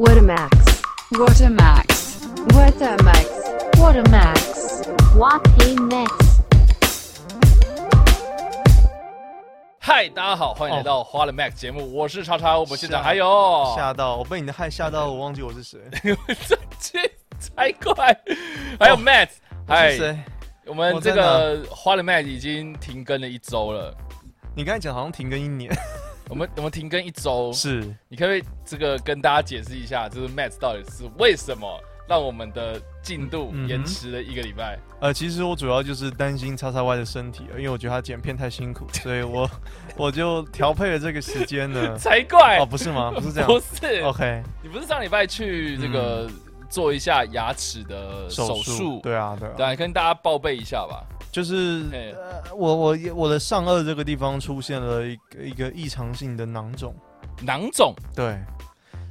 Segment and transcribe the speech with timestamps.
[0.00, 0.80] What a max.
[1.10, 2.24] What a max.
[2.54, 3.26] What a max.
[3.76, 4.86] What a max.
[5.16, 6.12] What a max.
[9.80, 15.80] 嗨，大家好，欢迎来到花了 Max 节目，我是叉叉，我们现场还有吓到我被你的汗吓到，我忘记我是谁。
[16.46, 17.00] 这这
[17.40, 18.16] 才怪，
[18.78, 19.30] 还有 Matt，
[19.66, 20.18] 嗨我是，谁？
[20.66, 23.92] 我们这个花了 Max 已经停更了一周了，
[24.54, 25.76] 你刚才讲好像停更一年，
[26.28, 34.78] 我们我们停更一周，是你可不可以这个跟大家解释一下，就是 Matt 到底是为什么让我们的进度延迟了一个礼拜？
[35.00, 39.48] 呃，其实我主要就是担心叉叉 Y 的身体，因为我觉得他剪片太辛苦， 所以我
[39.96, 41.96] 我就调配了这个时间呢。
[41.98, 43.10] 才怪哦，，不是吗？
[43.10, 43.58] 不是这样不。
[43.60, 46.28] 是，OK，你不是上礼拜去这个
[46.68, 49.00] 做一下牙齿的手术？
[49.02, 51.04] 对啊，对啊，对啊，跟大家报备一下吧。
[51.38, 56.92] 就是呃，我我我的上颚这个地方出现了一个一个异常性的囊肿。
[57.44, 58.36] 囊肿对，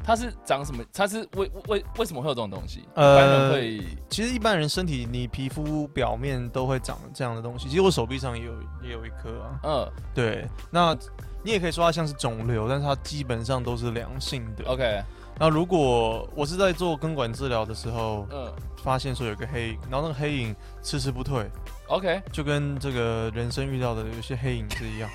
[0.04, 0.84] 它是长什么？
[0.92, 2.80] 它是为为为什么会有这种东西？
[2.80, 8.52] 一呃般人会其实一般人身体你皮肤表面都会长这样的东西，其实我手臂上也有
[8.84, 9.60] 也有一颗啊。
[9.64, 10.94] 嗯对，那
[11.42, 14.66] 你也可以说它像是肿瘤，但是它基本上都是良性的。
[14.66, 15.02] ，OK，
[15.40, 18.52] 那如果我是在做根管治疗的时候，嗯。
[18.84, 21.46] 发现说有个黑影，然后那个黑影迟迟不退
[21.88, 25.10] ，，OK，就跟这个人生遇到的有些黑影是一样，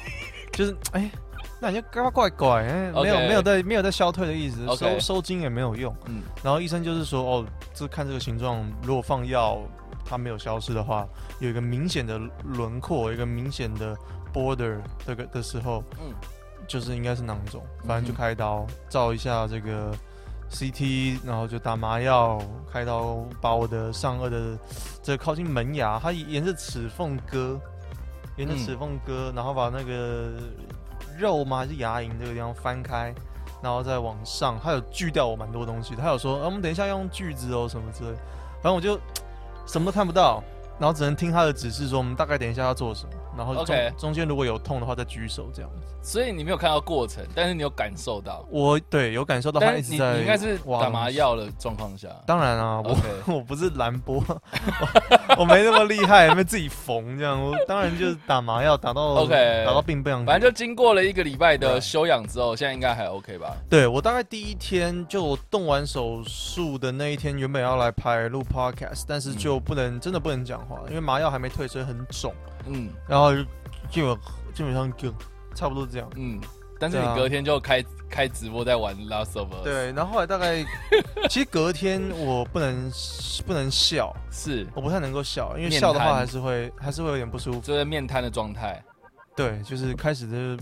[0.52, 1.10] 就是哎，
[1.58, 5.94] 那你就怪怪怪，哎，没有没有在没有在消退的意思收收精也没有用。
[6.04, 6.22] 嗯。
[6.42, 9.58] 然后医生就是说，哦，这看这个形状，如果放药
[10.04, 13.96] 它没有消失的话，有一个明显的轮廓，有一个明显的
[14.34, 16.12] border 这个的时候，嗯。
[16.68, 19.92] 就是应该是囊肿，反正就开刀照一下这个
[20.53, 22.39] CT，然后就打麻药，
[22.70, 24.58] 开刀把我的上颚的
[25.03, 27.58] 这靠近门牙，它沿着齿缝割，
[28.36, 30.33] 沿着嗯齿缝割，然后把那个
[31.19, 33.14] 肉吗还是牙龈这个地方翻开，
[33.62, 38.11] 然后再往上，它有锯掉我蛮多东西的，他有说、啊、我们等一下用锯子哦什么之类，
[38.62, 39.00] 反正我就
[39.67, 40.42] 什么都看不到。
[40.78, 45.86] 然后只能听他的指示，说我们大概等一下要做什么，然后中 OK 中间如果有痛的话再举手这样子。
[46.05, 48.45] 所以你没有看到过程，但是你有感受到。
[48.51, 51.17] 我对有感受到他但是你一直在你应该是打麻东西。
[51.18, 52.08] 药的状况下。
[52.27, 53.02] 当然啊，我 OK
[53.33, 54.17] 我不是蓝波，
[55.36, 57.40] 我我没那么厉害，没自己缝这样。
[57.40, 60.24] 我当然就是打麻药，打到 OK 打到病不想。
[60.27, 63.56] 反正就经过了一个礼拜的对休养之后，现在应该还 OK 吧？
[63.70, 72.33] 对我大概第一天就我动完手术的那一天，原本要来拍录 podcast，但是就不能、真的不能讲话，因为麻药还没退，所以很肿，
[72.67, 73.42] 嗯然后就
[73.90, 74.17] 基本
[74.55, 75.12] 基本上就
[75.55, 76.08] 差不多这样。
[76.17, 76.40] 嗯。
[76.78, 77.80] 但是你隔天就开
[78.11, 80.64] 开直播在玩 Last of Us，，对，然后后来大概，
[81.30, 82.90] 其实隔天我不能
[83.46, 87.61] 不能笑，是我不太能够笑，因为笑的话还是会还是会有点不舒服。
[87.61, 88.83] 就是面瘫的状态。
[89.36, 90.61] 对，就是开始的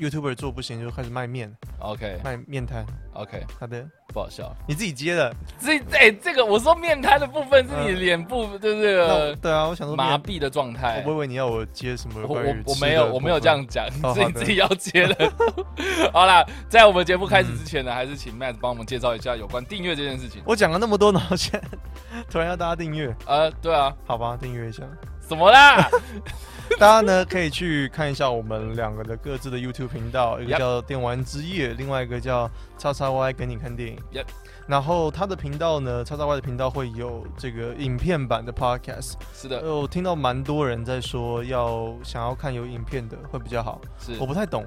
[0.00, 2.84] YouTuber 做不行，就开始卖面，OK 卖面摊。
[3.12, 4.50] OK，好的，不好笑。
[4.66, 5.34] 你自己接的。
[5.60, 11.10] 这哎、这个我说面瘫的部分是你嗯脸部就是对啊，我想说，麻痹的状态我不。
[11.12, 15.32] 以为你要我接什么我我没有我没有分这样讲，是你自己要接的。
[16.14, 20.40] 好啦，在我们节目开始之前呢，还是请 Matt 帮我们介绍一下有关订阅这件事情。
[20.46, 24.82] 我讲了那么多，然后现在突然要大家订阅，呃，对啊，好吧，订阅一下。
[25.30, 25.88] 什么啦？
[26.76, 33.96] 大家呢可以去看一下我们两个的各自的 YouTube 频道，一个叫电玩之夜，另外一个叫叉叉 Y 给你看电影。
[34.12, 34.24] Yep
[34.66, 39.12] 然后他的频道呢，叉叉 Y 的频道会有这个影片版的 Podcast。
[39.32, 44.26] 是的，呃，我听到蛮多人在说要想要看有影片的会比较好，是我。
[44.26, 44.64] 不太懂，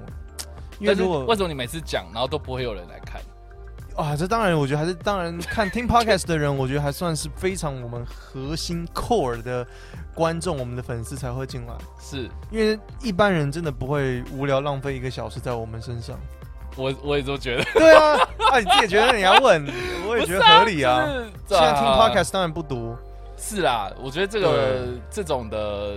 [0.78, 3.20] 因为但是如果为什么你每次讲，然后都不会有人来看？
[3.96, 9.66] 啊，这当然，我觉得还是当然看听 podcast 的人，我觉得还算是非常我们核心 core 的
[10.14, 16.18] 观众，我们的粉丝才会进来，是因为一般人真的不会无聊浪费一个小时在我们身上。
[16.76, 18.18] 我我也都觉得，对啊，
[18.50, 19.64] 啊，你自己也觉得你要问，
[20.08, 21.06] 我也觉得合理啊。
[21.06, 22.98] 就是现在听啊 podcast 当然不多，
[23.36, 25.94] 是啦，我觉得这个对这种的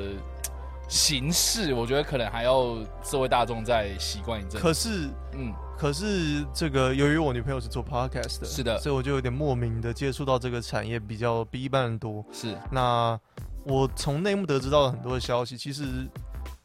[0.88, 4.62] 形式，我觉得可能还要社会大众再习惯一阵。
[4.62, 8.80] 可是嗯，可是这个由于我女朋友是做 podcast 的，是的。
[8.80, 12.26] 所以我就有点莫名的接触到这个产业比较比一般人多。
[12.32, 12.58] 是。
[12.72, 13.20] 那
[13.64, 16.08] 我从内幕得知到了很多的消息，其实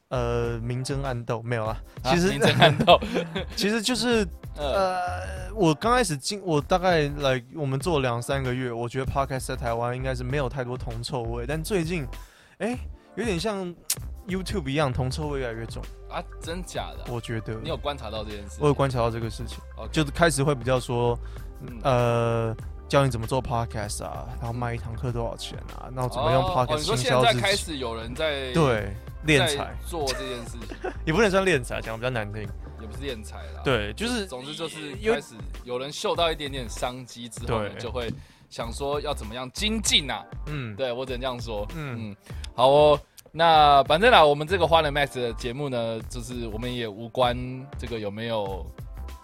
[0.08, 2.98] 呃明争暗斗没有啊，其实、明争暗斗，
[3.54, 4.26] 其实就是
[4.56, 4.96] 呃，
[5.50, 12.06] 呃，我刚开始进，我大概来我们做两三个月，我觉得 podcast 在台湾应该是没有太多铜臭味，但最近
[12.58, 12.78] 哎、
[13.16, 13.74] 有点像
[14.28, 17.06] YouTube 一样，铜臭味越来越重，啊，真假的啊？
[17.08, 18.58] 我觉得你有观察到这件事？
[18.60, 19.58] 我有观察到这个事情
[19.90, 21.18] 就是开始会比较说
[21.60, 22.56] 嗯呃。
[22.88, 32.42] 教你怎么做 podcast 啊，然后卖一堂课多少钱啊，然后怎么用 podcast 你说行现在开始有人在对，敛在财做这件事情， 也不能算练财，讲得比较难听，
[32.82, 35.34] 也不是练财啦。，对，就是总之就是有开始
[35.64, 38.12] 有人嗅到一点点商机之后呢，就会
[38.50, 40.22] 想说要怎么样精进啊。
[40.48, 41.66] 嗯，对我只能这样说。
[41.74, 42.16] 嗯嗯，
[42.54, 43.00] 好哦。
[43.32, 47.36] 那反正啦，我们这个花人 Max 的节目呢，就是我们也无关
[47.78, 48.64] 这个有没有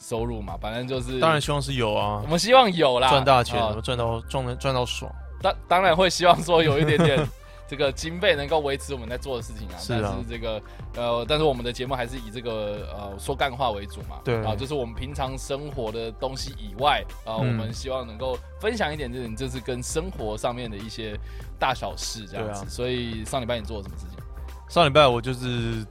[0.01, 5.13] 收入嘛，反正就是当然希望是有啊我，们希望有啦，赚大钱，啊赚到赚到赚到爽。
[5.43, 7.29] 当当然会希望说有一点点
[7.69, 9.77] 这个经费能够维持我们在做的事情啊。
[9.79, 10.61] 是啊但是这个
[10.97, 14.21] 呃，但是我们的节目还是以这个呃说干话为主嘛。
[14.25, 21.19] 对啊，就是我们平常生活的东西以外啊，我嗯们希望能够分享一点这种就是跟生活上面的一些
[21.59, 22.65] 大小事这样子。
[22.65, 24.19] 啊所以上礼拜你做了什么事情？
[24.69, 25.87] 上礼拜我就是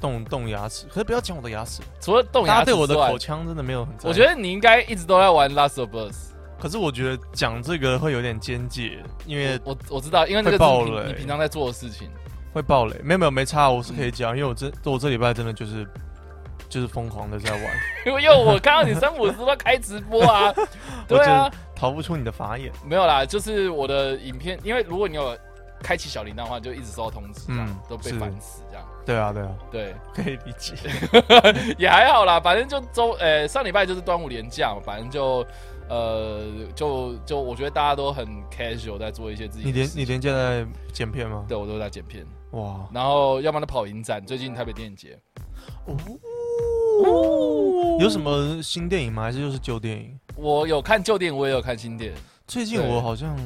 [0.00, 3.94] 动动牙齿，可是不要讲我的牙齿，除了动大家对我的口腔真的没有很。
[4.04, 6.29] 我觉得你应该一直都在玩 Last of Us。
[6.60, 12.08] 可是我觉得讲这个会有点间界，因为我我知道，因为那个是你平雷你平常在做的事情。
[12.52, 13.00] 会爆雷。
[13.02, 15.86] 没有没有没差，我是可以讲，因为我这我这礼拜真的就是
[16.68, 17.62] 就是疯狂的在玩，
[18.04, 20.52] 因 为因为我看到你三五十都开直播啊，
[21.08, 22.70] 对啊，逃不出你的法眼。
[22.84, 25.36] 没有啦，就是我的影片，因为如果你有
[25.82, 28.84] 开启小铃铛的话，就一直收到通知，这样、嗯都被烦死这样。
[29.06, 30.74] 对啊对啊，对，可以理解。
[31.78, 35.46] 也还好啦，反正就周呃上礼拜就是端午连假嘛，反正就
[35.90, 36.40] 呃
[36.74, 41.44] 就就我觉得大家都很 casual 在做一些自己的事情你连你连接在剪片吗？
[41.48, 45.18] 对我都在剪片，哇然后要不然就跑影展，最近台北电影节，
[47.04, 49.24] 哦，有什么新电影吗？
[49.24, 50.16] 还是就是旧电影？
[50.36, 53.36] 我有看旧电影，我也有看新电影，最近我好像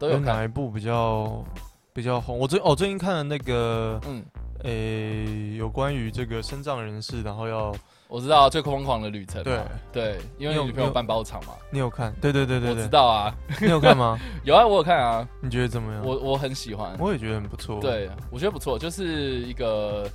[0.00, 0.18] 都有。
[0.18, 1.44] 哪一部比较
[1.92, 2.36] 比较红？
[2.38, 4.24] 我最哦最近看了那个嗯，
[4.64, 7.72] 诶、有关于这个身障人士，然后要
[8.12, 10.02] 我知道最疯狂的旅程嘛，对。
[10.04, 12.12] 对，因为女朋友办包场嘛，你有看？
[12.20, 14.18] 对对对对我对，知道啊，你有看吗？
[14.44, 16.04] 有啊，我有看啊，你觉得怎么样？
[16.04, 20.06] 我我很喜欢，我也觉得很不错。，对我觉得不错，就是一个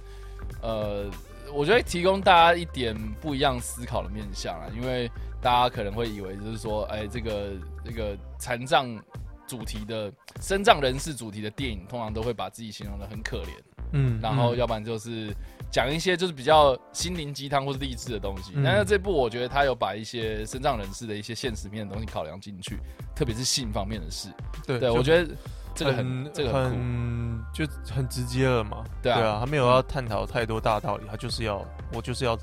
[0.61, 1.05] 呃，
[1.51, 5.09] 我觉得提供大家一点不一样思考的面向啊，因为
[5.41, 7.53] 大家可能会以为就是说，哎，这个
[7.83, 8.87] 这个残障
[9.47, 13.49] 主题的身障人士主题的电影，通常都会把自己形容的很可怜，
[13.93, 15.33] 嗯然后嗯要不然就是
[15.71, 18.51] 讲一些就是比较心灵鸡汤或是励志的东西。
[18.55, 18.63] 嗯。
[18.63, 22.77] 但是这部我觉得他有把一些身障人士的一些现实面的东西考量进去，
[23.15, 24.29] 特别是性方面的事。
[24.65, 25.33] 对对我觉得
[25.75, 28.83] 这个很这个很就很直接了嘛。
[29.01, 29.37] 对啊。
[29.39, 32.33] 他没有要探讨太多大道理，他就是要我就是要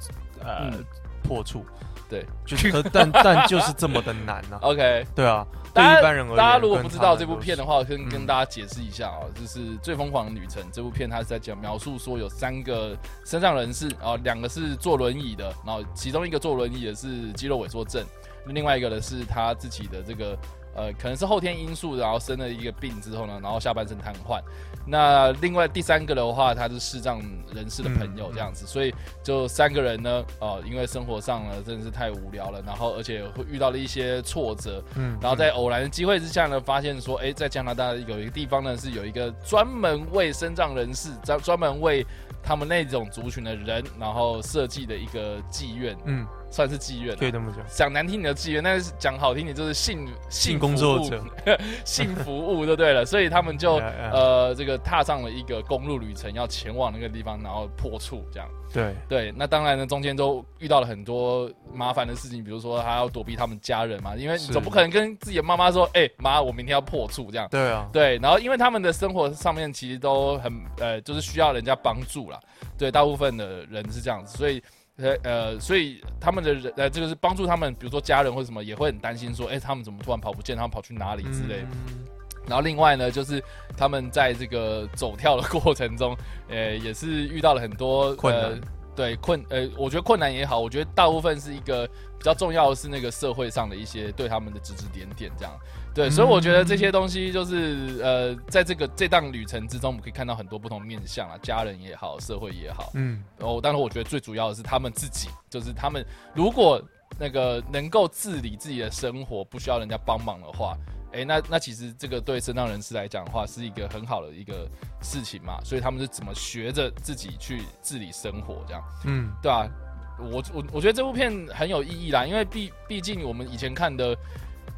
[0.41, 0.85] 呃、嗯。
[1.27, 1.65] 破处，
[2.07, 18.05] 对，就是但但就是这么的难呐、 OK，对啊，对大家一般人而言，大家如果不知道这部片的话，我跟嗯跟大家解释一下哦，就是《最疯狂的旅程》这部片，它是在讲描述说有三个身上人士，啊，两个是坐轮椅的，然后其中一个坐轮椅的是肌肉萎缩症，
[18.47, 20.39] 另外一个呢是他自己的这个
[20.77, 24.41] 呃可能是后天因素，然后生了一个病之后呢，然后下半身瘫痪。
[24.87, 27.21] 那另外第三个的话，他是视障
[27.55, 42.07] 人士的朋友嗯这样子，所以就三个人呢，哦、因为生活上呢真的是太无聊了，然后而且会遇到了一些挫折，嗯然后在偶然的机会之下呢，发现说，哎，在加拿大有一个地方呢，是有一个专门为身障人士，专专门为
[42.43, 51.23] 他们那种族群的人，然后设计的一个妓院，嗯，算是妓院啊、可以这么讲，讲难听点的妓院，但是讲好听点就是性性工作者，
[51.85, 53.75] 性服务就对了， 所以他们就.
[54.13, 58.49] 呃这个踏上了一个公路旅程，要前往那个地方，然后破处这样。
[58.73, 67.49] 对，对，那当然呢，中间都遇到了很多麻烦的事情，比如说他要躲避他们家人嘛，因为你总不可能跟自己的妈妈说，哎、妈，我明天要破处这样。
[67.51, 72.39] 对啊，对，然后因为他们的生活上面其实都很呃，就是需要人家帮助啦。
[72.77, 74.63] 对，大部分的人是这样子，所以
[74.97, 81.69] 呃呃，所以他们的人呃，这个是帮助他们，比如说家人或者什么，也会很担心说，哎、他们怎么突然跑不见，他们跑去哪里之类的。
[81.87, 82.05] 嗯
[82.47, 83.43] 然后另外呢，就是
[83.75, 86.15] 他们在这个走跳的过程中，
[86.47, 88.61] 呃，也是遇到了很多困难呃
[88.95, 95.59] 对困呃，我觉得困难也好，我觉得大部分是一个比较重要的是那个社会上的一些对他们的指指点点这样。
[95.95, 102.91] 对，所以我觉得这些东西就是呃，在这个这档旅程之中，我们可以看到很多不同面向啊，家人也好，社会也好。
[102.95, 106.83] 嗯，哦，当然我觉得最主要的是他们自己，就是他们如果
[107.17, 110.77] 那个能够自理自己的生活，不需要人家帮忙的话，
[111.13, 114.69] 诶，那那其实这个对身障人士来讲的话，是一个很好的一个
[115.01, 115.61] 事情嘛。
[115.63, 119.71] 所以他们是怎么学着自己去自理生活，这样嗯，对吧、
[120.19, 124.17] 我我我觉得这部片很有意义啦，因为毕毕竟我们以前看的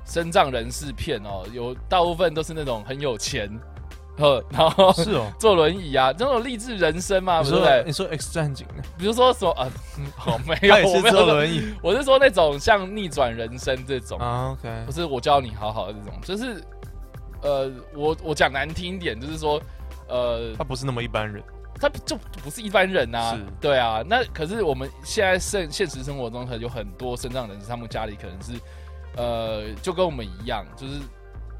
[0.06, 3.50] 身障人士片哦，有大部分都是那种很有钱，
[4.16, 5.30] 呵，然后是哦。
[5.38, 7.82] 坐轮椅啊，这种励志人生嘛，对不对？
[7.84, 16.62] 你说 X 战警，比如说说啊，嗯 好没有，我没有，坐轮椅我是说那种像逆转人生这种，啊，OK，不是我教你好好的这种，就是
[17.42, 19.60] 呃，我我讲难听一点，就是说
[20.08, 21.42] 呃他，不是那么一般人，
[21.78, 24.02] 他就不是一般人啊，对啊。
[24.08, 28.52] 那可是我们现在现现实生活中，可能有很多身障人士，他们家里可能是
[29.16, 31.00] 呃，就跟我们一样，就是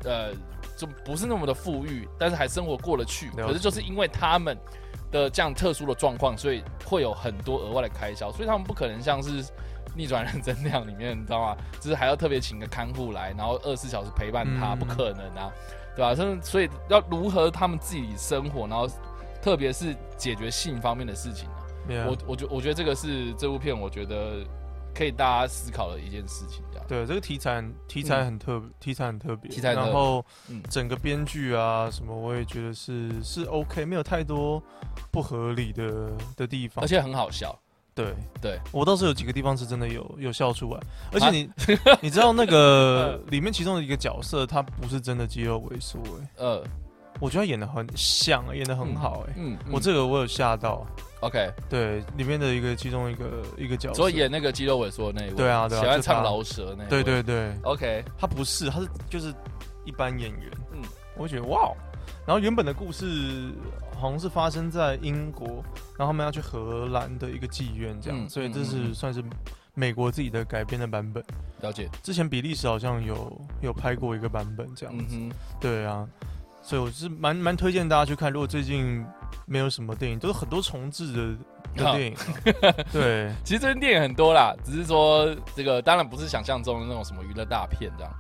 [0.05, 0.33] 呃，
[0.77, 3.31] 就不是那么的富裕，但是还生活过得去。
[3.31, 4.57] 可是就是因为他们
[5.11, 9.45] 的这样特殊的状况，所以会有很多额外的开销，所以他们不可能像是。
[9.99, 11.57] 逆转人生那样里面，你知道吗？
[11.81, 15.51] 就是还要特别请个看护来，然后二十四小时陪伴他，嗯不可能啊，
[15.97, 18.87] 对吧、所以所以要如何他们自己生活，然后
[19.41, 21.49] 特别是解决性方面的事情
[22.07, 24.45] 我我觉我觉得这个是这部片我觉得
[24.95, 26.63] 可以大家思考的一件事情。
[26.89, 30.63] 对，这个题材题材很特别，题材很特别，题材然后嗯。
[30.71, 34.63] 整个编剧啊什么，我也觉得是是 OK，没有太多
[35.11, 36.89] 不合理的的地方而。
[36.89, 37.59] 且很好笑，
[37.95, 40.81] 对对，我倒是有几个地方是真的有有笑出来，
[41.13, 41.51] 而且啊你
[42.03, 46.65] 你知道那个里面其中的一个角色，他不是真的肌肉萎缩，哎，呃，
[47.21, 49.73] 我觉得他演的很像，演的很好，哎，嗯，嗯。
[49.73, 50.87] 我这个我有吓到，
[51.27, 59.35] OK，对，里面的一个其中一个一个角色，所以演那个肌肉萎缩的那一位，对啊对啊喜欢唱饶舌那一位，对对对，，OK，他不是，他是就是
[59.85, 60.51] 一般演员。
[60.73, 60.83] 嗯嗯，
[61.17, 61.77] 我觉得哇哦。
[62.25, 63.51] 然后原本的故事
[63.99, 65.65] 好像是发生在英国，
[65.97, 69.23] 然后他们要去荷兰的一个妓院这样，嗯所以这是算是
[69.75, 71.23] 美国自己的改编的版本。
[71.61, 76.07] 了解，之前比利时好像有有拍过一个版本这样子，嗯，对啊。
[76.63, 78.33] 所以我是蛮蛮推荐大家去看。
[78.33, 79.07] 如果最近
[79.47, 88.13] 没有什么电影，都是很多重置的的电影、啊， 对，其实这些电影很多啦，只是说这个当然不是想象中的那种什么娱乐大片这样。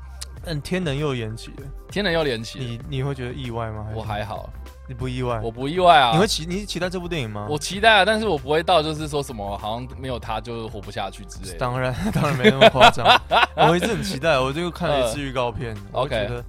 [0.49, 3.85] 嗯天能又延期了，天能又连起了，你你会觉得意外吗？
[3.91, 4.49] 是我还好，
[4.87, 5.41] 你不意外？
[5.43, 6.13] 我不意外啊。
[6.13, 7.49] 你会期你期待这部电影吗？
[7.51, 11.59] 我期待啊，但是我不会到就是说什么好像没有他就活不下去之类的。
[11.59, 13.05] 当然 当然没那么夸张，
[13.69, 16.45] 我一直很期待，我就看了一次预告片，我呃 OK 觉得，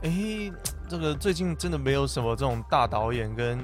[0.00, 0.10] 哎、
[0.88, 3.58] 这个最近真的没有什么这种大导演跟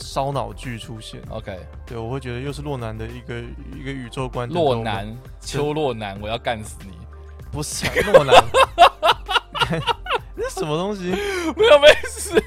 [0.00, 3.40] 烧脑剧出现，OK，对我会觉得又是洛南的一个
[3.74, 6.92] 一个宇宙观，洛南，邱洛南，我要干死你！
[7.50, 8.34] 不是啊洛南，
[10.34, 11.04] 那 什么东西？
[11.56, 12.42] 没有没事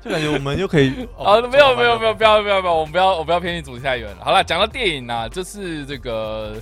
[0.00, 4.24] 就感觉我们又可以 啊，哦没有没有没有，不要不要不要，我们不要我不要偏离主题太远了。
[4.24, 6.56] 好了，讲到电影啊，就是这个，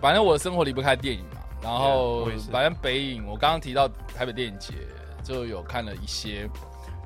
[0.00, 1.40] 反正我的生活离不开电影嘛。
[1.62, 4.74] 然后反正北影，我刚刚提到台北电影节
[5.22, 6.48] 就有看了一些。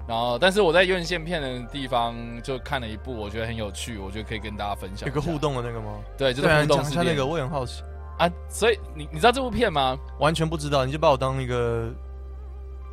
[0.07, 5.09] 然后，但是我在院线片的地方就看了一部，我觉得很有趣，我觉得可以跟大家分享。
[5.09, 5.99] 有个互，动的那个吗？
[6.17, 7.83] 对，就是互动你讲一式电影下那个，我也很好奇，
[8.19, 8.31] 啊。
[8.49, 9.97] 所以你你知道这部片吗？
[10.21, 11.91] 完全不知道，你就把我当一个，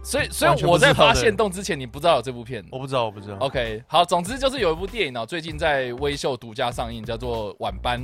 [0.04, 2.66] 所以所以我在发现动之前，你不知道有这部片。
[2.72, 3.36] 我不知道，我不知道。
[3.40, 8.00] OK，好，总之就是有一部电影哦，最近在微秀独家上映，叫做《晚班》，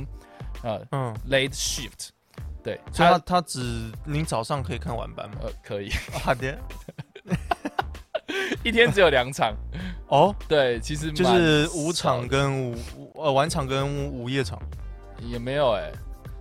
[0.62, 2.10] 呃嗯，，Late Shift。
[2.62, 5.36] 对，所以它它它只您早上可以看晚班吗？
[5.44, 5.90] 呃可以，
[6.22, 6.58] 好的，
[8.62, 9.54] 一天只有两场。
[10.08, 14.58] 哦，对，其实就是午场跟午午呃晚场跟午夜场，
[15.20, 15.92] 也没有哎、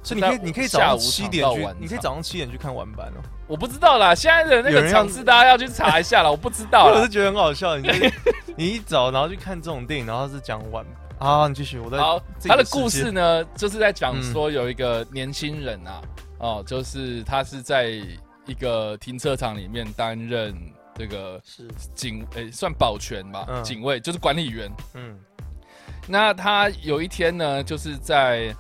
[0.02, 3.20] 所以你可以你可以早上七点去你可以早上七点去看晚班哦。
[3.46, 6.86] 我不知道啦，现在的那个场次大家要去查一下了， 我不知道。
[6.86, 7.90] 我是觉得很好笑，你
[8.56, 10.86] 你一早然后去看这种电影，然后是讲晚
[11.20, 16.02] 啊，你继续，我在好，他的故事呢，就是在讲说有一个年轻人啊，
[16.40, 17.90] 哦，就是他是在
[18.46, 20.56] 一个停车场里面担任
[20.98, 24.72] 这个是警，诶、算保全吧，嗯警卫就是管理员。
[24.96, 25.18] 嗯
[26.10, 28.56] 那他有一天呢，就是在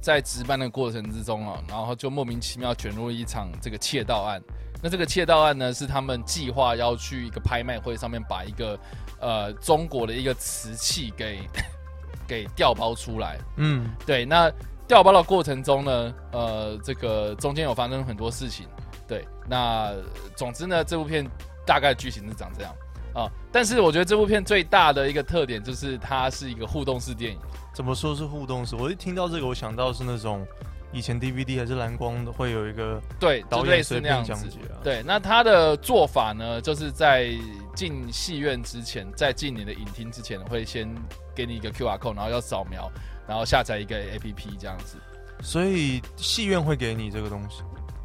[0.00, 4.42] 在值班的过程之中啊，然后就莫名其妙卷入一场这个窃盗案。
[4.82, 8.80] 那这个窃盗案呢，是他们计划要去一个拍卖会上面把一个
[9.20, 11.40] 呃中国的一个瓷器给
[12.26, 13.38] 给调包出来。
[13.56, 14.50] 嗯对，那
[14.88, 18.66] 调包的过程中呢，呃，这个中间有发生很多事情。
[19.06, 19.92] 对，那
[20.34, 21.28] 总之呢，这部片
[21.70, 22.74] 大概剧情是长这样
[23.12, 27.38] 啊、但是我觉得这部片最大的一个特点就是它是一个互动式电影。
[27.72, 28.74] 怎么说是互动式？
[28.74, 30.44] 我一听到这个，我想到是那种
[30.92, 34.24] 以前 DVD 还是蓝光的，会有一个对，就导演随便那样。
[34.24, 34.78] 讲解啊。
[34.82, 37.30] 对，那他的做法呢，就是在
[37.74, 40.88] 进戏院之前，在进你的影厅之前，会先
[41.34, 42.90] 给你一个 QR code，然后要扫描，
[43.26, 44.96] 然后下载一个 APP 这样子。
[45.42, 47.62] 所以戏院会给你这个东西。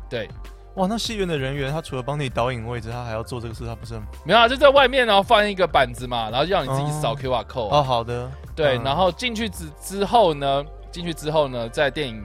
[0.10, 0.28] 对，
[0.76, 7.18] 哇，那戏院的人员他除了帮你导引位置，他还要做这个事，他不是很没有啊，就在外面然后放一个板子嘛，然后让你自己扫哦。
[7.18, 7.82] QR code 哦？
[7.82, 8.84] 好的，对，嗯。
[8.84, 12.22] 然后进去之之后呢，进去之后呢，在电影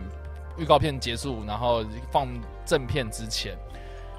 [0.56, 2.26] 预告片结束，然后放
[2.66, 3.56] 正片之前，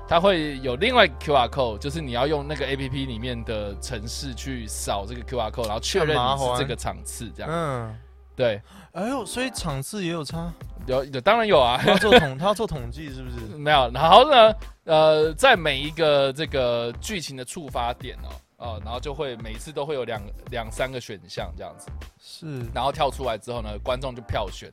[0.08, 7.52] 它会有另外 QR code，就是你要用那个 APP 里面的城市去扫这个 QR code，然后确认你是这个场次，这样。
[7.52, 7.98] 嗯，
[8.34, 8.62] 对，
[8.94, 10.52] 哎呦，所以场次也有差，
[10.88, 13.38] 有有当然有啊，他要做统，他要做统计是不是？
[13.58, 13.90] 没有。
[13.94, 14.54] 然后呢，
[14.86, 21.88] 呃，在每一个这个剧情的触发点哦，哦，然后就会每次都会有两两三个选项这样子，
[22.20, 24.72] 是然后跳出来之后呢，观众就票选，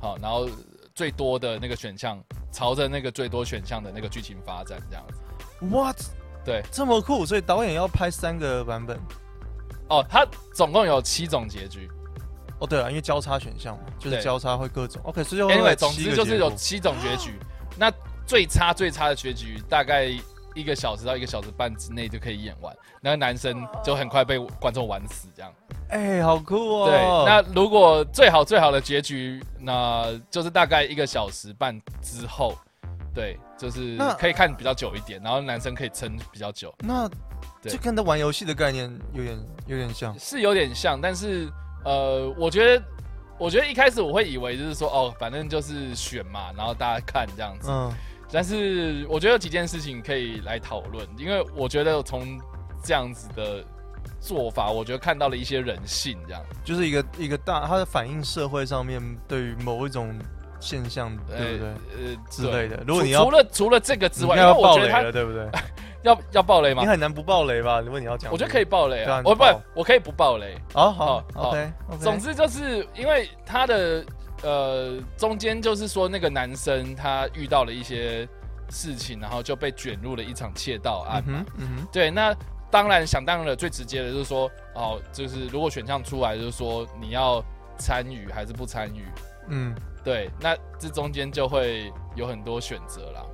[0.00, 0.48] 好，然后
[0.94, 2.22] 最多的那个选项
[2.52, 5.20] 朝着那个最多选项的那个剧情发展这样子。
[5.60, 5.96] what
[6.44, 8.98] 对，这么酷，所以导演要拍三个版本。
[9.88, 11.90] 哦，他总共有七种结局。
[12.58, 15.00] 哦，对了，因为交叉选项嘛，就是对交叉会各种。
[15.04, 17.38] OK，所以会 Anyway，有总之就是有七种结局。
[17.76, 17.92] 那
[18.26, 20.04] 最差最差的结局大概
[20.54, 25.52] 一个小时到一个小时半之内就可以演完，那个男生就很快被观众玩死这样。
[25.88, 26.90] 哎、好酷哦。
[26.90, 32.58] 对，那如果最好最好的结局，那就是大概一个小时半之后，
[33.14, 37.08] 对，就是那可以看比较久一点，然后男生可以撑比较久，那
[37.62, 40.18] 对这跟他玩游戏的概念有点有点像。
[40.18, 41.48] 是有点像，但是
[41.88, 42.84] 呃，我觉得。
[43.40, 47.70] 我觉得一开始我会以为就是说哦，反正就是选嘛，然后大家看这样子。
[47.70, 47.88] 嗯，
[48.32, 52.36] 但是我觉得有几件事情可以来讨论，因为我觉得从
[52.82, 53.64] 这样子的
[54.20, 56.42] 做法，我觉得看到了一些人性，这样。
[56.64, 60.12] 就是一个一个大，它的反映社会上面对于某一种
[60.58, 61.68] 现象，对不对？
[61.68, 65.48] 呃之类的如果你要除除了除了这个之外，因为你要爆雷我觉得他了，对不对？
[66.02, 66.88] 要要爆雷吗你？
[66.88, 67.80] 很难不爆雷吧？
[67.80, 70.56] 如果你要讲，我觉得可以爆雷啊，我不，我可以不爆雷。
[70.74, 71.72] 哦，好，OK。
[72.00, 74.04] 总之就是因为他的
[74.42, 78.28] 呃中间就是说那个男生他遇到了一些
[78.70, 81.44] 事情，然后就被卷入了一场窃盗案嘛。
[81.56, 82.34] 嗯哼，对，那
[82.70, 87.42] 当然想当然了，最直接的就是说，哦，就是如果选项出来，就是说你要
[87.78, 89.04] 参与还是不参与。
[89.48, 89.74] 嗯，
[90.04, 93.24] 对，那这中间就会有很多选择啦，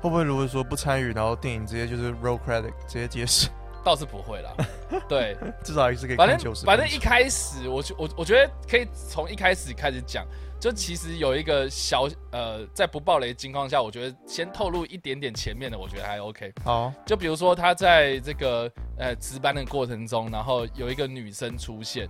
[0.00, 3.50] 会不会如果说不参与，然后电影直接就是 roll credit 直接结束，
[3.84, 4.52] 倒是不会啦。
[5.08, 6.62] 对，至少还是可以反看九十。
[6.62, 10.26] 正反正一开始，我就我我觉得可以从一开始开始讲，
[10.58, 16.52] 就其实有一个小呃，在不暴雷的情况下，我觉得先透露一点点前面的，我觉得还 OK。
[16.64, 22.08] 好，就比如说他在这个呃值班的过程中，然后有一个女生出现，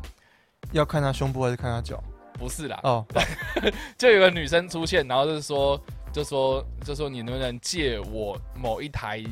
[0.73, 2.02] 要看她胸部还是看她脚？
[2.38, 3.04] 不是啦，哦，
[3.99, 5.78] 就有个女生出现，然后就是说，
[6.12, 9.25] 就说，就说你能不能借我某一台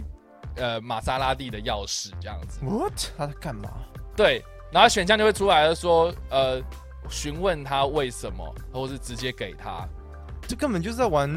[0.56, 2.92] 呃玛莎拉蒂的钥匙这样子？What？
[3.16, 3.70] 他在干嘛？
[4.16, 6.62] 对，然后选项就会出来了说，呃，
[7.10, 9.88] 询问他为什么，或是直接给他，
[10.46, 11.28] 这根本就是在玩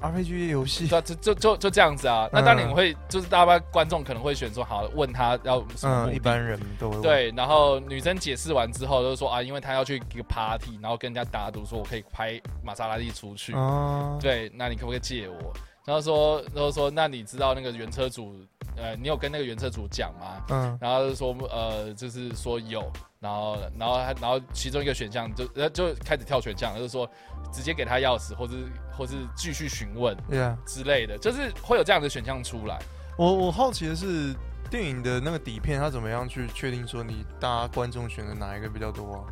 [0.00, 0.86] RPG 游戏。
[0.86, 2.28] 就就就就就这样子啊。
[2.32, 7.00] 那当然你会，就是大家观众可能会选说，好，问他要什么嗯，一般人都会。
[7.02, 13.52] 对，然后女生解释完之后，就是说啊，因为她要去一个 party，然后跟人家打赌说，我可以拍玛莎拉蒂出去。
[13.54, 15.52] 哦，对，那你可不可以借我？
[15.84, 18.34] 然后说，然后说，那你知道那个原车主，
[18.76, 20.44] 呃，你有跟那个原车主讲吗？
[20.50, 27.08] 嗯，然后就说，呃，就是说有，然后，然后他，然后其中一个选项就，呃，就开始跳选项，就是说
[27.52, 28.54] 直接给他钥匙，或是
[28.96, 30.56] 或是继续询问对啊。
[30.66, 32.78] 之类的，就是会有这样的选项出来。
[33.16, 34.34] 我我好奇的是，
[34.70, 39.26] 电影的那个底片，它怎么样去确定说你大家观众选的哪一个比较多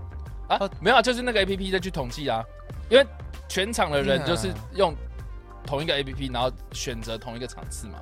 [0.49, 0.57] 啊？
[0.57, 2.43] 啊，没有啊，就是那个 A P P 再去统计啊，
[2.89, 3.07] 因为
[3.49, 4.95] 全场的人就是用
[5.67, 7.99] 同一个 A P P，然后选择同一个场次嘛。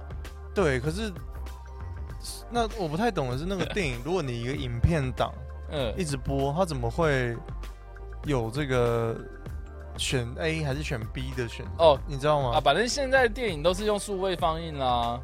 [0.55, 1.13] 对，可是
[2.51, 5.33] 那我不太懂的是，那个 电影，如果你一个影片档
[5.73, 7.37] 嗯，一直播，他怎么会
[8.25, 9.17] 有这个
[9.97, 11.67] 选 A 还是选 B 的选？
[11.79, 15.19] 哦你知道吗啊，反正现在电影都是用数位放映啦，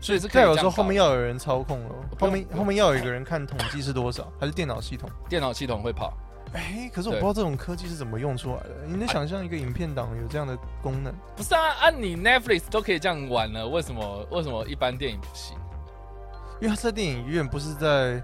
[0.00, 5.08] 所以是代表说后面要有人操控了，后面后面要有一个人看统计是多少，还是电脑系统？
[5.28, 6.12] 电脑系统会跑。
[6.54, 8.86] 哎，可是我不知道这种科技是怎么用出来的。
[8.86, 11.12] 你能想象一个影片档有这样的功能？
[11.36, 15.56] 不是啊，按、你 Netflix 都可以这样玩了，为什么为什么一般电影不行？
[16.60, 18.22] 因为它在电影院，不是在。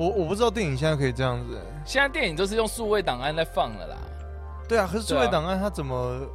[0.00, 3.96] 我我不知道电影现在可以这样子、欸现在电影都是用数位档案在放了啦，
[4.68, 6.26] 对啊，可是数位档案它怎么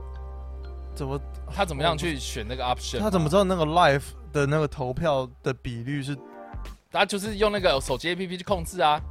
[0.94, 1.20] 怎么
[1.52, 3.00] 他怎么样去选那个 option？
[3.00, 6.16] 他怎么知道那个 live 的那个投票的比率是？
[6.92, 9.02] 他就是用那个手机 APP 去控制啊。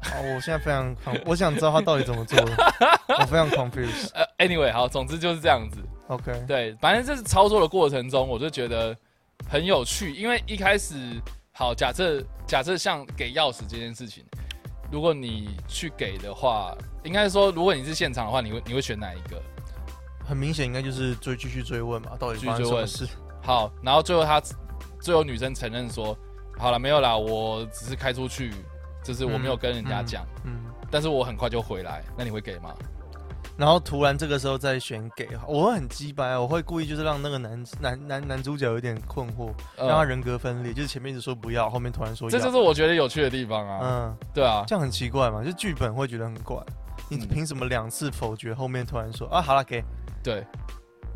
[0.00, 2.52] 啊，我现在非常 我想知道他到底怎么做的，
[3.20, 4.10] 我非常 confused。
[4.14, 5.78] 呃，anyway，好，总之就是这样子。
[6.08, 8.96] OK，对，反正这是操作的过程中，我就觉得
[9.48, 10.94] 很有趣，因为一开始，
[11.58, 14.24] 好，假设假设像给钥匙这件事情，
[14.92, 19.42] 如果你去给的话，应该说，如果你是现场的话，你会你会选哪一个？
[20.24, 23.08] 很明显应该就是追继续追问嘛，到底发生什么事？
[23.42, 24.40] 好，然后最后他
[25.02, 26.16] 最后女生承认说，
[26.56, 28.52] 好了，没有啦，我只是开出去，
[29.02, 30.60] 就是我没有跟人家讲，嗯，
[30.92, 32.72] 但是我很快就回来，那你会给吗？
[33.58, 43.80] 然后突然这个时候再选给，我会很鸡掰，我会故意就是让那个男男男男主角有点困惑，呃让他人格分裂，就是前面一直说不要，后面突然说要，这就是我觉得有趣的地方啊。
[43.82, 46.56] 嗯，对啊，这样很奇怪嘛，就剧本会觉得很怪。
[47.08, 49.82] 你嗯凭什么两次否决，后面突然说啊好了给？
[50.22, 50.46] 对，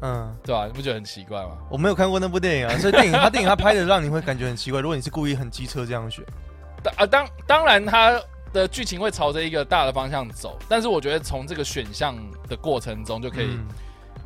[0.00, 1.57] 嗯，对啊、你不觉得很奇怪吗？
[1.70, 4.81] 我没有看过那部电影啊， 所以电影他电影他拍的让你会感觉很奇怪。
[4.81, 6.24] 如果你是故意很机车这样选，
[6.83, 8.20] 当啊当当然它
[8.53, 12.17] 的剧情会朝着一个大的方向走，但是我觉得从这个选项
[12.49, 13.67] 的过程中就可以嗯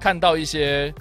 [0.00, 0.92] 看到一些，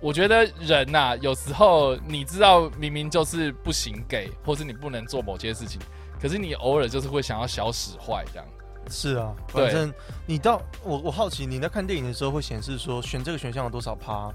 [0.00, 5.80] 我觉得人呐、有时候你知道明明就是不行给，或是你不能做某些事情，
[6.20, 8.46] 可是你偶尔就是会想要小使坏这样。
[8.90, 9.92] 是啊，反正
[10.26, 14.32] 你到我我好奇你在看电影的时候会显示说选这个选项有多少趴，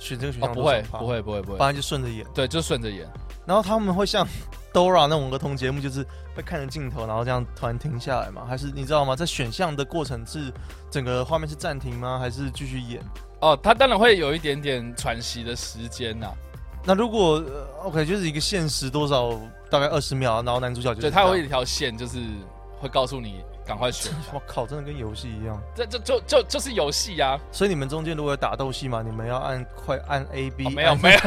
[0.00, 2.26] 选这个选哦，项有不会不，会不会不会，反正就顺着演。
[2.34, 3.06] 对，就顺着演。
[3.46, 4.26] 然后他们会像
[4.72, 8.44] Dora 那种儿童节目，就是会看着镜头，然后这样突然停下来吗？
[8.48, 9.14] 还是你知道吗？
[9.14, 10.52] 在选项的过程是
[10.90, 12.18] 整个画面是暂停吗？
[12.18, 13.00] 还是继续演？
[13.40, 16.28] 哦，他当然会有一点点喘息的时间呐、
[16.84, 19.32] 那如果、呃 OK 就是一个限时多少，
[19.70, 22.18] 大概二十秒，然后男主角就对，他会有一条线，就是
[22.78, 24.12] 会告诉你赶快选。
[24.32, 25.60] 我靠，真的跟游戏一样。
[25.74, 27.38] 这这就就就是游戏呀！
[27.52, 31.20] 所以你们中间如果有打斗戏嘛，你们要按快按 A B，、哦、没有没有，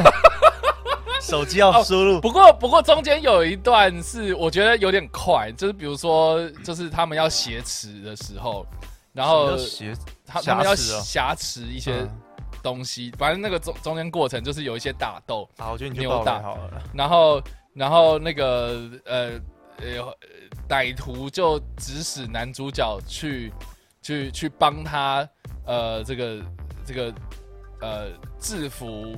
[1.22, 2.20] 手机要输入。
[2.20, 8.66] 不过不过中间有一段是我觉得有点快，就是比如说就是他们要挟持的时候，
[9.12, 9.94] 然后挟
[10.26, 12.10] 他他们要挟持一些嗯
[12.62, 16.82] 东西，反正那个中中间过程就是有一些打斗，好，我觉得你就扭打好了。
[16.92, 17.42] 然后
[17.74, 19.30] 然后那个呃
[19.78, 20.16] 呃
[20.68, 23.52] 歹徒就指使男主角去
[24.02, 25.28] 去去帮他
[25.66, 26.42] 呃这个
[26.84, 27.14] 这个
[27.80, 29.16] 呃制服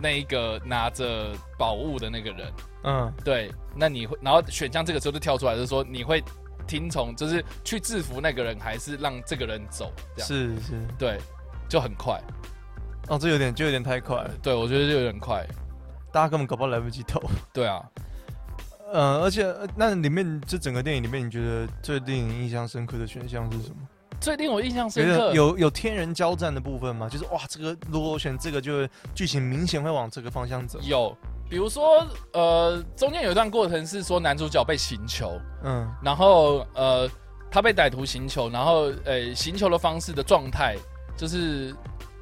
[0.00, 2.52] 那一个拿着宝物的那个人。
[2.84, 6.22] 嗯，对，那你会，然后选项这个时候就跳出来，就是说你会
[6.66, 9.92] 听从，就是去制服那个人，还是让这个人走？
[10.14, 10.74] 这样是是。
[10.96, 11.18] 对，
[11.68, 12.22] 就很快。
[13.08, 15.44] 哦，这有点就有点太快了，对，我觉得就有点快。
[16.12, 17.20] 大家根本搞不好来不及投。
[17.52, 17.84] 对啊，
[18.92, 23.76] 呃，而且呃那里面这整个电影里面，你觉得最令你印象深刻的选项是什么？
[24.20, 27.08] 最令我印象深刻有有天人交战的部分吗？
[27.08, 30.78] 就是哇，这个如果我选这个，就会剧情明显会往这个方向走。
[30.82, 31.16] 有，
[31.48, 37.08] 比如说呃，中间有一段过程是说男主角被刑求，嗯然后呃，
[37.50, 40.76] 他被歹徒刑求，然后呃，刑求的方式的状态
[41.16, 41.72] 就是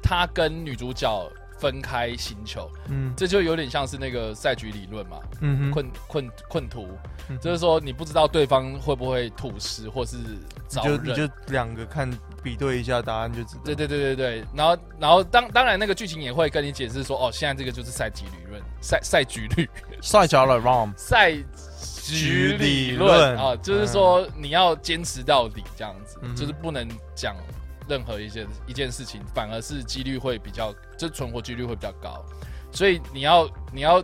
[0.03, 1.09] 他跟女主角
[1.57, 3.13] 分开星球，嗯。
[3.17, 5.17] 这就有点像是那个赛局理论嘛。
[5.41, 6.87] 嗯哼，困困困图，
[7.29, 10.97] 嗯就是说你不知道对方会不会吐失或是你招认。
[10.97, 12.09] 就你就两个看
[12.43, 13.61] 比对一下答案就知道。
[13.65, 19.69] 对对对对对，然后然后当当然那个剧情也会跟你解释说，哦，现在这个就是赛局理论，赛赛局率
[20.01, 20.91] 赛角了 wrong。
[20.95, 21.33] 赛
[22.03, 27.35] 局理论啊，就是说你要坚持到底这样子，嗯就是不能讲
[27.87, 32.23] 任何一件一件事情，反而是几率会比较，就存活几率会比较高，
[32.71, 34.03] 所以你要你要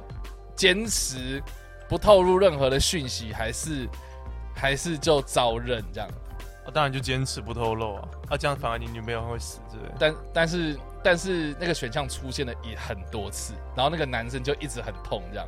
[0.55, 1.41] 坚持
[1.89, 3.87] 不透露任何的讯息，还是
[4.55, 6.09] 还是就招认这样。
[6.65, 9.95] 啊当然就坚持不透露啊，啊这样反而你女朋友会死之类的。
[9.99, 15.45] 但但是但是那个选项出现了也很多次，然后那个男生就一直很痛这样。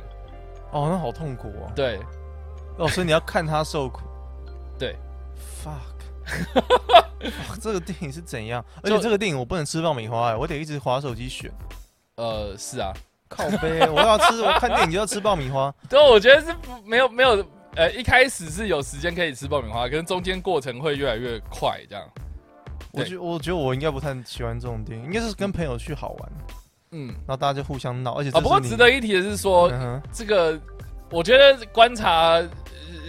[0.72, 1.72] 哦，那好痛苦哦。
[1.74, 1.98] 对
[2.76, 4.02] 哦，所以你要看他受苦。
[4.78, 4.94] 对
[5.64, 5.95] ，fuck，
[6.54, 8.64] 哇 这个电影是怎样？
[8.82, 11.50] 而且就这个电影我不能吃爆米花哎，我得一直划手机选。
[12.16, 12.92] 呃，是啊，
[13.28, 15.74] 靠背，我要吃，我看电影就要吃爆米花。
[15.88, 22.04] 对，我觉得是不没有没有，呃，一开始是有时间可以吃爆米花，可是中间过程会越来越快，这样。
[22.92, 26.32] 我觉我觉得我应该不太喜欢这种电影，应该是跟朋友去好玩，
[26.92, 30.58] 嗯，然后大家就互相闹，而且啊，不过值得一提的是说，嗯这个
[31.10, 32.48] 我觉得观察呃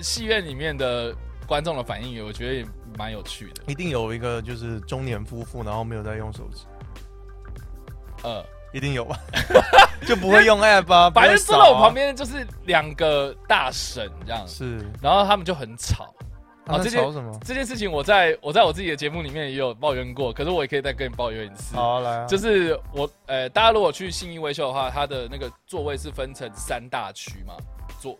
[0.01, 2.65] 戏院里面的观众的反应，我觉得也
[2.97, 3.61] 蛮有趣的。
[3.67, 6.65] 一定有一个就是中年夫妇，然后没有在用手机，
[8.23, 9.17] 呃，一定有吧？
[10.07, 16.13] 就不会用 app 啊， 反正坐在我旁边就是两个大婶这样，是，然后他们就很吵。
[16.65, 17.31] 啊这件吵什么？
[17.45, 21.73] 这件事情我在我在我自己的节目里面也有抱怨过，可是我也可以再跟你抱怨一次。
[21.73, 27.53] 好啊来啊，就是我呃，大家如果去信义威秀的话，它的那个座位是分成三大区嘛，
[28.01, 28.19] 左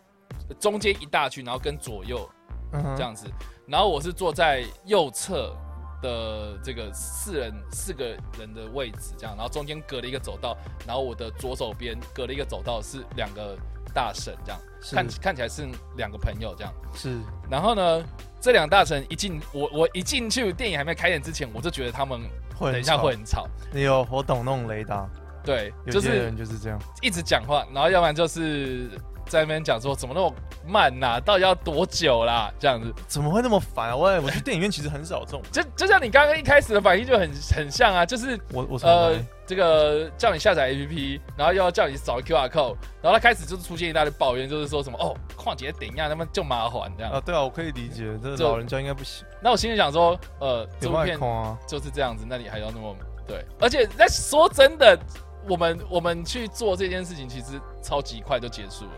[0.58, 2.26] 中间一大区，然后跟左右
[2.72, 3.26] 嗯这样子。
[3.66, 5.54] 然后我是坐在右侧
[6.00, 13.56] 的这个四人四个人的位置，这样，然后中间隔了一个走道，然后我的左手边隔了一个走道是两个
[13.92, 16.72] 大神，这样是看看起来是两个朋友这样。
[16.94, 17.18] 是
[17.50, 18.02] 然后呢，
[18.40, 22.20] 这两大神一进我我一进去电影还没开演之前，我就觉得他们
[22.56, 23.46] 会等一下会很吵。
[23.72, 25.06] 你有我懂那种雷达，
[25.44, 26.78] 对，就是人就是这样。
[27.02, 28.88] 一直讲话，然后要不然就是
[29.28, 30.34] 在那边讲说怎么那么
[30.66, 32.52] 慢呐、到底要多久啦？
[32.58, 33.96] 这样子，怎么会那么烦啊？
[33.96, 39.14] 我也我去电影院其实很少这种， 就就像你刚刚一开始的反应就很很像啊，就是我我从呃
[39.46, 47.12] 这个叫你下载 APP，然后又要叫你扫 QR code，然后他开始就是出现一大堆抱怨，就是说什么哦，况且等一下他们就麻烦这样。
[47.12, 52.94] 啊，对啊，我可以理解，这老人家应该不行，那我心里想说，呃，这部片啊，就是这样子，那你还要那么
[53.26, 53.44] 对？
[53.60, 54.98] 而且那说真的，
[55.48, 58.90] 我们我们去做这件事情，其实超级快就结束了。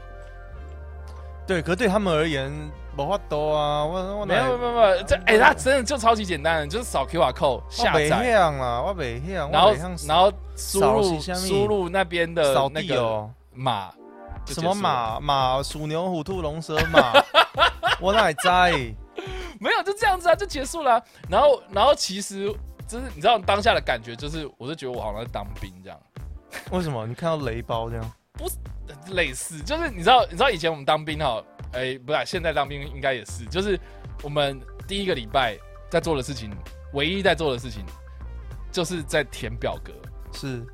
[1.50, 2.48] 对，可对他们而言，
[2.96, 9.74] 没法多啊，我我没有没有没有，这哎、它真的就超级简单的，就是扫 QR code 下我北载，向啦，我北向，然后
[10.06, 13.90] 然后输入输入那边的那个地哦，码，
[14.46, 14.72] 什么？
[14.72, 17.12] 马马属牛虎兔龙蛇马，
[18.00, 18.70] 我哪里在？
[19.58, 22.46] 没有，就这样子啊，就结束了啊、然后然后其实
[22.86, 25.98] 就是你知道当下的感觉，就是我就觉得我好像在当兵这样。
[26.70, 27.04] 为什么？
[27.08, 28.12] 你看到雷包这样？
[29.12, 33.78] 类似，就是你知道，你知道以前我们当兵哈，哎、不是啊、现在当兵应该也是，就是
[34.22, 35.56] 我们第一个礼拜
[35.90, 36.50] 在做的事情，
[36.92, 37.84] 唯一在做的事情，
[38.72, 39.92] 就是在填表格，
[40.32, 40.64] 是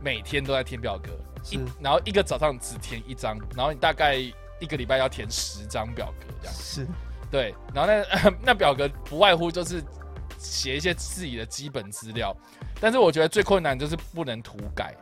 [0.00, 1.10] 每天都在填表格，
[1.42, 6.86] 是一然后一个早上只填一张，然后你大概一个礼拜要填十张表格这样，是，
[7.30, 9.82] 对，然后那 那表格不外乎就是
[10.38, 12.34] 写一些自己的基本资料，
[12.80, 14.94] 但是我觉得最困难就是不能涂改。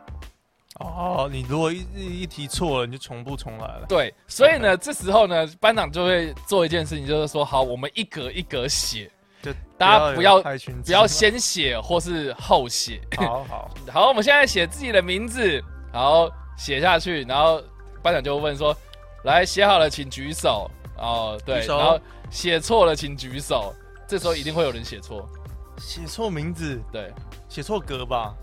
[0.79, 3.85] 哦，你如果一一一题错了，你就重不重来了。
[3.87, 9.09] 对，所以呢，这时候呢，班长就会做一件事情，就是说，好，我们一格一格写，
[9.41, 12.99] 就大家不要不要先写或是后写。
[13.17, 17.61] 好好， 好，我们现在写自己的名字，然后写下去，然后
[18.03, 18.75] 班长就会问说，
[19.23, 20.69] 来写好了请举手。
[20.97, 23.73] 哦，对，然后写错了请举手。
[24.07, 25.27] 这时候一定会有人写错，
[25.77, 27.11] 写错名字，对，
[27.49, 28.35] 写错格吧？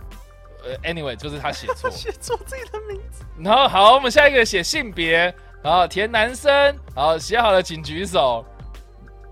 [0.64, 1.90] 呃，anyway，就是他写错。
[1.92, 6.52] 写错自己的名字，然后好，我们下一个写性别，然后填男生，
[6.94, 8.44] 然后写好了请举手，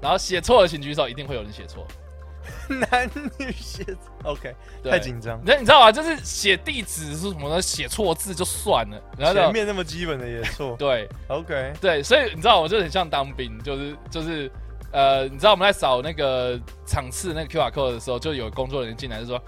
[0.01, 1.87] 然后写错了请举手，一定会有人写错。
[2.69, 5.41] 男女写错，OK，太紧张。
[5.45, 5.93] 那你知道吗？
[5.93, 7.61] 就是写地址是什么呢？
[7.61, 14.51] 写错字就算了，然后就前面那么基本的也错 对，OK，对，所以你知道，我就很像当兵，就是就是
[14.91, 19.41] 呃，你知道我们在扫那个场次那个 QR code 的时候，就有工作人员进来就说。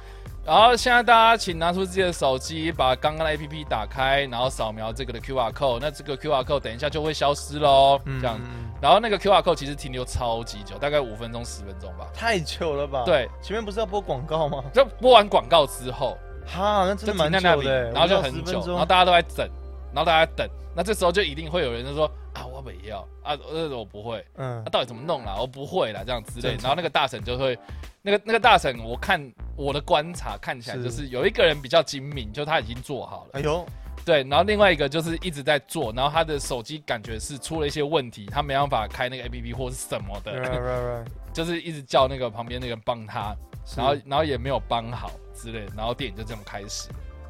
[0.45, 5.79] 然后现在大家请拿出自己的手机，把刚刚的 APP 打开，然后扫描这个的 QR code。
[5.81, 8.39] 那这个 QR code 等一下就会消失喽，这样。
[8.43, 12.05] 嗯然后那个 QR code 其实停留超级久，大概五分钟十分钟吧。
[12.13, 14.65] 太久了吧？，对，前面不是要播广告吗？
[14.75, 19.49] 就播完广告之后，哈，那真就的蛮久的，然后就五到10很久，然后大家都在等，
[19.95, 23.01] 然后大家等，那这时候就一定会有人就说啊，我没要？
[23.23, 24.63] 啊，呃，我不会，嗯。
[24.65, 25.37] 啊，，到底怎么弄啦？
[25.39, 27.59] 我不会啦，这样之类然后那个大婶就会，
[28.01, 29.21] 那个那个大婶，我看
[29.57, 33.67] 我的观察看起来就是有一个人比较精明，就他已经做好了，哎呦，
[34.05, 43.37] 对，然后另外一个就是一直在做，然后他的手机感觉是出了一些问题，他没办法开那个 A P P 或是什么的，right right right，就是一直叫那个旁边那个人帮他，
[43.77, 46.89] 然后然后也没有帮好之类，然后电影就这么开始，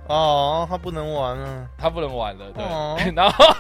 [0.09, 2.97] 哦，他不能玩了，他不能玩了，对，哦。
[3.15, 3.55] 然后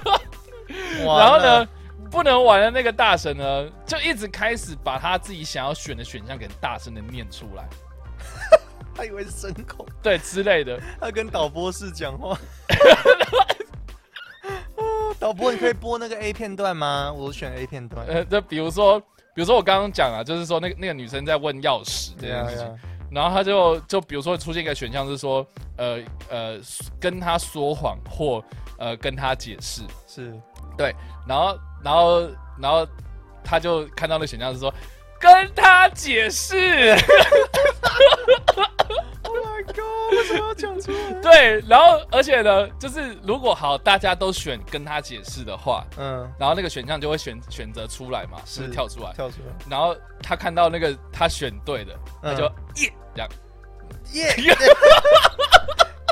[1.18, 1.66] 然后呢，
[2.10, 7.68] 不能玩的那个大神呢，就一直开始把他自己想要选的选项给大声的念出来，
[8.94, 12.36] 他以为是声控，对之类的，他跟导播室讲话。
[14.76, 17.12] 哦导播，你可以播那个 A 片段吗？
[17.12, 18.04] 我选 A 片段。
[18.06, 18.98] 呃，就比如说，
[19.34, 22.78] 比如说我刚刚讲啊，就是说那个那个女生在问钥匙这件事情，
[23.14, 25.46] 然后他就就比如说出现一个选项是说，
[25.76, 25.98] 呃
[26.30, 26.58] 呃，
[27.00, 28.42] 跟他说谎或
[28.78, 30.32] 呃跟他解释，是。
[30.76, 30.94] 对
[31.28, 32.20] 然后然后
[32.58, 32.86] 然后
[33.44, 34.72] 他就看到的选项是说
[35.20, 38.40] 跟他解释，Oh
[39.64, 40.12] god！
[40.12, 41.20] 为什么要讲出来？
[41.20, 53.28] 对，然后而且呢，就是如果好大家都选跟他解释的话，嗯，然后那个选项就会选选择出来嘛，是跳出来，跳出来，然后他看到那个他选对的，他就嗯耶这样。
[54.12, 54.34] 耶！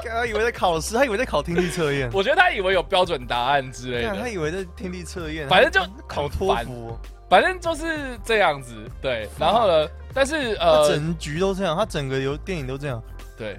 [0.02, 8.74] 他以为在考试，他以为在考听力测验，我觉得他以为有标准答案之类的他，以为在听力测验，反正就考托福，反正就是这样子。
[9.00, 13.00] 对，然后呢，但是呃，整局都这样，他整个有电影都这样，
[13.40, 13.58] 对。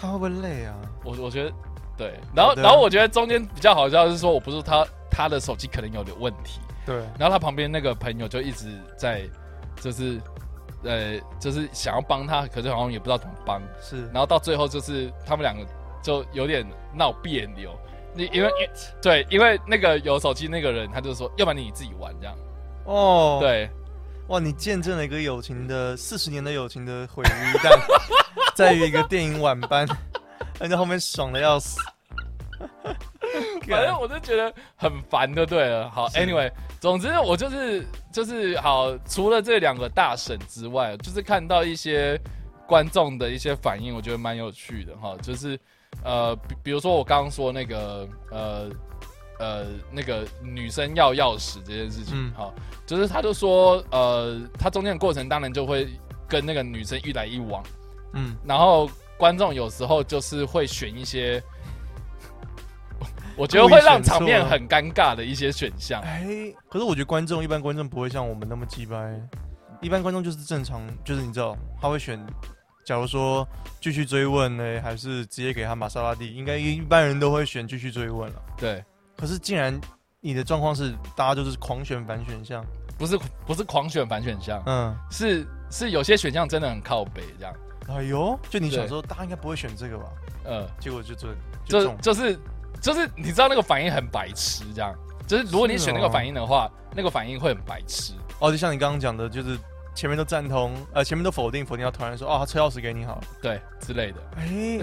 [0.00, 0.76] 他会不会累啊？
[1.04, 1.52] 我我觉得
[1.96, 9.28] 对，然后然后我觉得中间比较好笑的是说，我不是他他的手机可能有点问题，对，然后他旁边那个朋友就一直在
[9.80, 10.20] 就是
[10.84, 15.66] 呃就是想要帮他，可是好像也不知道怎么帮，是，然后到最后就是他们两个
[16.00, 17.76] 就有点闹别扭。
[18.14, 18.50] 你因为
[19.02, 22.36] 对，因为那个有手机那个人，他就说，要不然你自己玩这样。
[22.84, 23.68] 哦，，对，
[24.28, 27.78] 哇，你见证了一个友情的四十年的友情的毁于一旦，
[28.54, 29.88] 在于一个电影晚班，
[30.60, 31.80] 人家后面爽的要死。
[33.68, 35.88] 反正我就觉得很烦，就对了。
[35.90, 42.20] 好，anyway，总之我就是就是好，除了这两个大神之外，就是看到一些
[42.66, 45.16] 观众的一些反应，我觉得蛮有趣的哈。
[45.22, 45.58] 就是
[46.04, 48.68] 呃，比比如说我刚刚说那个呃
[49.38, 52.54] 呃那个女生要钥匙这件事情，嗯好，
[52.86, 55.88] 就是他就说呃，他中间的过程当然就会
[56.28, 57.62] 跟那个女生一来一往。
[58.14, 61.42] 嗯，然后观众有时候就是会选一些，
[63.36, 66.00] 我觉得会让场面很尴尬的一些选项。
[66.02, 66.26] 哎，
[66.68, 69.14] 可是我觉得观众一般观众不会像我们那么鸡掰，
[69.82, 72.18] 一般观众就是正常，就是你知道他会选，
[72.86, 73.46] 假如说
[73.80, 78.42] 继续追问呢，还是直接给他玛莎拉蒂，应该一般人都会选继续追问了。
[78.56, 78.82] 对，
[79.18, 79.78] 可是竟然
[80.20, 82.64] 你的状况是大家就是狂选反选项，
[82.96, 87.54] 不是不是狂选反选项，嗯，是是有些选项真的很靠北这样。
[87.88, 90.04] 哎呦，就你小时候大家应该不会选这个吧，
[90.44, 91.28] 呃，结果就这
[91.66, 92.38] 就就中，就是
[92.80, 94.94] 就是你知道那个反应很白痴这样。
[95.26, 96.10] 就是如果你选那个哦。
[96.10, 98.14] 反应的话，那个反应会很白痴。
[98.38, 99.58] 哦，就像你刚刚讲的，就是
[99.94, 104.18] 前面都赞同，呃，前面都否定，否定到突然说，哦，他车钥匙给你好了，对之类的。
[104.36, 104.78] 哎，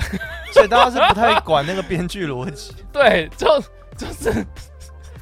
[0.53, 3.47] 所以大家是不太管那个编剧逻辑， 对，就
[3.97, 4.31] 就是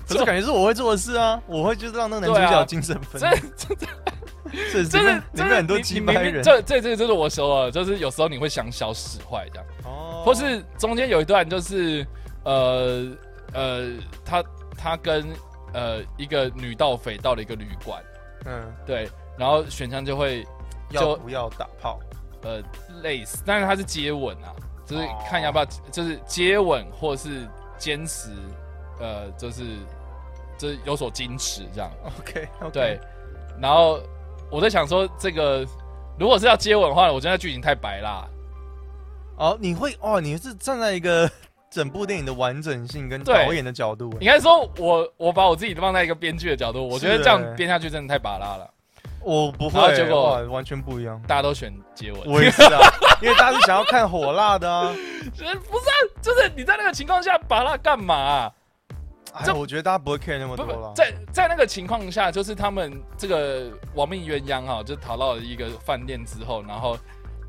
[0.08, 3.76] 可是感觉是我会做的事啊，我会就是让那个男主角精神分这裂，这
[4.72, 12.06] 这是真的里面很多鸡掰人，这这这就是我说的，就是有时候你会想小使坏这样，哦或是中间有一段就是
[12.44, 13.06] 呃
[13.54, 13.92] 呃，
[14.26, 14.44] 他
[14.78, 15.26] 他跟
[15.74, 18.02] 呃一个女盗匪到了一个旅馆，
[18.46, 20.46] 嗯，对，然后选项就会
[20.92, 22.00] 要就不要打炮？
[22.42, 22.62] 呃
[23.02, 24.52] 类似，但是他是接吻啊，
[24.86, 28.30] 就是哦看要不要，就是接吻或是坚持，
[29.00, 29.64] 呃，就是
[30.58, 31.92] 就是有所矜持这样。
[32.20, 33.00] OK，对，
[33.62, 34.00] 然后
[34.50, 35.66] 我在想说，这个
[36.20, 38.26] 如果是要接吻的话，我觉得剧情太白啦。
[39.38, 41.30] 哦，你会哦，你是站在一个
[41.72, 48.70] 整部电影的完整性跟导演的角度，应该说我我把我自己放在一个编剧的角度，我觉得这样编下去真的太拔拉了。
[49.26, 51.20] 我不会，结果完全不一样。
[51.26, 52.80] 大家都选接吻，我也是啊，
[53.24, 54.94] 因为大家是想要看火辣的啊。
[55.40, 58.52] 呃不是、啊，就是你在那个情况下拔拉干嘛啊、
[59.34, 60.94] 哎，这我觉得大家不会 care 那么多了，。
[60.96, 66.98] 在在那个情况下，就是他们这个亡命鸳鸯哈、就逃到了一个饭店之后，然后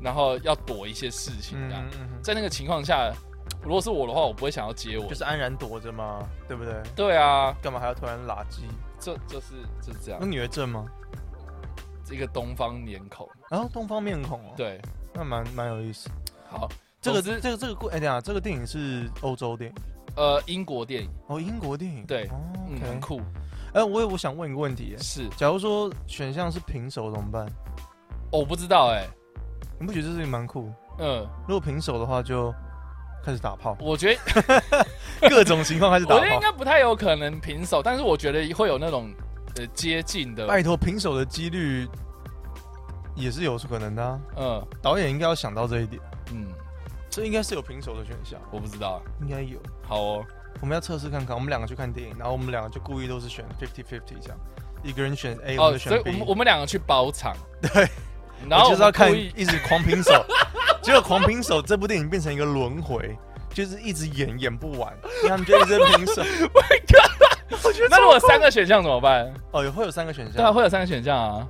[0.01, 1.85] 然后要躲一些事情这样。
[1.93, 3.11] 嗯嗯嗯，在那个情况下，
[3.63, 5.07] 如果是我的话，我不会想要接我。
[5.07, 6.73] 就是安然躲着嘛，对不对？
[6.95, 8.63] 对啊，干嘛还要突然拉鸡？
[8.99, 10.27] 这就是就是这样那。
[10.27, 10.85] 女儿正吗？
[12.11, 14.79] 一个东方脸孔，然后东方面孔哦，，对，
[15.11, 16.07] 那蛮蛮有意思。
[16.47, 16.69] 好，
[17.01, 19.75] 这个总之这个这个故，哎，等下，这个电影是欧洲电影
[20.15, 22.05] 呃，英国电影，哦，英国电影。
[22.05, 22.35] 对哦
[22.69, 22.99] 嗯，很，OK。
[23.01, 23.21] 酷，
[23.73, 27.45] 哎，我有我想问一个问题，哎是，假如说选项是平手怎么办？
[28.31, 29.05] 哦我不知道哎、
[29.79, 30.71] 你不觉得这事情蛮酷？
[30.99, 32.53] 嗯，如果平手的话，就
[33.23, 34.19] 开始打炮，我觉得
[35.29, 36.41] 各种情况开始 打我觉得应炮。
[36.41, 39.11] 该不太有可能平手，但是我觉得会有那种
[39.57, 41.87] 呃接近的，拜托，平手的几率
[43.15, 44.19] 也是有可能的、啊。
[44.37, 46.01] 嗯导演应该要想到这一点，
[46.33, 46.47] 嗯，
[47.09, 49.59] 这应该是有平手的选项，我不知道，应该有。
[49.87, 50.25] 好哦，
[50.61, 54.37] 我们要测试看看，我们两个去看电影，然后我们两个就故意都是选 fifty fifty 这样，
[54.83, 56.11] 一个人选 A，我选所以我。
[56.11, 57.87] 们我们两个去包场，对，
[58.49, 60.25] 然后我就是要看一直狂平手，
[60.81, 63.17] 结果狂平手这部电影变成一个轮回，
[63.53, 66.23] 就是一直演演不完，因为他们就一直在平手。
[67.63, 69.31] 我觉得那如果三个选项怎么办？
[69.51, 71.47] 哦，也会有三个选项对会有三个选项啊。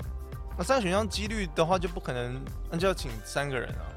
[0.57, 2.37] 那三个选项几率的话就不可能，
[2.69, 3.87] 那就要请三个人啊。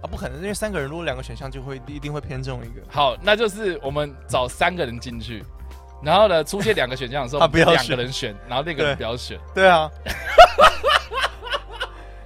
[0.00, 2.80] 啊，不可能，因为三个人如果两个选项就会一定会偏中一个。
[2.88, 5.44] 好，那就是我们找三个人进去，
[6.02, 9.38] 然后呢，出现两个选项的时候，他 不要两选个人选，然后那个人不要选。
[9.54, 9.90] 对啊。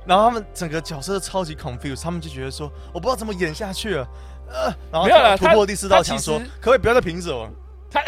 [0.05, 4.09] 然后他们整个角色超级 confused，他们就觉得说我不知道怎么演下去了，
[4.49, 7.49] 呃，然后没有了突破第四道墙，说可不可以不要再平手
[7.89, 8.03] 他？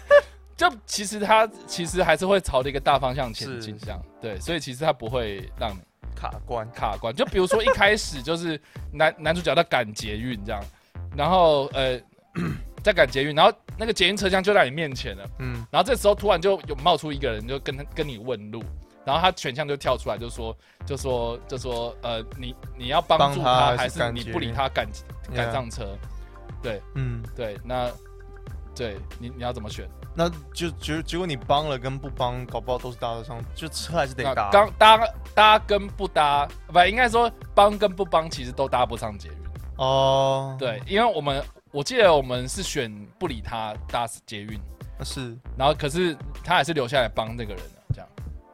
[0.56, 5.80] 就其实他其实还是会朝着一个大方向前进，这样对，所以其实他不会让你
[6.14, 7.14] 卡关，卡关。
[7.14, 8.60] 就比如说一开始就是
[8.92, 10.62] 男男主角在赶捷运这样，
[11.16, 12.00] 然后呃
[12.82, 18.62] 在赶捷运，然后那个捷运车厢就在你面前了，嗯，然后这时候突然就有冒出一个人，就跟他跟你问路，
[19.04, 24.88] 然后他选项就跳出来，就说就说就说呃你你要帮助帮他还是你不理他赶
[25.34, 25.96] 赶上车？
[26.94, 27.90] 嗯，对，那
[28.74, 29.88] 对你你要怎么选？
[30.14, 34.50] 那就结结果你帮了跟不帮，搞不好都是搭得上，就车还是得那搭。
[34.50, 39.34] 刚搭搭跟不搭，不应该说帮跟不帮，其实都搭不上捷运。
[39.76, 44.60] 哦，对，因为我们我记得我们是选不理他搭捷运，
[45.02, 48.08] 是然后可是他还是留下来帮那个人了，这样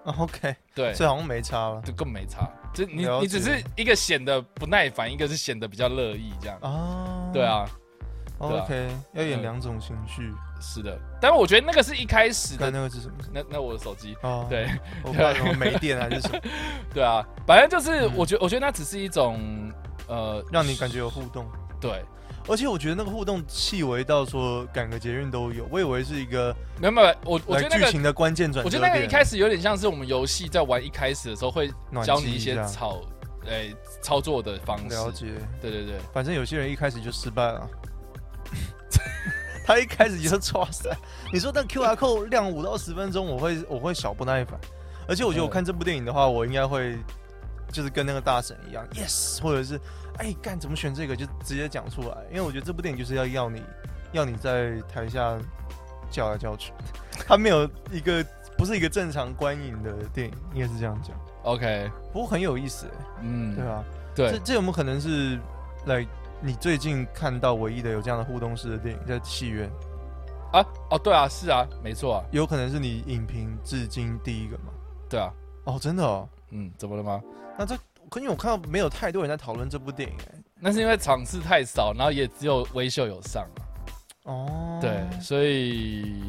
[0.05, 2.49] 啊，OK，对，这好像没差了就更没差。
[2.73, 6.59] 就你你只是一个显得不耐烦，一个是显得比较乐意这样。
[6.61, 7.31] 啊。
[7.33, 7.69] 对啊
[8.39, 10.33] ，，OK，要演嗯两种情绪。
[10.61, 10.99] 是的。
[11.21, 13.15] 但是我觉得那个是一开始看的，那个是什么？
[13.33, 14.69] 那那我的手机，哦，， 对
[15.03, 16.39] 我不知道什么没电还是什么，
[16.95, 19.41] 对啊，反正就是嗯我觉得我觉得那只是一种
[20.09, 21.47] 呃，让你感觉有互动。
[21.81, 22.03] 对，
[22.49, 28.67] 而且我觉得那个互动细微到说赶个捷运都有，我以为是一个没有没有，我我觉得那个剧情的关键转折。
[28.67, 31.71] 我觉得那个一开始有点像是我们游戏在玩一开始的时候会
[32.05, 33.01] 教你一些操
[33.47, 34.97] 诶、操作的方式。
[34.97, 35.27] 了解。
[35.61, 37.69] 对对对，反正有些人一开始就失败了，
[39.67, 40.89] 他一开始就抓塞。
[41.33, 44.59] 你说那 QR code 亮五到十分钟，我会我会小不耐烦。
[45.09, 46.97] 而且我觉得我看这部电影的话，我应该会
[47.73, 49.79] 就是跟那个大神一样，yes，或者是
[50.19, 53.63] 哎干怎么选这个就直接讲出来，因为我觉得这部电影就是要要你
[54.13, 55.37] 要你在台下
[56.11, 56.73] 叫来叫去，
[57.27, 58.25] 他没有一个
[58.57, 61.17] 不是一个正常观影的电影，应该是这样讲。
[61.43, 62.93] OK，不过很有意思、欸，
[63.23, 63.85] 嗯，对啊。
[64.17, 65.39] 对这这有没有可能是
[65.85, 66.03] 来
[66.43, 69.71] 你最近看到唯一的有这样的互动式的电影，叫戏院？
[70.53, 74.73] 啊，哦，对啊，是啊，没错啊，有可能是你影评至今第一个嘛？
[75.09, 75.33] 对啊，
[75.65, 76.29] 哦，真的哦。
[76.51, 77.21] 嗯，怎么了吗？
[77.59, 77.77] 那这，
[78.09, 80.35] 可因为我看到没有太多人在讨论这部电影、哎。
[80.61, 83.45] 那是因为场次太少，然后也只有微秀有上
[84.25, 86.23] 啊，哦，对，所以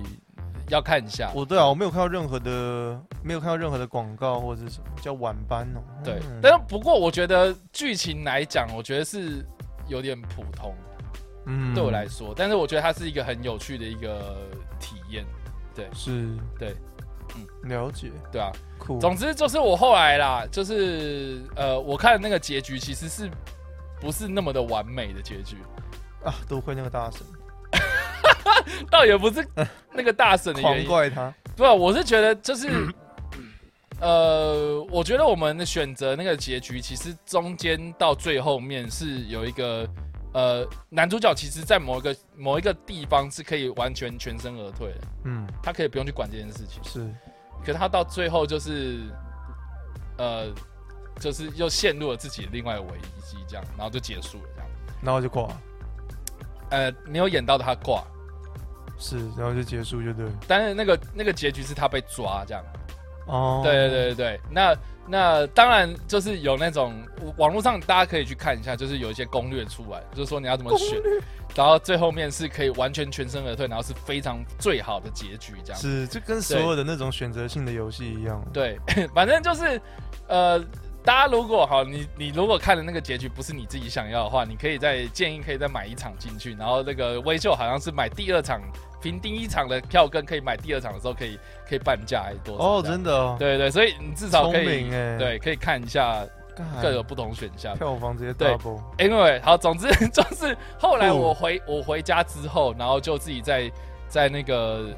[0.69, 1.31] 要看一下。
[1.35, 5.79] 我对啊，我没有看到任何的，没有看到任何的广告或者是什么叫晚班哦。
[6.03, 9.45] 对，嗯但是不过我觉得剧情来讲，我觉得是
[9.87, 10.75] 有点普通，
[11.45, 14.37] 嗯对我来说，但是我觉得它是一个很有趣的一个
[14.79, 15.25] 体验，
[15.75, 16.75] 对是，对，
[17.35, 18.51] 嗯，了解，对啊。
[18.77, 18.99] 酷。
[18.99, 23.29] 总之就是我后来啦，就是呃，我看那个结局其实是
[23.99, 25.57] 不是那么的完美的结局，
[26.23, 27.25] 啊，多亏那个大神，
[28.91, 29.45] 倒也不是
[29.93, 31.33] 那个大神的原狂因， 怪他。
[31.55, 32.69] 不，我是觉得就是。
[33.99, 39.89] 呃，我觉得我们的选择那个结局，其实中间到最后面是有一个，
[40.33, 46.83] 呃，男主角其实在某一个某一个地方是可以完全全身而退的，嗯，他可以不用去管这件事情。
[46.83, 47.11] 是，
[47.61, 49.01] 可是他到最后就是，
[50.19, 50.53] 呃，
[51.19, 52.85] 就是又陷入了自己的另外危
[53.25, 54.69] 机，这样，然后就结束了，这样。
[55.01, 55.61] 然后就挂了，
[56.69, 58.03] 呃，没有演到他挂，
[58.99, 60.27] 是，然后就结束就对。
[60.47, 62.63] 但是那个那个结局是他被抓，这样。
[63.27, 64.75] 哦，对对对对对，那
[65.07, 66.93] 那当然就是有那种
[67.37, 70.99] 网络上大家可以去看一下，就是有一些攻略出来，就是说你要怎么选，
[71.55, 75.81] 然后最后面是可以完全全身而退，然后是非常最好的结局，这样。
[75.81, 78.43] 是，就跟所有的那种选择性的游戏一样。
[78.51, 78.79] 对，
[79.13, 79.81] 反正就是，
[80.27, 80.63] 呃，
[81.07, 88.59] 大家如果好，你你如果看的那个结局不是你自己想要的话，你可以再建议可以再买一场进去，然后那个微秀好像是买第二场，
[89.01, 92.61] 凭第一场的票根可以买第二场的时候可以可以半价还是多少？
[92.61, 96.25] 哦，真的哦，对对，所以你至少可以对可以看一下，
[96.81, 97.73] 各有不同选项。
[97.77, 98.81] 票房直接对 double。
[98.97, 103.71] Anyway，好，总之 就是后来我回我回家之后，然后就自己在
[104.09, 104.89] 在那个，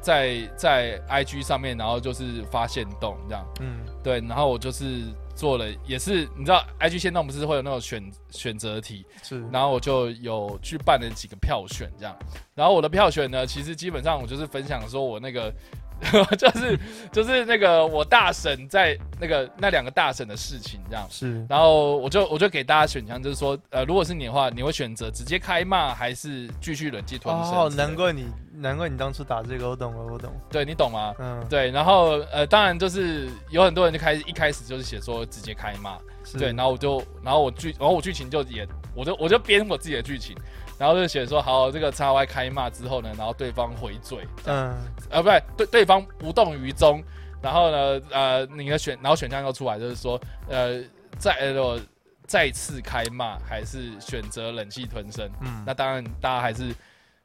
[0.00, 3.44] 在在 IG 上面，然后就是发现动这样。
[3.58, 5.02] 嗯，对，然后我就是
[5.34, 12.16] 做了，也是你知道，IG 线动不是会有那种选选择题，是，然后我就有去办了几个票选这样，
[12.54, 15.52] 然后我的票选呢，其实基本上我就是分享说我那个。
[16.36, 16.78] 就是
[17.10, 27.52] 就是那个我大婶在那个那两个大婶的事情这样，是，然后我就我就给大家选项，就是说，呃，如果是你的话，你会选择直接开骂，还是继续忍气吞声？
[27.56, 30.30] 哦，难，怪你，难怪你当初打这个，我懂了，我懂。
[30.50, 31.14] 对你懂吗？
[31.18, 40.36] 嗯，对，然后呃，当然就是有很多人就开始一开始就是写说直接开骂，是对，然后我就，然后我剧，然后我剧情就也，我就我就编我自己的剧情，
[40.78, 44.76] 然后就写说，好，这个叉 Y 开骂之后呢，然后对方回嘴，嗯，
[45.10, 47.02] 呃，不对，对，对方无动于衷，
[47.40, 50.82] 然后呢，呃，你的选，然后选项又出来，就是说，呃，
[51.18, 51.80] 再呃
[52.26, 55.30] 再次开骂，还是选择忍气吞声？
[55.40, 55.62] 嗯。
[55.66, 56.74] 那当然，大家还是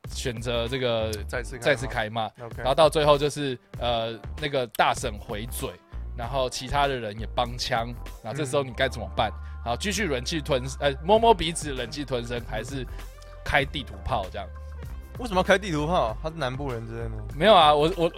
[0.10, 5.72] 选择这个再次再次开骂，，OK，然后到最后就是呃那个大婶回嘴，
[6.18, 7.88] 然后其他的人也帮腔，
[8.24, 9.32] 然后这时候你该怎么办？
[9.64, 12.86] 然后继续忍气吞，呃摸摸鼻子忍气吞声，还是
[13.44, 14.48] 开地图炮这样？
[15.20, 16.18] 为什么要开地图炮？
[16.24, 17.18] 他是南部人之类的吗？
[17.36, 18.12] 没有啊，我我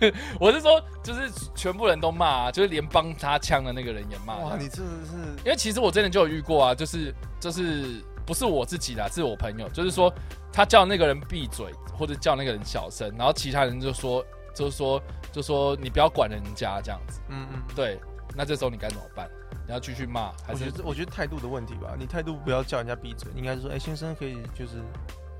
[0.40, 4.36] 我是说，就是全部人都骂啊，就是连帮他枪的那个人也骂。
[4.38, 5.12] 哇，你真的是
[5.44, 10.12] 因为其实我真的就有遇过啊，就是就是不是我自己啦，是我朋友，就是说
[10.52, 15.00] 他叫那个人闭嘴，或者叫那个人小声，然后其他人就说就是说
[15.30, 17.20] 就说你不要管人家这样子。
[17.28, 18.00] 嗯嗯，对，
[18.34, 19.30] 那这时候你该怎么办？
[19.70, 24.82] 你要继续骂，还是我觉得我觉得态度的问题吧，你态度不要叫人家闭嘴，你应该是说，哎，先生可以就是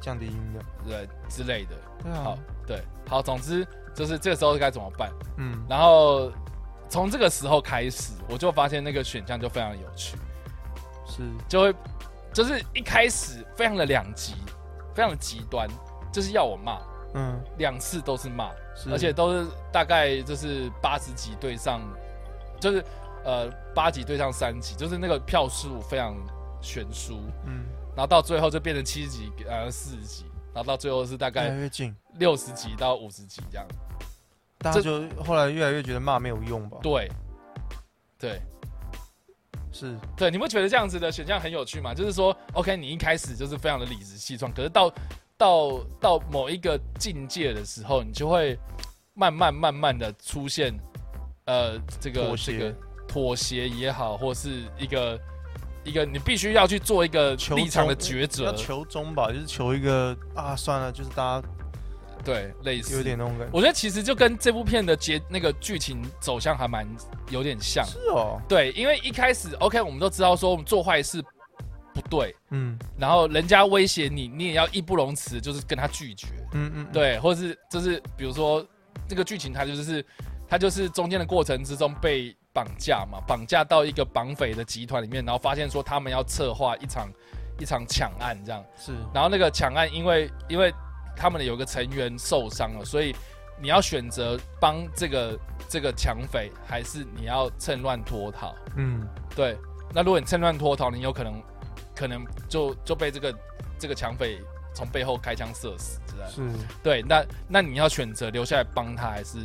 [0.01, 0.64] 降低音量。
[0.87, 1.74] 对之类的？
[2.01, 5.11] 对啊好，，对，好，总之就是这个时候该怎么办？
[5.39, 6.31] 嗯，然后
[6.89, 10.16] 从这个时候开始，我就发现那个选项就非常有趣，
[11.05, 11.74] 是，就会
[12.33, 14.35] 就是一开始非常的两极，
[14.95, 15.68] 非常的极端，
[16.12, 16.78] 就是要我骂，
[17.14, 18.53] 嗯，两次都是骂，
[18.93, 21.81] 而且都是大概就是八十几对上，
[22.61, 22.85] 就是
[23.31, 26.16] 呃八级对上三级，就是那个票数非常
[26.61, 27.64] 悬殊，嗯，
[27.95, 33.66] 然后到最后就变成七十级呃四十级，然后到最后是大越来概越近，六十级到五十级这样。
[34.59, 36.78] 大家就后来越来越觉得骂没有用吧？
[36.83, 37.09] 对，
[38.18, 38.43] 对，
[39.72, 39.97] 是。
[40.16, 41.95] 对，你会觉得这样子的选项很有趣吗？
[41.95, 44.93] 就是说，OK，你一开始就是非常的理直气壮，可是到
[45.39, 48.59] 到到某一个境界的时候，你就会
[49.14, 50.78] 慢慢慢慢的出现，
[51.47, 52.59] 呃，这个妥协。
[52.59, 52.76] 这个
[53.11, 55.21] 妥协也好，或是一个
[55.83, 58.45] 一个你必须要去做一个求立场的抉择。
[58.45, 61.49] 要，求中吧，就是求一个啊，算了，就是大家
[62.25, 62.97] 对，类似。
[62.97, 63.51] 有点那种感觉。
[63.53, 66.87] 我觉得其实就跟这部片的结那个剧情走向还蛮
[67.31, 71.21] 有点像，是哦，对，因为一开始 OK，我们都知道说我们做坏事
[71.93, 72.79] 不对，嗯。
[72.97, 78.65] 然后人家威胁你，你也要义不容辞，就是跟他拒绝，嗯嗯，对，或者是就是比如说
[79.09, 80.07] 这个剧情，它就是
[80.49, 87.09] 它就是中间的过程之中被绑架嘛，绑架到一个绑匪的集团里面，然后发现说他们要策划一场
[87.59, 88.93] 一场抢案这样，是。
[89.15, 90.73] 然后那个抢案因为因为
[91.17, 93.15] 他们有个成员受伤了，所以
[93.61, 95.39] 你要选择帮这个
[95.69, 98.55] 这个抢匪，还是你要趁乱脱逃？
[98.77, 99.07] 嗯。
[99.37, 99.57] 对，
[99.95, 101.43] 那如果你趁乱脱逃，你有可能
[101.95, 103.35] 可能就就被这个
[103.79, 104.41] 这个抢匪
[104.75, 106.01] 从背后开枪射死。
[106.29, 106.43] 是。
[106.83, 109.39] 对，那那你要选择留下来帮他，还是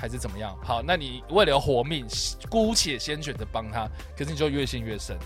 [0.00, 0.56] 还是怎么样？
[0.64, 2.06] 好，那你为了活命，
[2.48, 3.86] 姑且先选择帮他，
[4.16, 5.18] 可是你就越陷越深。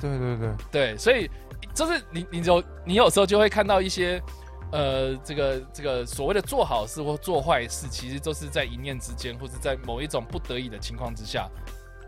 [0.00, 1.28] 对对对，对，所以
[1.74, 4.22] 就是你你有你有时候就会看到一些。
[4.72, 11.48] 呃，这个这个所谓的做好事或做坏事，其实都是在一念之间，或者在某一种不得已的情况之下，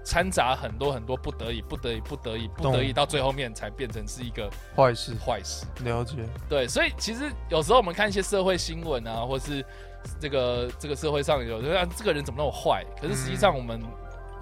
[0.05, 5.65] 掺杂很多很多不得已、不得已、不得已、不得已，到最后面才变成是一个坏事坏事。
[5.85, 6.17] 了解，
[6.49, 9.65] 对，所以其实有时候我们看一些社会新闻啊，或是
[10.21, 12.85] 这个这个社会上有人啊，这个人怎么那么坏？
[13.01, 13.81] 可是实际上我们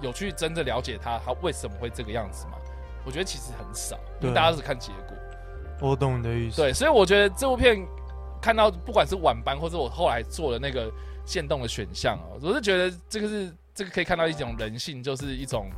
[0.01, 2.53] 有去真的了解他，他为什么会这个样子吗？
[3.05, 5.15] 我觉得其实很少，因为大家只看结果。
[5.81, 6.57] 我懂你的意思。
[6.57, 7.85] 对，所以我觉得这部片
[8.41, 10.91] 看到不管是晚班，或者我后来做的那个
[11.25, 15.69] 限动的选项哦，我是觉得这个是这个可以看到一种人性，就是一种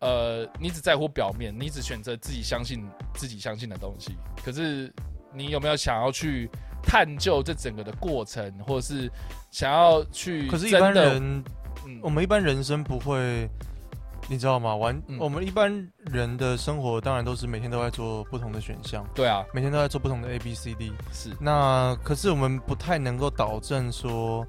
[0.00, 4.92] 呃，你只在乎表面，你只选择自己相信自己相信的东西，可是
[5.32, 6.50] 你有没有想要去
[6.82, 9.10] 探究这整个的过程，或者是
[9.50, 11.44] 想要去可是，一般人，
[11.86, 13.48] 嗯我们一般人生不会，
[14.28, 14.74] 你知道吗？
[14.74, 15.72] 完，嗯我们一般
[16.06, 20.92] 人的生活当然都是每天都在做不同的选项，对啊，每天都在做不同的 A B C D。
[21.12, 24.46] 是那可是我们不太能够导正说，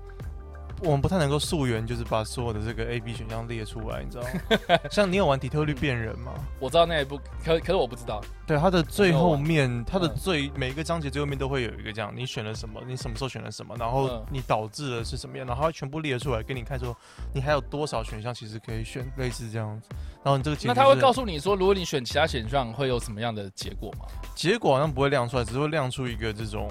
[0.81, 4.79] 我们不太能够溯源，就是把所有的这个 A B 选项列出来，你知道吗？
[4.91, 6.33] 像你有玩底特律变人吗？
[6.59, 16.95] 我知道那一部，可可是我不知道，对，它的最后面，它的嗯最每一个章节最后面都会有一个这样，你选了什么，你什么时候选了什么，然后嗯你导致的是什么样，然后它会全部列出来给你看，说
[17.33, 19.89] 你还有多少选项其实可以选，类似这样子。
[20.23, 24.05] 然后你这个结那他会告诉诉你说，如果你选其他选项会有什么样的结果吗？
[24.35, 26.69] 结果好像不会亮出来，只是会亮出一个这种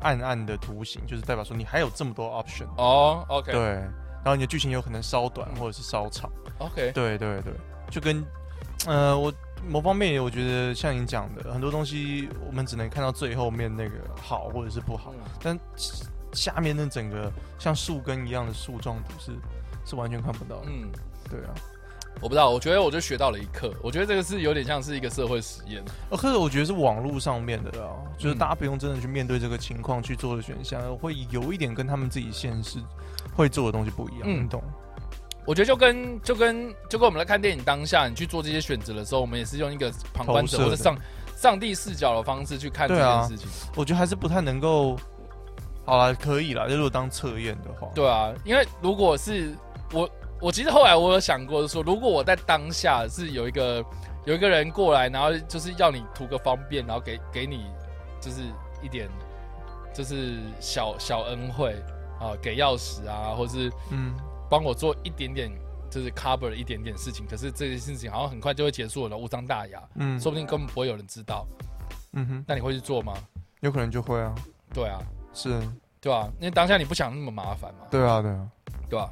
[0.00, 2.66] 暗暗的图形，就是代表说你还有这么多 option。
[2.76, 6.30] 哦，OK，对，然后你的剧情有可能稍短或者是稍长。
[6.58, 7.52] ，OK，对对对，
[7.90, 8.24] 就跟
[8.86, 9.32] 呃，我
[9.66, 15.30] 某方面我觉得像你讲的，很多东西我们只能看到最后面那个好或者是不好，嗯。
[15.42, 15.58] 但
[16.32, 19.32] 下面那整个像树根一样的树状图是
[19.84, 20.66] 是完全看不到的。
[20.66, 20.90] 嗯，
[21.28, 21.54] 对啊，
[22.20, 23.72] 我不知道，我觉得我就学到了一课。
[23.82, 25.82] 我觉得这个是有点像是一个社会实验。
[26.10, 32.78] 呃，可是我觉得是网络上面的啊，就是嗯大家不用真的去面对这个情况去做的选项，会有一点跟他们自己现实
[33.34, 34.62] 会做的东西不一样，嗯你懂？
[35.46, 40.96] 我觉得就跟就跟就跟我们来看电影当下，你去做这些选择的时候，我们也是用一个旁观者或者上
[41.36, 43.48] 上帝视角的方式去看这件事情。
[43.74, 44.96] 我觉得还是不太能够。
[45.86, 49.56] 好了，可以啦，就如果当测验的话，对啊，因为如果是
[49.90, 50.06] 我，
[50.40, 53.84] 我其实后来我有想过说，如果我在当下是有一个
[54.24, 57.66] 有一个人过来，然后就是要你图个方便，然后给给你
[58.20, 58.42] 就是
[58.82, 59.08] 一点
[59.92, 61.74] 就是小小恩惠
[62.20, 64.14] 啊，给钥匙啊，或是嗯，
[64.48, 65.50] 帮我做一点点，
[65.90, 67.26] 就是 cover 一点点事情。
[67.26, 71.46] 可是这件事情好像很快就会结束了，无伤大雅，嗯，说不定根本不会有人知道。
[72.12, 73.12] 嗯哼，那你会去做吗？
[73.60, 74.34] 有可能就会啊，
[74.72, 75.00] 对啊，
[75.34, 75.60] 是，
[76.00, 78.48] 对啊，因为当下你不想那么麻烦嘛，对啊，对啊，
[78.88, 79.10] 对吧、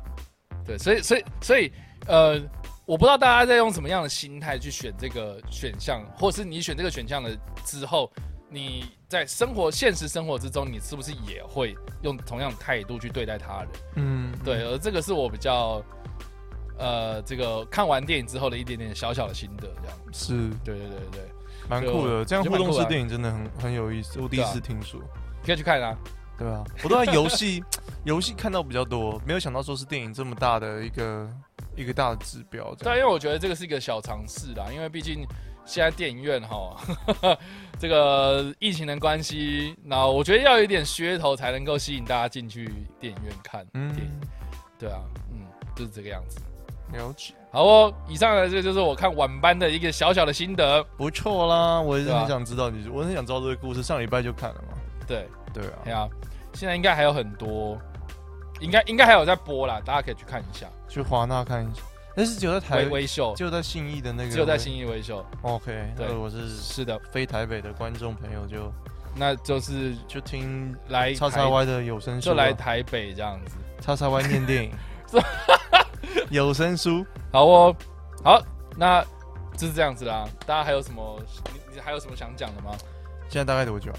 [0.67, 1.73] 对，所以所以所以
[2.07, 2.41] 呃，
[2.85, 8.11] 我不知道大家在用什么样的心态去选这个选项，或是你选这个选项的之后，
[8.51, 13.69] 你在生活现实生活之中，你是不是也会用同样的态度去对待他人？
[13.97, 15.83] 嗯，对，而这个是我比较
[16.79, 19.99] 呃，这个看完电影之后的一点点小小的心得，这样。
[20.13, 20.33] 是
[20.65, 21.21] 对对对对对，
[21.69, 25.01] 蛮酷的，这样互动式电影真的很很有意思，我第一次听说。
[25.41, 25.97] 你可以去看啊。
[26.39, 27.63] 对啊， 我都在游戏
[28.05, 31.29] 游戏看到比较多，没有想到说是电影这么大的一个
[31.77, 32.75] 一个大的指标。
[32.77, 35.27] 这对因为我觉得这个是一个小尝试啦，因为毕竟
[35.65, 36.77] 现在电影院哈，
[37.79, 42.71] 这个疫情的关系，那我觉得要有一点噱头才能够吸引大家进去
[43.01, 44.11] 电影院看电影。
[44.21, 44.21] 嗯，
[44.79, 45.01] 对啊，
[45.33, 45.41] 嗯，
[45.75, 46.39] 就是这个样子。
[46.93, 47.35] 了解。
[47.51, 50.85] 好哦，以上呢这就是我看晚班的一个小小的心得。
[50.97, 53.83] 不错啦，我也是很想知道你，我很想知道这个故事。
[53.83, 55.27] 上礼拜就看了嘛，对，
[55.61, 56.09] 对哎啊，呀，
[56.53, 57.79] 现在应该还有很多，
[58.61, 60.67] 应该应该还有在播啦，大家可以去看一下。
[60.89, 61.83] 去华纳看一下。
[62.15, 65.23] 但是只有在台微，微秀，只有在信义的那个，只有在信义微秀。
[65.43, 68.73] OK，对那我是是的，非台北的观众朋友就
[69.15, 73.57] 那就是就听来台叉叉 Y 的有声书啊，就来台北这样子。
[73.83, 74.73] 叉叉 Y 念电影，
[76.31, 77.05] 有声书。
[77.31, 77.77] 好哦，
[78.25, 78.43] 好，
[78.79, 79.05] 那
[79.55, 80.27] 就是这样子啦。
[80.47, 81.21] 大家还有什么？
[81.53, 82.71] 你你还有什么想讲的吗？
[83.29, 83.93] 现在大概多久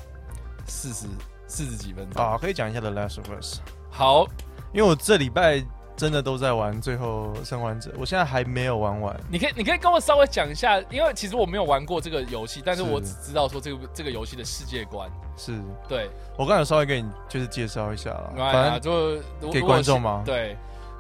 [0.66, 1.06] 四十
[1.48, 2.24] 四十几分钟。
[2.24, 2.38] 啊？
[2.40, 4.28] 可以讲一下 The Last of Us，好，
[4.74, 5.64] 因为我这礼拜
[5.96, 9.20] 真的都在玩《最后生还者》，我现在还没有玩完。
[9.30, 15.10] 你可以你可以跟我稍微讲一下，因为其实我没有玩过这个游戏，但是是我只知道说这个这个游戏的世界观。
[15.36, 20.56] 是对，我刚才有稍微给你就是介绍一下了，反反正就给观众吗对，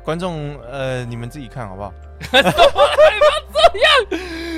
[0.08, 1.94] 观众呃你们自己看好不好？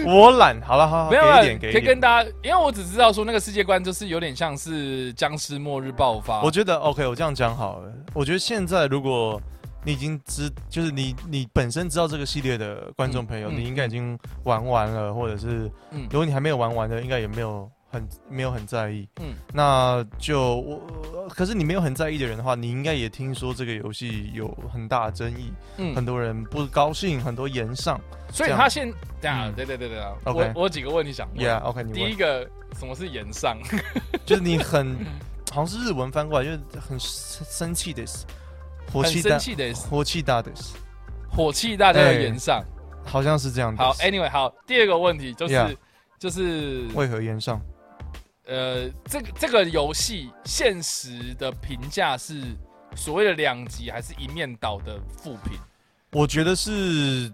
[0.05, 1.73] 我懒，好了好好，没有啊，给一点给一点。
[1.73, 6.43] 可以跟大家，因为我只知道说那个世界观就是有点像是僵尸末日爆发。
[6.43, 7.91] 我觉得 OK，我这样讲好了。
[8.13, 9.41] 我觉得现在如果
[9.83, 19.07] 你已经知，就是你你本身知道这个系列的观众朋友，嗯嗯你应该已经玩完了，或者是嗯如果你还没有玩完的，应该也没有很没有很在意。
[19.19, 27.99] 嗯那就我，可是你没有很在意的人的话，你应该也听说这个游戏有很大的争议，嗯很嗯，多人不高兴，很多言上。
[28.31, 31.43] 所以他现对啊，嗯对对对对啊，OK 我我有几个问题想问。
[31.45, 33.57] Yeah，OK，、第一，个，什么是言上？
[34.25, 34.95] 就是你很
[35.51, 38.05] 好像是日文翻过来，就是很生生气的，
[38.93, 40.51] 火气大，的火气大的，
[41.31, 42.63] 火气大家的对岩上。
[43.05, 43.83] 好像是这样的。
[43.83, 45.77] 好，Anyway，好，第二个问题就是
[46.19, 47.59] 就是为何言上？
[48.49, 52.41] 呃，这个这个游戏现实的评价是
[52.95, 55.53] 所谓的两极，还是一面倒的负评？
[56.11, 57.31] 我觉得是，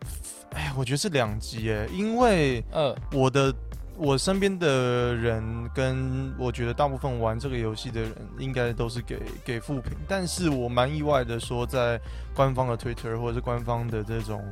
[0.51, 3.53] 哎，我觉得是两极诶，因为呃，我的
[3.98, 12.00] 我身边的人跟我觉得大部分玩这个游戏的人，应该都是给给负评，但是我蛮意外的说，在
[12.36, 14.43] 官方的 Twitter 或者是官方的这种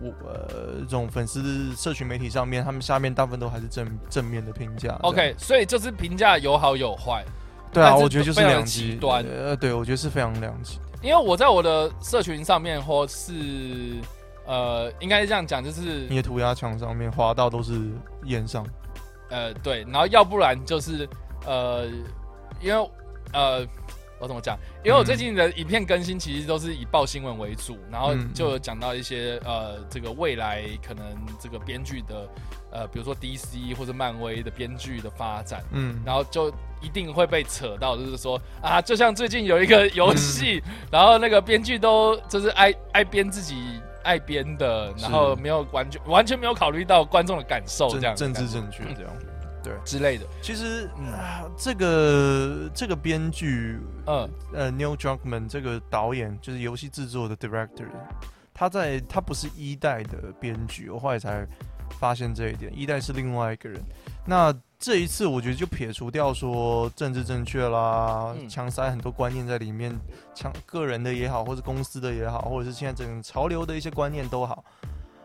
[0.00, 4.98] 我呃这种粉丝社群媒体上面，他们下面大部分都还是正正面的评价。
[5.02, 7.24] OK，所以就是评价有好有坏。
[7.72, 10.78] 对啊，我觉得就是两极极端呃，对，我觉得是非常两极。
[11.02, 13.32] 因为我在我的社群上面，或是
[14.44, 17.72] 呃，应该是这样讲，就是你的涂鸦墙上面划到都是
[18.24, 18.66] 烟上，
[19.30, 21.08] 呃，对，然后要不然就是
[21.46, 21.86] 呃，
[22.60, 22.90] 因为
[23.32, 23.66] 呃，
[24.20, 24.58] 我怎么讲？
[24.84, 31.04] 因为我最近的影片更新其实都是以报新闻为主，然后嗯就有讲到一些呃，这个未来可能
[31.38, 32.28] 这个编剧的
[32.70, 36.52] 呃，比如说 DC 或者漫威的编剧的发展，嗯，然后就
[36.82, 43.54] 一定会被扯到，就是说啊，就像最近有一个游戏，然后那个编剧都就是爱爱编自己
[44.02, 49.12] 爱编的，然后没有完全完全没有考虑到观众的感受，这样政治正确这样。
[49.62, 50.24] 对之类的。
[50.40, 57.84] 其实、嗯啊，这个这个编剧，嗯呃，Neil Druckmann 这个导演就是游戏制作的 director，
[58.54, 61.46] 他在他不是一代的编剧，我后来才
[61.98, 63.78] 发现这一点，一代是另外一个人。
[64.24, 69.94] 那这一次我觉得就撇除掉说政治正确啦，嗯强塞很多观念在里面，
[70.34, 74.64] 强个人的也好，或者公司的也好，或者是现在整个潮流的一些观念都好。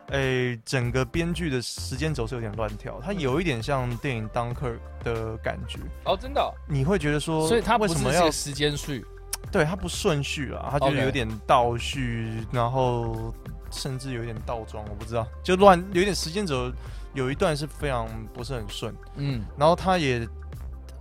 [0.09, 5.79] 诶，整个编剧的时间轴是有点乱跳，它有一点像电影《Dunkirk》的感觉。
[6.03, 9.03] 哦，真的哦、你会觉得说，所以它不是为什么要时间序？
[9.51, 10.67] 对它不顺序啊？
[10.69, 13.33] 它就是有点倒叙，然后
[13.71, 16.71] 甚至有点倒装，我不知道，就乱，有点时间轴
[17.15, 20.27] 有一段是非常不是很顺，嗯然后他也。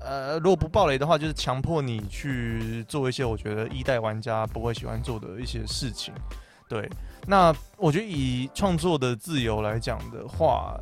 [0.06, 6.12] 呃，如果不暴雷的话，就是强迫你去做一些我觉得一代玩家不会喜欢做的一些事情。
[6.68, 6.86] 对，
[7.26, 10.78] 那我觉得以创作的自由来讲的话，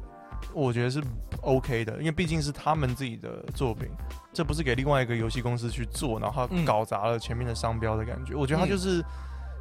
[0.53, 1.01] 我觉得是
[1.41, 3.89] OK 的，因为毕竟是他们自己的作品，
[4.33, 8.35] 这不是给另外一个游戏公司去做，然后嗯他搞砸了前面的商标的感觉。
[8.35, 9.05] 我觉得他嗯就是。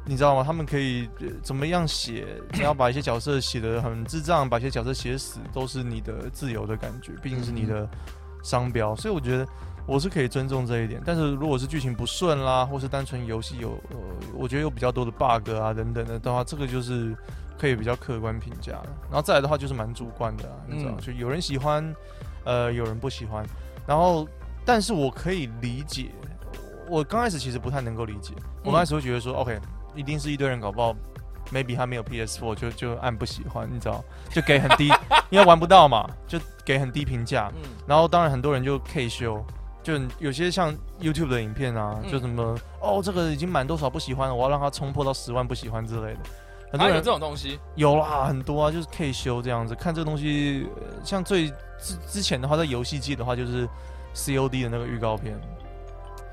[0.04, 0.42] 你知道吗？
[0.44, 2.26] 他们可以、呃怎么样写？
[2.52, 7.12] 只要把一些角色写得很智障，把一些角色写死，都是你的自由的感觉。
[7.22, 7.88] 毕竟是你的
[8.42, 9.46] 商标，所以我觉得
[9.86, 11.00] 我是可以尊重这一点。
[11.04, 13.96] 但是如果是剧情不顺啦，或是单纯游戏有呃，
[14.34, 17.16] 我觉得有比较多的 bug 啊等等的的话，这个就是
[17.56, 18.88] 可以比较客观评价的。
[19.04, 21.94] 然后再来的话就是蛮主观的、啊，你知道，嗯就有人喜欢，
[22.44, 23.46] 呃，有人不喜欢。
[23.86, 24.26] 然后，
[24.64, 26.10] 但是我可以理解，
[26.88, 28.34] 我刚开始其实不太能够理解，
[28.64, 29.60] 我刚开始会觉得说、o k
[29.94, 30.94] 一定是一堆人搞不好。
[31.52, 34.88] maybe 他没有 PS4 就就按不喜欢，你知道，就给很低，
[35.28, 37.52] 因为玩不到嘛，就给很低评价。
[37.56, 39.44] 嗯然后当然很多人就 K 修，
[39.82, 46.20] 就有些像 YouTube 的影片啊，嗯就什么哦这个已经满多少不喜欢了，我要让它冲破到十万不喜欢之类的。
[46.70, 47.58] 很多人这种东西？
[47.74, 49.74] 有啦，很多啊，就是 K 修这样子。
[49.74, 53.68] 看这个东西，呃像最之之前的话，在游戏界的话，就是
[54.14, 55.38] COD 的那个预告片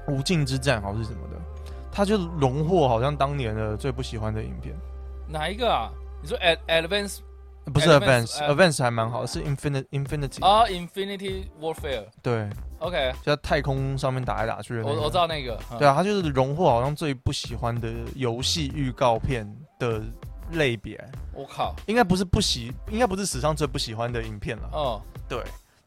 [0.14, 1.36] 《无尽之战》好像是什么的，
[1.92, 4.76] 它就荣获好像当年的最不喜欢的影片。
[5.28, 5.92] 哪一个啊？
[6.22, 7.20] 你说 Ad Advance
[7.66, 12.06] 不是 Advance，Advance，Advance 呃 Advance 还蛮好，是 Infinite Infinity，、啊，Infinity Warfare。
[12.24, 14.82] 对，OK，就在太空上面打来打去。
[14.82, 15.60] 我我知道那个。
[15.72, 20.02] 嗯对啊，他就是荣获好像最不喜欢的游戏预告片的
[20.54, 21.00] 类别，
[21.34, 21.76] 我靠。
[21.86, 24.70] 应该不是不喜，应该不是史上最不喜欢的影片了。
[24.74, 25.44] 哦，对，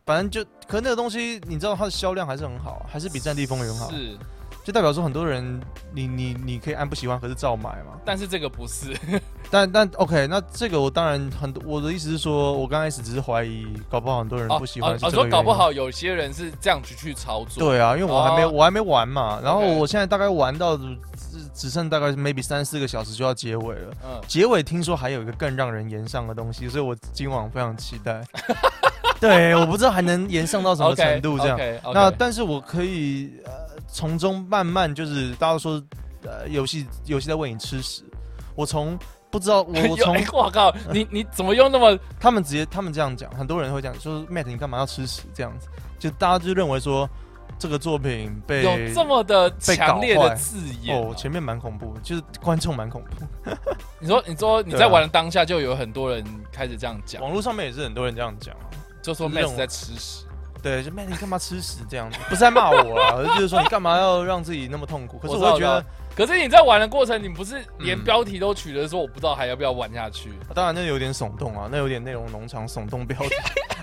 [0.06, 4.16] 反正就，可能那个东西，你知道它的销量还是很好，还是比《战地风云》好，是，
[4.64, 5.60] 就代表说很多人，
[5.92, 7.98] 你你你可以按不喜欢，可是照买嘛。
[8.04, 8.96] 但是这个不是。
[9.50, 17.62] 但但 OK，那这个我当然很多，我的意思是说，我刚开始只是怀疑，搞不好很多人哦不喜欢说搞不好有些人是这样子去操作。
[17.62, 20.96] 对啊，因为我还没、哦我还没玩嘛，然后我现在大概玩到只
[21.52, 23.94] 只剩大概 maybe 三四个小时就要结尾了。
[24.04, 28.22] 嗯，结尾听说还有一个更让人延上的东西，所以我今晚非常期待。
[29.20, 31.58] 对，我不知道还能延上到什么程度这样。
[31.92, 33.52] 那但是我可以呃
[33.88, 35.82] 从中慢慢就是大家都说
[36.24, 38.02] 呃游戏游戏在喂你吃屎，
[38.54, 38.98] 我从
[39.30, 45.22] 不知道我我从 哎我靠， 你你怎么用那么他们直接他们这样讲，很多人会讲说 Matt 你干嘛要吃屎？
[45.34, 45.68] 这样子，
[45.98, 47.08] 就大家就认为说
[47.58, 50.34] 这个作品被有这么的强烈的坏。
[50.34, 53.50] 字眼前面蛮恐怖，就是观众蛮恐怖，
[54.00, 58.66] 你说你说你在玩的当下就有很多人开始这样讲，网络上面也是很多人这样讲啊。
[59.02, 60.24] 就说就是这 Max 种在吃屎。
[60.62, 65.18] 对，就 Matt 你干嘛吃屎这样子，不是在骂我啊，而是就是说你干嘛要让自己那么痛苦？
[65.18, 65.84] 可是我觉得，
[66.14, 70.32] 可是你在玩的过程，你不是连嗯标题都取了，说我不知道还要不要玩下去。
[70.54, 73.34] 当然那有点耸动啊，那有点内容农场耸动标题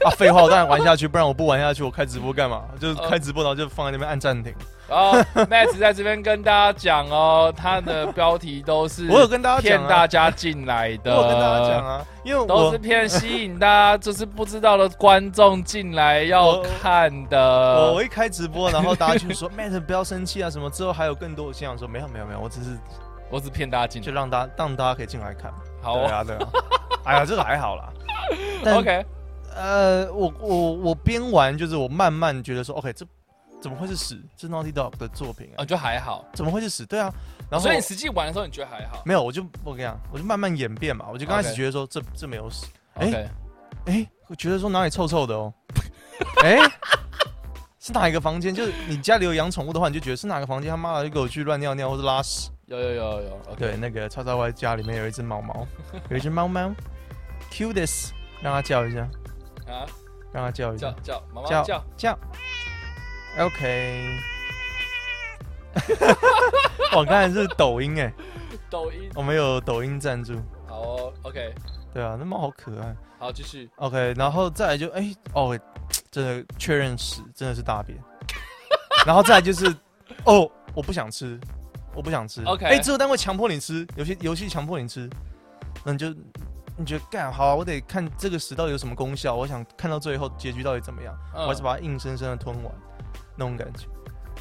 [0.05, 2.63] 啊，废话，我当然玩下去，不然我不玩下去，我开直播干嘛？
[2.79, 4.53] 就是开直播然后就放在那边按暂停。
[4.89, 18.03] 然后 Max 在这边跟大家讲哦，他的标题都是 我有跟大家骗大家进来的，我有跟大家讲啊，因为我都是骗吸引大家就是不知道的观众进来要看的 我。
[18.03, 21.45] 一开直播，然后大家就说 Matt 不要生气啊，什么之后还有更多。
[21.45, 22.77] 我心想说没有没有没有，我只是
[23.29, 24.05] 我只骗大家进来。
[24.05, 25.53] 就让大家让大家可以进来看。
[25.81, 26.49] 好哦对啊对啊，
[27.03, 27.89] 哎呀这个还好啦。
[28.73, 29.05] ，OK，
[29.55, 33.05] 呃，我我我边玩就是我慢慢觉得说 OK 这
[33.61, 34.21] 怎么会是屎？
[34.35, 36.25] 这 Naughty Dog 的作品啊啊，，就还好。
[36.33, 36.85] 怎么会是屎？
[36.85, 37.13] 对啊，
[37.49, 41.05] 然后所以你实际玩的时候，你觉得还好没有，我就我跟你讲，我就慢慢演变嘛。
[41.11, 43.29] 我就刚开始觉得说这这没有屎，哎
[43.85, 45.53] 哎，我觉得说哪里臭臭的哦，
[46.43, 46.59] 哎。
[47.81, 48.53] 是哪一个房间？
[48.53, 50.69] 就是你家里有养宠物的话，你就觉得是哪个房间？
[50.69, 52.51] 他妈的就给我去乱尿尿或者拉屎。
[52.65, 55.65] 有有有有对，那个叉叉 Y 家里面有一只猫猫，
[56.09, 56.71] 有一只猫猫
[57.49, 58.09] ，cutest，
[58.41, 58.99] 让它叫一下，
[59.65, 59.87] 啊，
[60.33, 62.19] 让它叫一下，叫叫妈妈叫叫，叫
[63.37, 64.17] ，OK。
[66.95, 68.11] 我刚才是抖音哎，
[68.69, 70.33] 抖音，我们有抖音赞助，
[70.67, 71.53] 好哦，OK，
[71.93, 72.95] 对啊，那猫好可爱。
[73.19, 73.69] 好，继续。
[73.75, 75.57] OK，然后再来就哎、哦，
[76.09, 77.97] 真的确认屎真的是大便，
[79.05, 79.73] 然后再来就是
[80.25, 81.39] 哦，我不想吃，
[81.93, 82.43] 我不想吃。
[82.45, 85.07] OK 哎、制作单位强迫你吃，有些游戏强迫你吃，
[85.83, 86.09] 那你就
[86.75, 91.43] 你觉得干好、啊，我得看这个屎到底有什么功效，我想看到最后结局到底怎么样，嗯。
[91.43, 92.73] 我还是把它硬生生的吞完，
[93.39, 93.87] 那种感觉。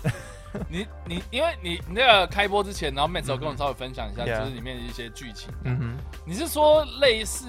[0.69, 5.51] 你你因为你你那个开播之前，然后 Max 有跟我稍微分享一下，就是里面的一些剧情。
[5.65, 7.47] 嗯哼，你是说类似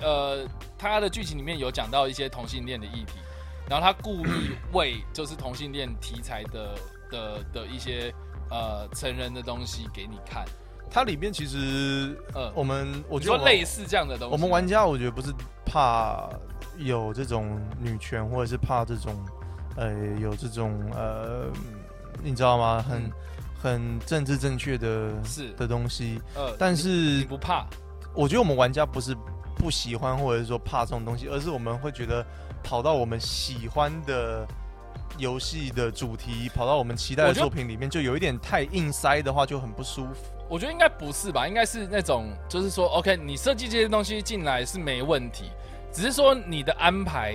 [0.00, 0.44] 呃，
[0.76, 3.20] 他的剧情里面有讲到一些同性恋的议题，
[3.68, 6.74] 然后他故意为就是同性恋题材的
[7.08, 8.12] 的的一些
[8.50, 10.44] 呃成人的东西给你看，
[10.90, 15.32] 它里面其实呃，我们我我觉得类似这样的东西，我们玩家我觉得不是
[15.64, 16.28] 怕
[16.78, 19.14] 有这种女权，或者是怕这种
[19.76, 21.46] 呃有这种呃，
[22.22, 22.84] 你知道吗？
[22.88, 23.12] 很、嗯
[23.62, 27.66] 很政治正确的是的东西，呃，但你是不怕，
[28.14, 29.14] 我觉得我们玩家不是
[29.54, 32.24] 不喜欢，或者是说怕这种东西，而是我们会觉得
[32.62, 34.46] 跑到我们喜欢的。
[35.18, 40.24] 游戏的主题跑到我们期待的作品里面，就有一点太硬塞的话，就很不舒服。
[40.48, 45.50] 我觉得应该不是吧，应该是那种就是说，OK，你设计这些东西进来是没问题，
[45.92, 47.34] 只是说你的安排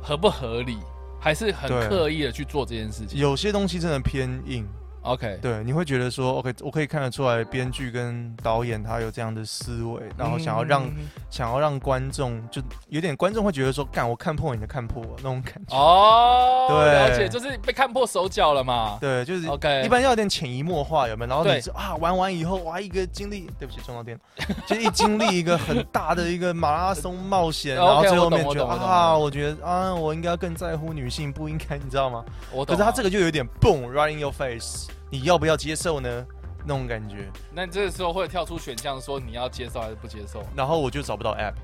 [0.00, 0.78] 合不合理，
[1.20, 3.20] 还是很对刻意的去做这件事情。
[3.20, 4.66] 有些东西真的偏硬，
[5.02, 15.76] OK，对，你会觉得说，OK，我可以看得出来，编剧跟导演他有这样的思维，然后想要让、嗯想要让观众就有点观众会觉得说，干我看破你的看破我那种感觉。
[15.76, 18.98] 哦，对而且，就是被看破手脚了嘛。
[19.00, 21.28] 对，就是 OK，一般要有点潜移默化，有没有？
[21.28, 32.24] 然后你是啊，玩完以后，哇，一个经历，对不起，撞到电脑，就一经历一个很大的一个马拉松冒险， 然后最后面觉得啊，我我觉得啊，我应该更在乎女性，不应该，你知道吗？
[32.50, 32.76] 我懂啊。
[32.76, 36.26] 可是他这个就有点蹦 right in your face，你要不要接受呢？
[36.62, 40.44] 那种感觉，那你这个时候会跳出选项说你要接受还是不接受？
[40.54, 41.54] 然后我就找不到 app。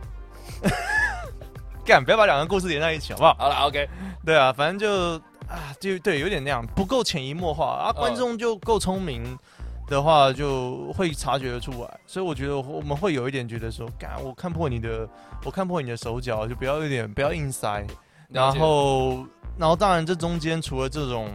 [1.85, 3.35] 干，不要把两个故事连在一起，好不好？
[3.39, 3.87] 好了，OK，
[4.25, 7.93] 对啊，反正就啊，就对，有点那样，不够潜移默化啊。
[7.95, 9.39] 嗯观众就够聪明
[9.87, 12.01] 的话，就会察觉得出来。
[12.07, 15.07] 所以我觉得我们会有一点觉得说，干，我看破你的，
[15.45, 17.87] 我看破你的手脚，就不要有点不要硬塞。
[18.31, 19.27] 然后，
[19.59, 21.29] 然后当然这中间除了这种。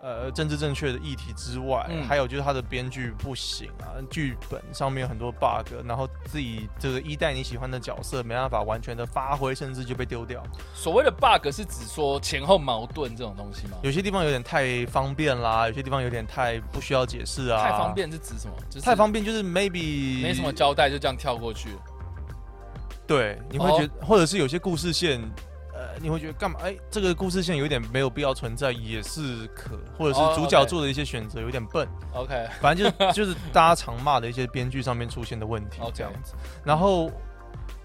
[0.00, 10.40] 呃，政治正确的议题之外，嗯还有就是他的编剧不行啊，剧本上面有很多 bug，然后自己这个一代你喜欢的角色没办法完全的发挥，甚至就被丢掉。
[10.72, 13.76] 所谓的 bug 是指说前后矛盾这种东西吗？
[13.82, 17.60] 有些地方有点太方便啦，有些地方有点太不需要解释啊。
[17.60, 18.54] 太方，便是指什么？
[18.70, 21.78] 就是太方便就是 maybe 没什么交代就这样跳过去了。
[23.04, 25.28] 对，你会哦觉得，或者是有些故事线，呃，
[26.00, 26.58] 你会觉得干嘛？
[26.62, 36.34] 哎，这个故事线有点没有必要存在，也是可，或者哦是主角做的一些选择有点笨，OK，反正就是就是大家常骂的一些编剧上面出现的问题 OK 这样子。
[36.64, 37.10] 然后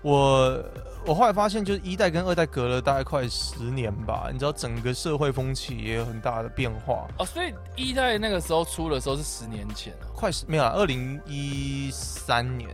[0.02, 0.64] 我
[1.06, 7.08] 我后来发现，就是一代跟二代隔了大概快十年吧，你知道整个社会风气也有很大的变化。
[7.20, 12.70] 哦，所以一代那个时候出的时候是十年前哦，快十没有啊，二零一三年，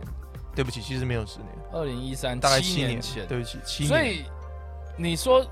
[0.54, 3.26] 对不起，其实没有十年，二零一三大概七七年前。
[3.26, 3.88] 对不起，七年。
[3.88, 4.24] 所以
[5.02, 5.46] 你说，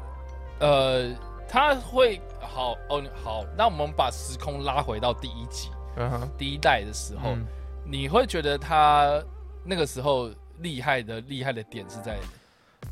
[0.60, 1.10] 呃，
[1.48, 7.46] 他会好哦，好，那我们把时空拉回到第一集嗯哼，第一代的时候，嗯。
[7.90, 9.18] 你会觉得他
[9.64, 12.18] 那个时候厉害的厉害的点是在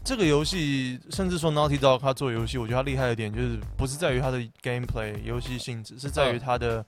[0.03, 6.83] 这个游戏，甚至说 Naughty Dog 他做游戏，我觉得他厉害的点就是不是在于他的 gameplay 游戏性质，是在于嗯他的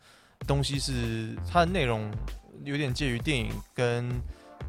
[0.47, 2.11] 东西是他的内容
[2.65, 4.11] 有点介于电影跟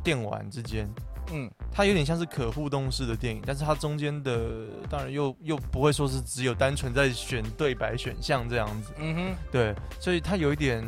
[0.03, 0.85] 电玩之间。
[1.31, 10.83] 嗯它有点像是可互动式的电影，但是它中间的当然又又不会说是只有单纯在选对白选项这样子，嗯哼，对，所以它有一点，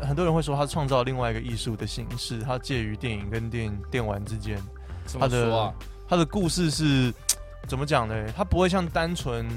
[0.00, 4.56] 呃很多人会说它创造另外一个艺术的形式，它介于电影跟电电玩之间。
[5.06, 5.74] 怎么他的说啊？
[6.08, 7.12] 它的故事是
[7.66, 8.26] 怎么讲呢？
[8.36, 9.48] 它不会像单纯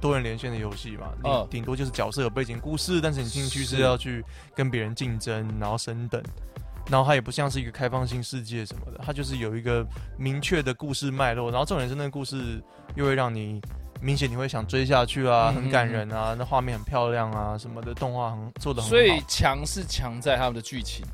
[0.00, 4.24] 多人连线的游戏嘛，你嗯顶多就是角色有背景故事，但是你进去是是要去
[4.54, 6.22] 跟别人竞争，然后升等。
[6.90, 9.86] 然后它也不像是一个开放性世界什么的，它就是有一个
[10.16, 12.62] 明确的故事脉络，然后重点是那个故事
[12.94, 13.60] 又会让你
[14.00, 18.96] 明显你会想追下去啊，嗯很感人啊，那画面很漂亮啊什么的，动画很做的很好。
[18.96, 21.04] 所以强是强在他们的剧情，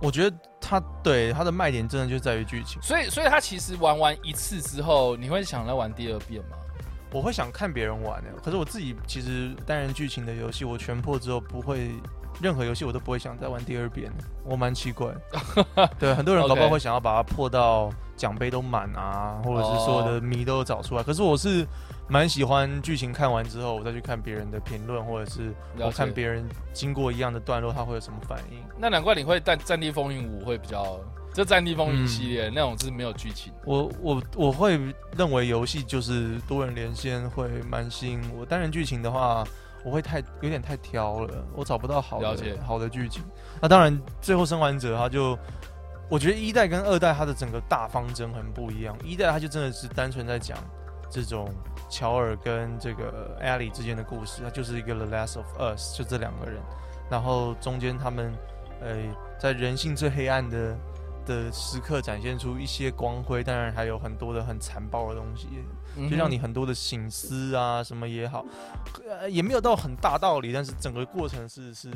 [0.00, 2.80] 我觉得它对它的卖点真的就在于剧情。
[2.82, 6.56] 所以所以他其实玩完一次之后，你会想来玩第二遍吗？
[7.12, 11.90] 我会想看别人玩的，可是我自己其实单人剧情的游戏，我全破之后不会，
[12.40, 14.10] 任何游戏我都不会想再玩第二遍，
[14.44, 15.88] 我蛮奇怪的。
[15.98, 21.02] 对，很多人搞不好会想要把它破到奖杯都满啊，或者是所有的谜都有找出来。
[21.02, 21.66] 可是我是
[22.08, 28.58] 蛮喜欢剧情看完之后，我再去看别人的评论，或者是我看别人经过一样的段落，他会有什么反应。
[28.78, 31.00] 那难怪你会战《战地风云五》会比较，
[31.32, 33.52] 这《战地风云》嗯系列、那种是没有剧情。
[33.64, 34.78] 我我我会
[35.16, 39.44] 认为游戏就是多人连线会蛮吸引我，单人剧情的话，
[39.86, 43.22] 我会太有点太挑了，我找不到好的好的剧情。
[43.62, 45.38] 那当然，最后生还者他就，
[46.10, 50.58] 我觉得一代跟二代它的整个大方针很不一样，一代它就真的是单纯在讲
[51.08, 51.48] 这种
[51.88, 56.60] 乔尔跟这个艾莉之间的故事，它就是一个 The Last of Us，就这两个人，
[57.08, 58.34] 然后中间他们
[58.80, 58.96] 呃
[59.38, 60.76] 在人性最黑暗的。
[61.26, 65.48] 的时刻展现出一些光辉，当然还有很多的很残暴的东西，
[65.96, 68.44] 嗯就让你很多的醒思啊，什么也好，
[69.06, 71.90] 呃，也没有到很大道理，但是整个过程是是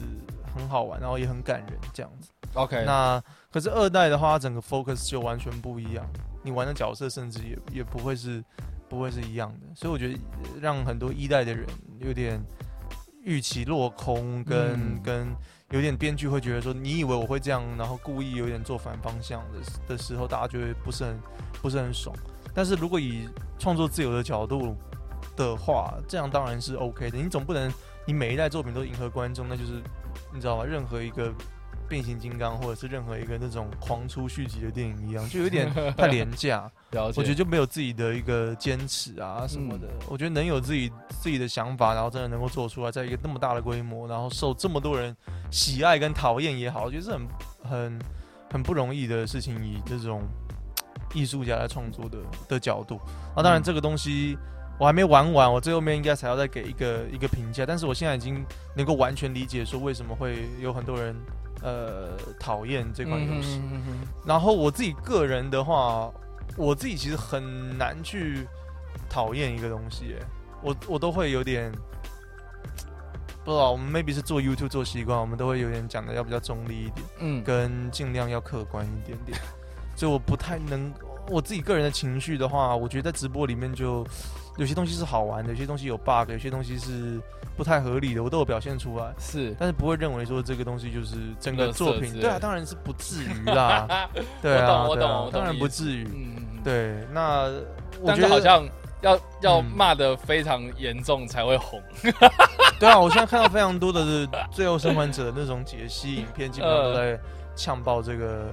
[0.55, 2.29] 很好玩，然后也很感人这样子。
[2.55, 6.05] OK，那可是二代的话，它整个 focus 就完全不一样，
[6.43, 8.45] 你玩的角色甚至也也不会是
[8.89, 11.65] 不会是一样的，所以我觉得呃让很多一代的人
[12.01, 12.43] 有点
[13.23, 15.29] 预期落空跟，嗯跟
[15.71, 21.21] 有点编剧会觉得说，你以为我会这样，然后故意有点做反方向的的时候，大家就会不是很
[21.63, 22.15] 不是很爽。
[22.53, 24.77] 但是如果以创作自由的角度
[25.37, 27.17] 的话，这样当然是 OK 的。
[27.17, 27.73] 你总不能
[28.05, 29.81] 你每一代作品都迎合观众，那就是
[30.35, 30.65] 你知道吗？
[30.65, 31.33] 任何一个
[31.91, 35.69] 变形金刚或者是任何一个那种狂出续集的电影一样，就有点
[35.99, 36.71] 太廉价。
[36.93, 39.89] 我觉得就没有自己的一个坚持啊什么的。
[40.09, 45.15] 我觉得能有自己自己的想法，然后真的能够做出来，在一个那么大的规模，然后受这么多人
[45.51, 47.29] 喜爱跟讨厌也好，我觉得是很
[47.69, 48.01] 很
[48.53, 49.57] 很不容易的事情。
[49.67, 50.23] 以这种
[51.13, 52.19] 艺术家来创作的
[52.49, 53.01] 的角度，
[53.37, 54.39] 那，当然嗯这个东西。
[54.79, 57.67] 我还没玩完，我最后面应该才要再给一个一个评价。
[57.67, 58.43] 但是我现在已经
[58.75, 61.15] 能够完全理解说为什么会有很多人
[61.63, 63.61] 呃讨厌这款游戏。
[63.63, 66.11] 嗯哼哼哼然后我自己个人的话，
[66.57, 68.47] 我自己其实很难去
[69.09, 70.27] 讨厌一个东西耶，
[70.63, 71.73] 我我都会有点，
[73.45, 79.39] 不知道，我们 maybe 是做 YouTube 做习惯，我们都会有点讲的要比较中立一点，嗯，跟尽量要客观一点点。
[79.97, 80.93] 所以我不太能
[81.29, 84.07] 我自己个人的情绪的话，我觉得在直播里面就
[84.57, 87.21] 有些东西是好玩的，有些东西有 bug，有些东西是
[87.57, 89.13] 不太合理的，我都有表现出来。
[89.19, 94.09] 是，但是不会认为说这个东西就是整个作品，对啊，当然是不至于啦，
[94.43, 96.05] 对啊，我懂我懂我懂当然不至于。
[96.05, 97.51] 嗯，嗯，对，那
[98.01, 98.67] 我觉得好像
[99.03, 101.81] 要要嗯骂的非常严重才会红。
[102.81, 104.03] 对啊，我现在看到非常多的
[104.51, 107.19] 《最后生还者》的那种解析影片，基本上都在
[107.55, 108.47] 呛爆这个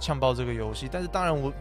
[0.00, 0.88] 呛爆这个游戏。
[0.90, 1.52] 但是当然我，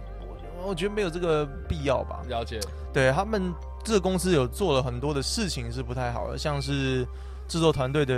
[0.63, 2.21] 我我觉得没有这个必要吧。
[2.27, 2.59] 了解，
[2.93, 3.53] 对他们
[3.83, 7.05] 这个公司有做了很多的事情是不太好的，像是
[7.47, 8.13] 制作团队的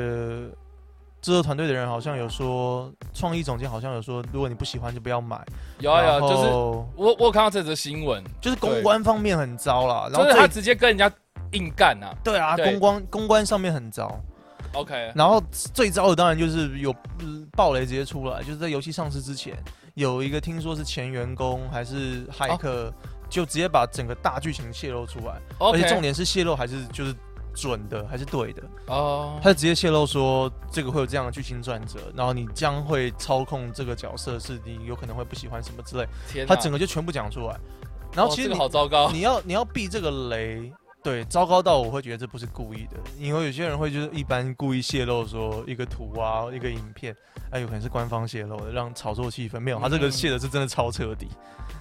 [1.21, 5.43] 制作团队的人好像有说，创意总监好像有说，如果你不喜欢就不要买。
[5.79, 6.85] 有啊有啊，就是我
[7.17, 11.11] 我有看到这则新闻，就是公关方面很糟啦，然就是他直接跟人家
[11.51, 12.15] 硬干啊。
[12.23, 14.15] 对啊，对公关公关上面很糟。
[14.75, 15.41] OK，然后
[15.73, 19.55] 最糟的当然就是有呃暴雷直接出来，就是在游戏上市之前，
[19.93, 22.93] 有一个听说是前员工还是骇客，
[23.29, 27.15] 就直接把整个大剧情泄露出来，而且重点是泄露还是就是
[27.53, 37.57] 准的，还是对的，哦，他就直接泄露说这个会有这样的剧情转折，然后你将会操控这个角色，是你有可能会不喜欢什么之类，他整个就全部讲出来。
[38.13, 40.71] 然后其实好糟糕，你要你要避这个雷，
[41.05, 47.15] 对，糟糕到我会觉得这不是故意的，因为有些人会就是一般故意泄露说一个图啊，一个影片，
[47.51, 49.59] 哎、有可能是官方泄露的，让炒作气氛。
[49.59, 51.27] 没有，他这个嗯泄的是真的超彻底，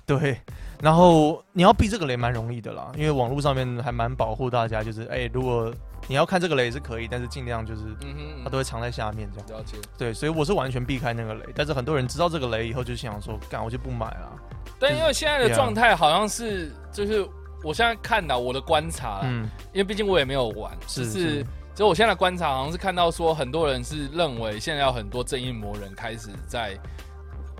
[0.04, 0.38] 对。
[0.82, 5.72] 然后你要避这个雷蛮容易的啦，因为网络上面还蛮保护大家，就是哎、如果
[6.06, 9.48] 你要看这个雷是可以，但是尽量就是嗯哼，它都会藏在下面这样。
[9.58, 9.78] 了解。
[9.96, 14.38] 对，所以我是完全避开那个雷，但是很多人知道这个雷以后就想说，干我就不买了。
[14.78, 17.26] 但因为现在的状态好像是，就是
[17.64, 26.78] 我现在看到我的观察，嗯，因为毕竟我也没有玩，是就是就我现在的观察，好像是看到说很多人是认为现在有很多正义魔人开始在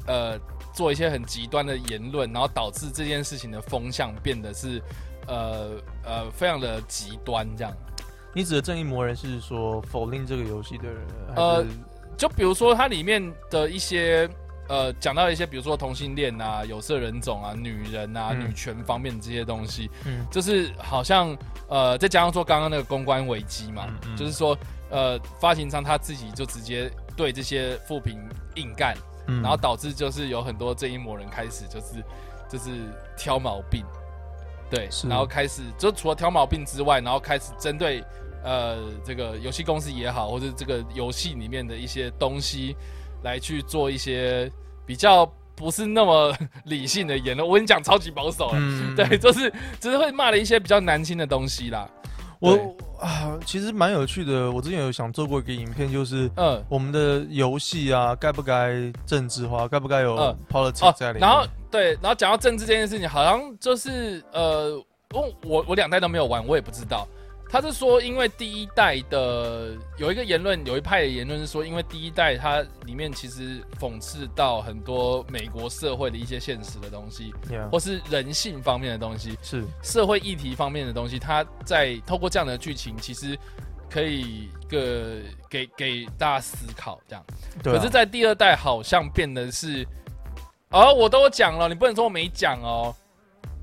[0.06, 0.38] 呃
[0.72, 4.80] 做一些很极端的言论，然后导致这件事情的风向变得是
[5.26, 5.70] 呃
[6.04, 7.72] 呃非常的极端这样。
[8.34, 11.64] 你指的正义魔人是说否定这个游戏的人，呃
[12.16, 14.28] 就比如说它里面的一些
[14.68, 18.48] 呃讲到一些，比如说同性恋啊、有色人种啊、女人啊、嗯。
[18.48, 20.26] 女权方面这些东西，嗯。
[20.30, 21.36] 就是好像
[21.68, 24.16] 呃，再加上说刚刚那个公关危机嘛，嗯嗯。
[24.16, 24.56] 就是说
[24.90, 28.18] 呃，发行商他自己就直接对这些负评
[28.54, 28.96] 硬干，
[29.26, 29.42] 嗯。
[29.42, 32.04] 然后导致就是有很多这一模人开始就是
[32.48, 32.70] 就是
[33.16, 33.84] 挑毛病，
[34.70, 38.04] 对，然后开始就除了挑毛病之外，然后开始针对
[38.44, 42.76] 呃这个游戏公司也好，或者这个游戏里面的一些东西
[43.24, 44.48] 来去做一些
[44.86, 46.32] 比较不是那么
[46.66, 47.46] 理性的言论。
[47.48, 48.54] 我跟你讲，超级保守了。
[48.54, 51.88] 嗯 对，就是只是会骂了一些比较难听的东西啦。
[52.40, 54.50] 我啊，其实蛮有趣的。
[54.50, 61.20] 我之前有想做过一个影片，就是嗯，我们的游戏啊，该不该政治化，该不该有嗯 politics 哦在里面？
[61.20, 64.76] 然后对，然后讲到政治这件事情，好像就是呃，
[65.12, 67.08] 我我我两代都没有玩，我也不知道。
[67.54, 79.62] 他是说，因为第一代的有一个言论，有一派的言论是说，因为第一代它里面其实讽刺到很多美国社会的一些现实的东西，Yeah，或是人性方面的东西，是。
[79.84, 83.38] 社会议题方面的东西，它在透过这样的剧情，其实
[83.88, 87.24] 可以个给给大家思考这样。
[87.62, 89.86] 对啊、可是，在第二代好像变得是，
[90.70, 92.92] 哦，我都有讲了，你不能说我没讲哦，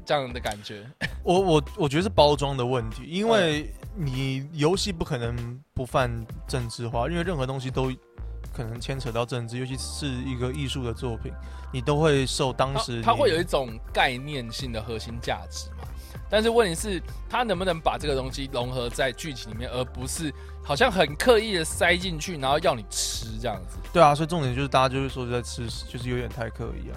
[0.05, 0.85] 这样的感觉。
[1.23, 6.09] 我我我觉得是包装的问题，因为嗯你游戏不可能不犯
[6.47, 7.91] 政治化，因为任何东西都
[8.53, 11.31] 可能牵扯到政治，尤其是一个艺术的作品，
[11.71, 15.87] 你都会受当时它它会有一种概念性的核心价值嘛？
[16.29, 20.33] 但是问题是，它能不能把这个东西融合在剧情里面，而不是
[20.63, 23.77] 好像很刻意的塞进去，然后要你吃这样子？
[23.91, 26.95] 对啊，所以重点就是大家就是说在吃，就是有点太刻意啊。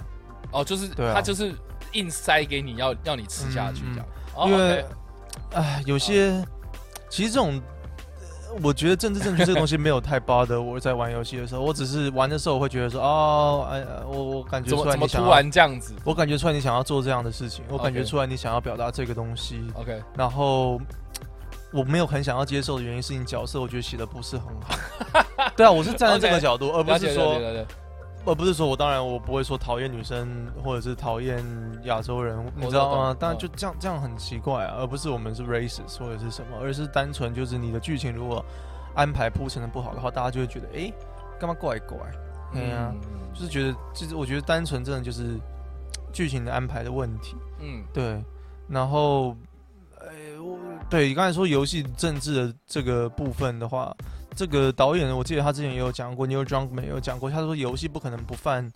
[0.51, 1.53] 哦，就是对啊它就是
[1.95, 4.05] 硬塞给你要要你吃下去这样。
[4.35, 4.85] 哦因为
[5.53, 6.43] 哎，有些
[7.09, 20.79] 其实这种，呃我觉得政治正确这个东西没有太 bother 我在玩游戏的时候，我只是玩的时候我会觉得说，哦，哎，我我感觉怎么怎么突出来你想要，然这样子我感觉出来你想要做这样的事情，我感觉出来你想要表达这个东西，？OK，然后
[21.73, 24.77] 我没有很想要接受的原因是你角色我觉得写的不是很好。
[25.55, 27.37] 对啊，我是站在这个角度，而不是说，
[28.25, 31.43] 而不是说我当然我不会说讨厌女生或者是讨厌
[31.83, 33.15] 亚洲人，你知道吗？
[33.19, 38.43] 当然就这样这样很奇怪啊，而不是我们是 racist 或者是什么，而是单纯就是你的剧情如果
[38.95, 40.91] 安排铺陈的不好的话，大家就会觉得哎，
[41.39, 41.97] 干嘛怪怪？
[42.53, 43.01] 对啊嗯
[43.33, 45.37] 就是觉得就是我觉得单纯真的就是
[46.13, 47.35] 剧情的安排的问题。
[47.59, 48.23] 嗯，对，
[48.67, 49.35] 然后，呃，
[50.45, 53.95] 我对你刚才说游戏政治的这个部分的话，
[54.35, 58.71] 这个导演我记得他之前也有讲过，Neil Druckmann 也有讲过，他说游戏不可能不犯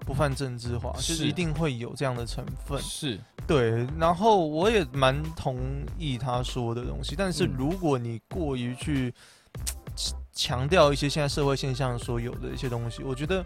[0.00, 2.80] 不犯政治化，就是是一定会有这样的成分。
[2.80, 5.56] 是，对，然后我也蛮同
[5.96, 9.14] 意他说的东西，但是嗯如果你过于去
[10.34, 13.44] 强调一些现在社会现象所有的一些东西，我觉得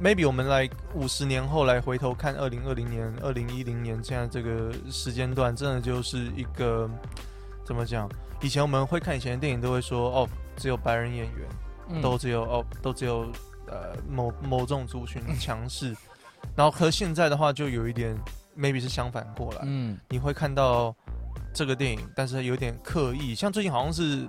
[0.00, 6.90] maybe 我们来五十年后来回头看二零二零年、二零一零年现在这个时间段，真的就是一个
[7.64, 8.08] 怎么讲？
[8.42, 11.48] 以前我们会看以前的电影，都会说哦，只有白人演员，
[11.88, 12.02] 嗯。
[12.02, 13.30] 都只有哦，都只有
[13.66, 15.96] 呃某某种族群 强势，
[16.54, 18.14] 然后和现在的话就有一点
[18.58, 19.98] maybe 是相反过来，嗯。
[20.10, 20.94] 你会看到
[21.54, 24.26] 这个电影，但是有点刻意，像最近好像是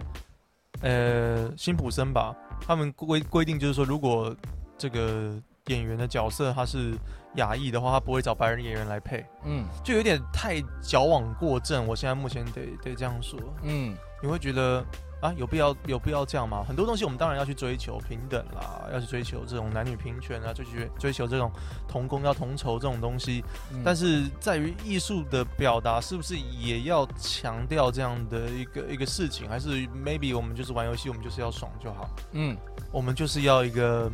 [0.82, 4.34] 呃辛普森吧，他们规规定就是说，如果
[4.78, 5.34] 这个
[5.68, 6.94] 演员的角色他是
[7.36, 11.88] 亚裔的话，他不会找白人演员来配，嗯就有点太矫枉过正。
[11.88, 14.86] 我现在目前得得这样说，嗯你会觉得
[15.22, 16.64] 啊，有必要有必要这样吗？
[16.68, 21.52] 很多东西我们当然要去追求平等啦，要去追求这种男女平权啊，追求追求这种
[21.88, 23.44] 同工要同酬这种东西。
[23.74, 29.50] 嗯，但是在于艺术的表达，是不是也要强调这样的一个一个事情？
[29.50, 32.56] 还是 maybe 我们就是玩游戏，我们就是要爽就好，嗯
[32.92, 34.12] 我们就是要一个。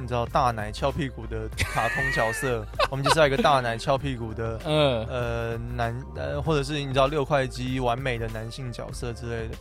[0.00, 9.56] 你知道大奶翘屁股的卡通角色， 我们就是要一个大奶翘屁股的嗯呃男呃，或者是你知道六块肌完美的男性角色之类的，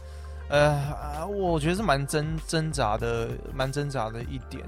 [0.50, 4.64] 呃，啊我觉得是蛮挣挣扎的，蛮挣扎的一点。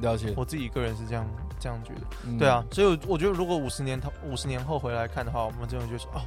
[0.00, 1.26] 了解，我自己个人是这样
[1.58, 2.00] 这样觉得。
[2.24, 6.20] 嗯对啊，，所以我我觉得如果五十年他五十年后回来看的话，我们真的觉得说哦，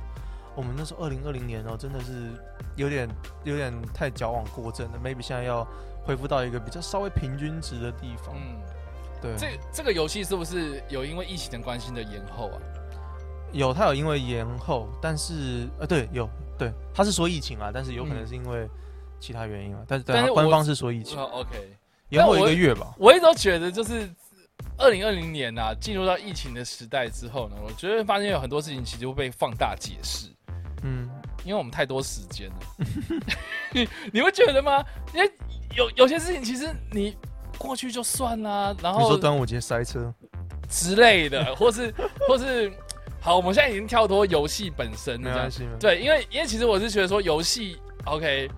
[0.56, 2.32] 我们那时候二零二零年哦，真的是
[2.76, 3.08] 有点
[3.46, 5.00] 有点太矫枉过正了。
[5.02, 5.66] maybe 现在要
[6.04, 8.36] 恢复到一个比较稍微平均值的地方。
[8.36, 8.60] 嗯，
[9.22, 12.58] 对，这这个游戏是不是有因为疫情的关系的延后啊？
[13.54, 18.68] 有他有因为延后，但是呃对有对他是说疫情啊，但是有可能嗯是因为
[19.20, 19.84] 其他原因啊。
[19.88, 21.78] 但是但是官方是说疫情，哦，OK，
[22.10, 22.94] 延后一个月吧。
[22.98, 24.10] 我一直都觉得就是。
[24.78, 30.28] 二零二零年啊，进入到疫情的时代之后呢，我觉得发现有很多事情其实会被放大解释，
[30.84, 31.10] 嗯，
[31.44, 32.56] 因为我们太多时间了。
[33.72, 34.84] 你 你会觉得吗？
[35.14, 35.32] 因为
[35.76, 37.16] 有有些事情其实你
[37.62, 40.12] 过去就算啦，然后你说端午节塞车，
[40.68, 41.94] 之类的，或是
[42.28, 42.72] 或是
[43.20, 45.48] 好，我们现在已经跳脱游戏本身了
[45.80, 48.50] 对，因为因为其实我是觉得说游戏，OK，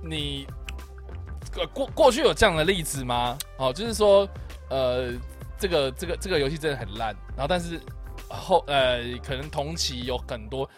[0.00, 0.46] 你
[1.56, 3.36] 呃过过去有这样的例子吗？
[3.58, 4.28] 哦，就是说
[4.70, 5.12] 呃，
[5.58, 7.80] 这个这个这个游戏真的很烂，然后但是
[8.28, 10.70] 后呃可能同期有很多。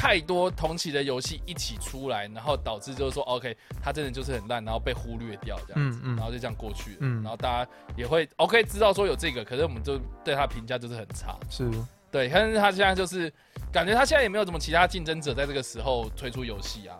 [0.00, 11.70] 太多同期的游戏一起出来，然后导致就是说，OK，它真的就是很烂，然后被忽略掉这样子，嗯嗯然后就这样过去了，嗯然后大家也会 OK 知道说有这个，可是我们就对它评价就是很差，是
[12.10, 13.30] 对，但是他现在就是
[13.70, 16.96] 感觉他现在也没有什么其他竞争者在这个时候推出游戏啊。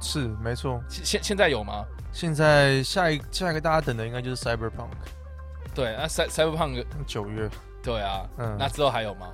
[0.00, 0.82] 是没错。
[0.88, 1.84] 现现现在有吗？
[2.12, 4.88] 现在下一下一个大家等的应该就是 Cyberpunk
[5.74, 7.48] 对，那 Cy Cyberpunk 九月，
[7.82, 9.32] 对啊，嗯，那之后还有吗？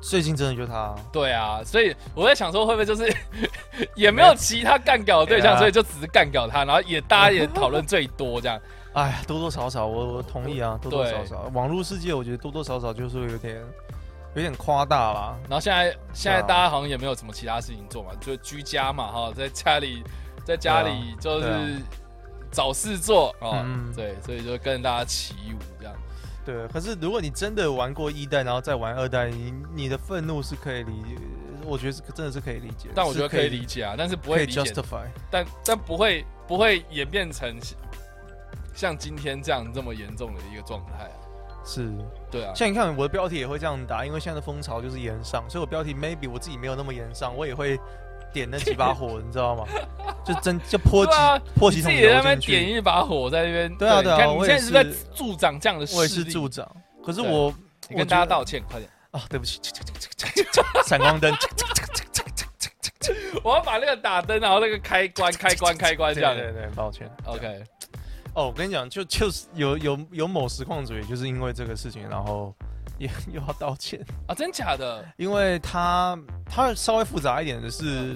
[0.00, 3.14] 最近真的就他，对啊，所以我在想说，会不会就是
[3.94, 8.58] 也没有其他干搞的对象，所以就只是干搞他，然后也大家也讨论最多这样。
[8.92, 13.62] 哎呀，多多少少我我同意啊，多多少少，网络世界我觉得多多少少就是有点
[14.34, 15.36] 有点夸大啦。
[15.48, 20.02] 然后现在现在大家好像也没有什么其他事情做嘛，就居家嘛哈，在家里
[20.44, 21.76] 在家里就是
[22.50, 23.92] 找事做哦，嗯。
[23.94, 25.94] 对，所以就跟大家起舞这样。
[26.52, 30.92] 对，可是如果你真的玩过一代，然后再玩二代，你你的愤怒是可以理，
[31.64, 35.04] 我觉得是真的是可以理解，但我觉得可以理解啊，但是不会理解 justify。
[35.30, 37.56] 但但不会不会演变成
[38.74, 41.16] 像今天这样这么严重的一个状态啊。
[41.64, 41.92] 是，
[42.30, 47.78] 对啊，像你看我的标题也会这样打，因为现在的风潮就是延上，所以我标题 maybe 我自己没有那么延上，我也会
[48.32, 49.64] 点那几把火，你知道吗？
[50.24, 51.12] 就真就泼几
[51.54, 52.50] 泼几桶你自己在那油进去。
[52.52, 53.74] 边点一把火在那边。
[53.76, 55.98] 对啊对啊你看你现在是在助长这样的势力。
[55.98, 56.66] 我也是助长，
[57.04, 57.52] 可是我
[57.88, 58.88] 你跟大家道歉，快点！
[59.12, 59.60] 啊，对不起，
[60.86, 61.34] 闪光灯，
[63.42, 66.34] 我要把那个打灯，然后那个开关、开关、开关这样。
[66.36, 67.10] 对对对，抱歉。
[67.24, 67.64] OK，
[68.34, 72.54] 哦，我跟你讲，就就是有有有某实况组，也就是因为这个事情，然后
[73.00, 73.98] 也 又要道歉，
[74.28, 75.02] 啊，真假的？
[75.16, 78.14] 因为他他稍微复杂一点的是，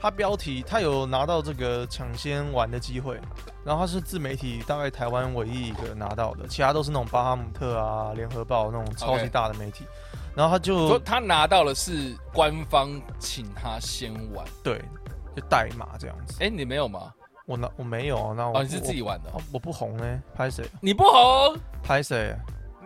[0.00, 3.20] 他标题他有拿到这个抢先玩的机会，
[3.64, 9.84] 然后他是自媒体大概台湾唯一一个拿到的，其他都是那种巴哈姆特啊、联合报那种超级大的媒体，
[10.34, 14.44] 然后他就说他拿到了是官方请他先玩。
[14.64, 14.82] 对
[15.36, 16.38] 就代码这样子。
[16.40, 17.12] 哎，你没有吗？
[17.44, 19.40] 我拿我没有，那我哦，你是自己玩的我。
[19.52, 20.68] 我不红呢，拍谁？
[20.80, 22.34] 你不红拍谁？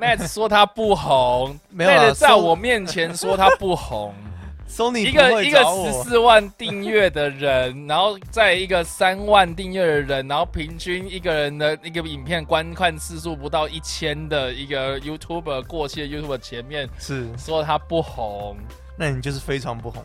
[0.00, 4.14] ，Matt 说他不红 没有啊，Matt 在我面前说他不红。
[4.70, 18.56] Sony 一个一个十四万订阅的人，然后在一个三万订阅的人，然后平均一个人的一个影片观看次数不到一千的一个 YouTuber 过气的 YouTuber 前面是，说他不红，
[18.96, 20.04] 那你就是非常不红。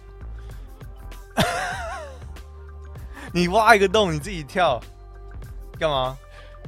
[3.31, 4.81] 你挖一个洞，你自己跳，
[5.77, 6.17] 干嘛？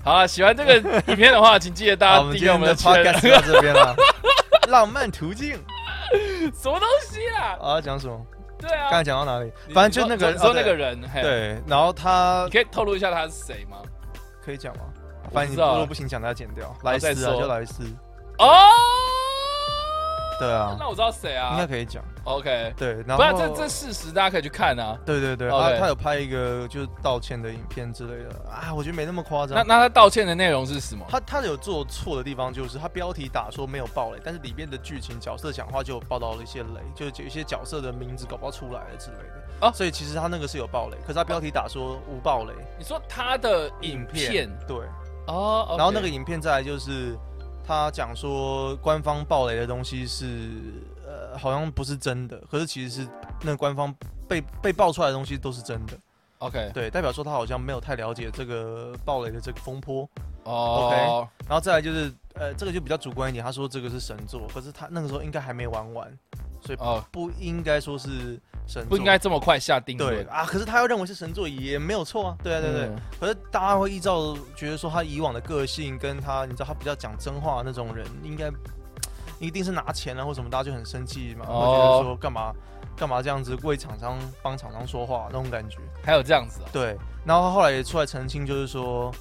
[0.03, 3.31] 好啊，喜欢这个 影片的话，请记得大，家订阅我们的 podcast podcast。
[3.35, 3.95] 到这边了。
[4.69, 5.53] 浪漫途径
[6.53, 7.57] 什么东西啊？
[7.61, 8.19] 啊，讲什么？
[8.59, 9.51] 对啊，刚才讲到哪里？
[9.73, 13.77] 反正就那个说那个人，嘿，对，然后他你可以透露一下他是谁吗？
[14.43, 14.83] 可以讲吗？
[15.33, 16.73] 反正如果不行讲，他剪掉。
[16.83, 17.83] 莱斯啊，就莱斯。
[18.39, 18.47] 哦，
[20.39, 21.51] 对啊，那我知道谁啊？
[21.51, 22.03] 应该可以讲。
[22.23, 24.97] OK，对，然不后然这这事实大家可以去看啊。
[25.05, 29.55] 对对对他他有拍一个就是道歉的影片之类的啊，我觉得没那么夸张。
[29.55, 31.05] 那那他道歉的内容是什么？
[31.09, 39.65] 他他有做错的地方，就是他标题打说没有爆雷，但是里面的剧情角色讲话就有报道了一些雷，就有一些角色的名字搞不好出来了之类的。
[39.65, 44.77] 啊所以其实他那个是有爆雷，可是他标题打说无爆雷你说他的影片对，
[45.27, 47.17] 哦，OK，然后那个影片再来就是
[47.67, 50.49] 他讲说官方爆雷的东西是
[51.05, 53.09] 呃好像不是真的，可是其实是
[53.41, 53.93] 那个官方
[54.25, 55.93] 被被爆出来的东西都是真的
[56.37, 56.71] ，OK。
[56.73, 60.07] 对，代表说他好像没有太了解这个爆雷的这个风波。
[60.45, 61.27] 哦。
[61.45, 66.17] 然后再来就是，呃，这个就比较主观一点，他说这个是神作，可是他那个时候应该还没玩完，
[66.63, 70.13] 所以哦，不应该说是神作，不应该这么快下定论。
[70.13, 70.45] 对啊。
[70.45, 72.81] 可是他又认为是神作也没有错啊，对啊对对。
[72.85, 78.51] 嗯可是大家会依照觉得说他以往的个性跟他，你知道他比较讲真话的那种人，应该
[79.39, 82.53] 一定是拿钱啊或什么，大家就很生气嘛，哦会觉得说干嘛
[82.95, 85.77] 干嘛这样子为厂商帮厂商说话那种感觉。
[86.03, 86.95] 还有这样子啊，对，
[87.25, 89.11] 然后他后来也出来澄清，就是说，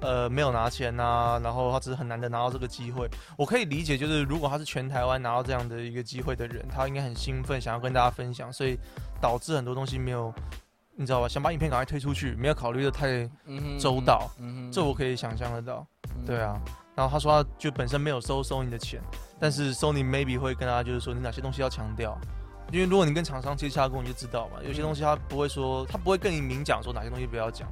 [0.00, 3.08] 呃，没有拿钱呐、然后他只是很难得拿到这个机会。
[3.36, 8.78] 我可以理解，就是如果他是全台湾拿到这样的一个机会的人，他应该很兴奋，想要跟大家分享，所以
[9.20, 10.32] 导致很多东西没有，
[10.94, 11.28] 你知道吧？
[11.28, 13.28] 想把影片赶快推出去，没有考虑的太
[13.78, 14.30] 周到，
[14.72, 15.86] 这我可以想象得到。
[16.14, 16.58] 嗯对啊，
[16.94, 19.00] 然后他说他就本身没有收 Sony 的钱，
[19.38, 22.18] 但是 Sony maybe 会跟他就是说你哪些东西要强调。
[22.72, 27.68] 因为如果你跟厂商接洽过，你就知道嘛，有些东西他不会说，他不会跟你明讲说哪些东西不要讲，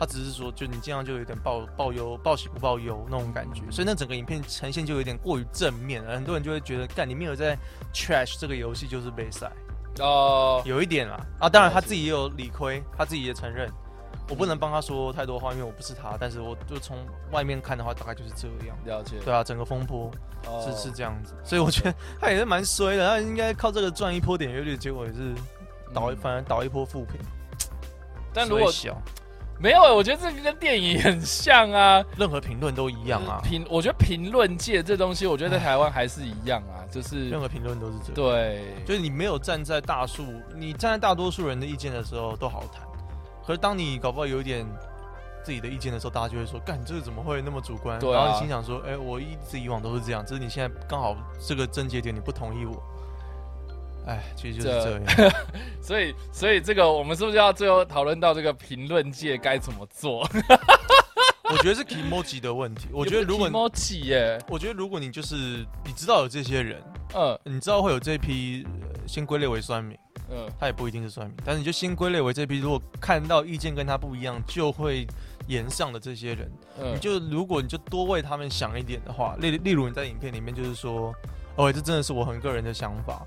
[0.00, 7.54] 他只是说就你这样就有点报报忧报喜不报忧那种感觉，所以那整个影片呈现就有点过于正面了，很多人就会觉得干你没有在
[7.92, 9.46] trash 这个游戏就是被塞，
[9.98, 11.20] 哦，有一点啦。
[11.38, 13.70] 啊，当然他自己也有理亏，他自己也承认，
[14.30, 16.96] 我不能帮他说太多话，因为我不是他，但是我就从
[17.30, 18.76] 外面看的话，大概就是这样。
[18.86, 20.10] 了解，对啊，整个风波
[20.46, 25.34] 哦是是这样子，所以我觉得他也是蛮衰的，他应该靠这个赚一波点阅率，结果也是
[25.92, 26.16] 倒一嗯。
[26.16, 27.20] 反而倒一波负评。
[28.32, 28.72] 但如果
[29.60, 32.02] 没有，我觉得这个跟电影很像啊。
[32.16, 40.24] 任何评论都一样啊，评，我觉得评论界这东西，我觉得在台湾还是一样啊，就是任何评论都是这样。，对，就是你没有站在大数，
[40.56, 42.82] 你站在大多数人的意见的时候都好谈，
[43.46, 44.66] 可是当你搞不好有一点
[45.44, 51.14] 自己的意见的时候，大家就会说：“干，你这个怎么会那么主观？”对啊然后你心想说：“哎、我一直以往都是这样，只是你现在刚好
[51.46, 52.82] 这个症结点你不同意我。”
[54.10, 55.32] 哎，其实就是这这样。
[55.80, 60.28] 所以所以这个我们是不是要最后讨论到这个评论界该怎么做？
[61.44, 62.88] 我觉得是 emoji 的问题。
[62.92, 66.82] 我觉得如果 emoji 耶，我觉得如果你就是你知道有这些人，
[67.14, 69.98] 嗯你知道会有这批、呃先归类为酸民，
[70.30, 75.04] 嗯他也不一定是酸民，但是你就先归类为这批，如果看到意见跟他不一样，就会
[75.48, 76.48] 延上的这些人，
[76.80, 81.12] 嗯，你就如果你就多为他们想一点的话，例例如你在影片里面就是说，
[81.56, 83.26] 哦，这真的是我很个人的想法。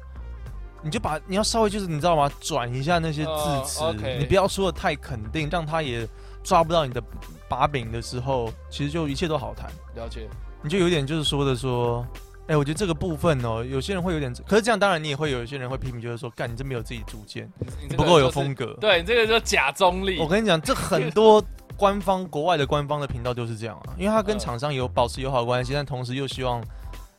[0.83, 2.29] 你就把你要稍微就是你知道吗？
[2.41, 6.07] 转一下那些哦字词你不要说的太肯定，让他也
[6.43, 7.01] 抓不到你的
[7.47, 9.71] 把柄的时候，其实就一切都好谈。
[9.95, 10.27] 了解，
[10.61, 12.05] 你就有点就是说的说，
[12.47, 17.49] 哎、我觉得这个部分哦，有些人会有点，可是这样当然你也会有一些人会批评，就是说，干你这没有自己主见，
[17.95, 18.75] 不够有风格。
[18.81, 21.41] 对你这个就假中立我，跟你讲，这很多
[21.77, 26.61] 官方国外的官方的频道就是这样啊，因为他跟嗯厂商有保持友好关系，但同时又希望，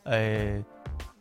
[0.03, 0.63] 哎、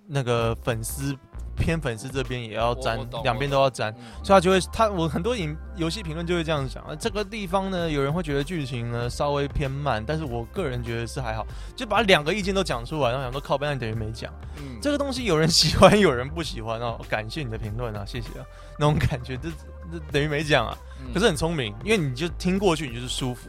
[0.07, 1.16] 那个粉丝
[1.56, 3.94] 偏粉丝这边也要沾我我懂，两边都要沾。
[3.98, 4.05] 嗯。
[4.24, 14.32] 所以他就会，他我很多影游戏评论就会这样讲啊，这个地方呢，有人会觉得剧情呢稍微偏慢，但是我个人觉得是还好，就把两个意见都讲出来，然后想说靠边，等于没讲。
[14.56, 14.78] 嗯。
[14.82, 18.44] 这个东西有人喜欢，有人不喜欢哦，感谢你的评论啊，谢谢啊，
[18.78, 19.48] 那种感觉，这
[19.93, 20.76] 这等于没讲啊。
[21.01, 21.12] 嗯。
[21.14, 23.48] 可是很聪明，因为你就听过去，你就是舒服，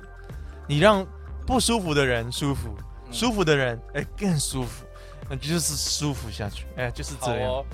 [0.67, 1.05] 你让
[1.45, 2.75] 不舒服的人舒服，
[3.07, 3.13] 嗯。
[3.13, 4.84] 舒服的人哎、更舒服，
[5.27, 7.49] 那就是舒服下去，哎、就是这样。
[7.49, 7.65] 哦，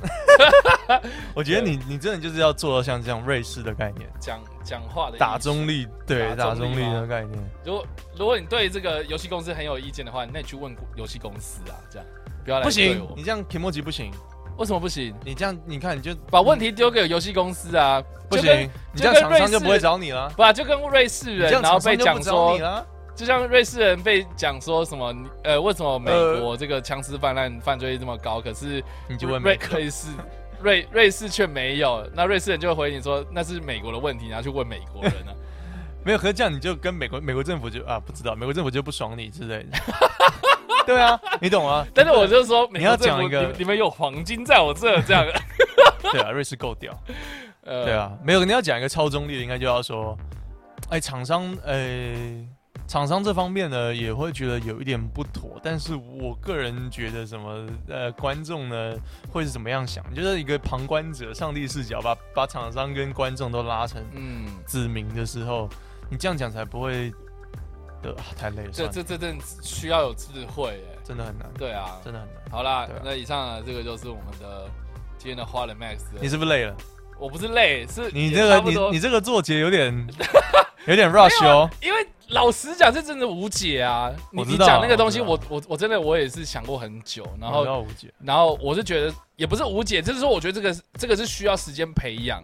[1.36, 7.38] 我觉得你你真的就是要做到像这样瑞士的概念，讲讲话的打中立，对，打打中立的概念。
[7.66, 7.86] 如果
[8.18, 12.08] 如果你对这个游戏公司很有意见的话，那你去问游戏公司啊，这样
[12.46, 14.12] 不要来对不行我，你这样 emoji 不行，
[14.58, 15.14] 为什么不行？
[15.26, 20.30] 你这样你看你就把问题丢给游戏公司啊，不行，你这样厂商就不会找你了。
[20.38, 22.58] 不啊，就跟瑞士人，然后被讲说。
[23.22, 30.08] 就像瑞士人被讲说什么，呃，为什么美国这个枪支泛滥犯罪率这么高，可是你就问瑞美国，瑞士
[30.60, 32.04] 瑞瑞士却没有？
[32.16, 35.34] 那瑞士人就会回你说，那是美国的问题，然后去问美国人啊。
[36.04, 39.78] 没有，可是这样你就跟美国美国政府就啊不知道，美国政府就不爽你之类的。
[40.88, 41.86] 对啊，你懂吗？
[41.94, 45.24] 但是我就说，你要讲一个你你们有黄金在我这，这样，
[46.12, 46.92] 对啊，瑞士够屌。
[47.64, 50.18] 呃，对，啊，没有，你要讲一个超中立的，应该就要说，
[50.90, 52.16] 哎，厂商，呃，
[52.92, 58.94] 厂商这方面呢也会觉得有一点不妥，但是我个人觉得什么，呃，观众呢
[59.32, 60.04] 会是怎么样想？
[60.14, 65.70] 就是一个旁观者，上帝视角，把把厂商跟观众都拉成嗯，子民的时候，
[66.10, 67.10] 你这样讲才不会
[68.04, 72.44] 的、啊、太累了，这这这需要有智慧，哎，真的很难，对啊，真的很难。
[72.52, 74.70] 好啦啊，那以上呢，这个就是我们的
[75.18, 76.00] 今天的花了 Max。
[76.20, 76.76] 你是不是累了？
[77.22, 80.08] 我不是累，是你这个你你这个做节有点
[80.88, 81.70] 有点 rush 哦。
[81.80, 84.12] 因为老实讲，这真的无解啊！
[84.32, 87.64] 你你讲那个东西，我我我我真的我也是想过很久，然后
[88.24, 92.44] 然后我是觉得也不是无解，就是说我觉得这个这个是需要时间培养，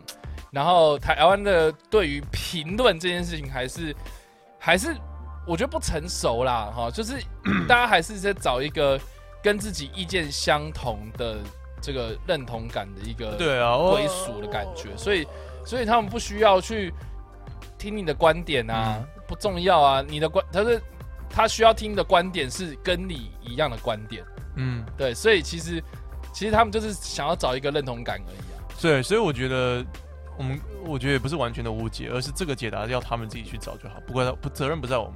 [0.52, 3.96] 然后台湾的对于评论这件事情还是
[4.60, 4.96] 还是
[5.48, 7.14] 我觉得不成熟啦，哈，就是
[7.68, 9.00] 大家还是在找一个
[9.42, 11.38] 跟自己意见相同的
[11.82, 15.28] 这个认同感的一个对啊，归属的感觉，所以
[15.66, 16.94] 所以他们不需要去
[17.78, 20.82] 听你的观点啊，嗯不重要啊，你的观他是
[21.30, 24.24] 他需要听的观点是跟你一样的观点，
[24.56, 24.86] 嗯。
[24.98, 25.84] 对，所以其实
[26.34, 28.64] 其实他们就是想要找一个认同感而已啊。
[28.82, 29.86] 对，所以我觉得
[30.38, 35.14] 我们，我觉得也不是完全的误解，而是这个解答要他们自己去找就好，不过不责任不在我们，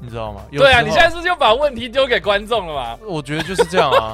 [0.00, 0.42] 你知道吗？
[0.52, 2.98] 对啊，你现在是不是就把问题丢给观众了嘛？
[3.06, 4.12] 我觉得就是这样啊，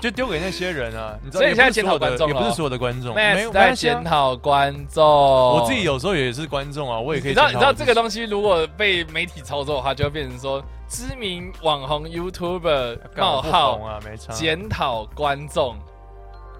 [0.02, 1.40] 就丢给那些人啊， 你知道？
[1.40, 14.32] 所以你现在检讨观众也不是所有的观众，没有在检讨观众，我自己有时候也是观众啊，我也可以你知道你知道这个东西如果被媒体操作的话，就会变成说知名网红 YouTuber 冒号啊，没差。
[14.32, 15.76] 检讨观众。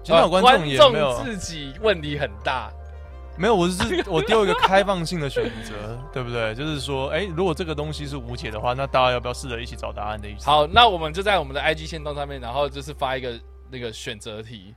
[0.03, 2.71] 检讨观众自己问题很大。
[3.37, 6.53] 没有，我是我丢一个开放性的选择， 对不对？
[6.53, 10.45] 就是说，哎，如果这个东西是无解的话，那大家要不要试着一起找答案的意思？
[10.45, 13.39] 好，那我们就在我们的 IG 线动上面，然后就是发一个
[13.71, 14.75] 那个选择题。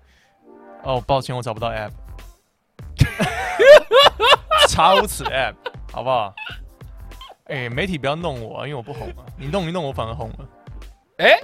[0.82, 1.90] 哦，抱歉，我找不到 app，
[4.68, 5.54] 查无此 app，
[5.92, 6.34] 好不好？
[7.46, 9.24] 哎、媒体不要弄我、啊，因为我不红啊。
[9.36, 10.48] 你弄一弄，我反而红了。
[11.18, 11.38] 哎、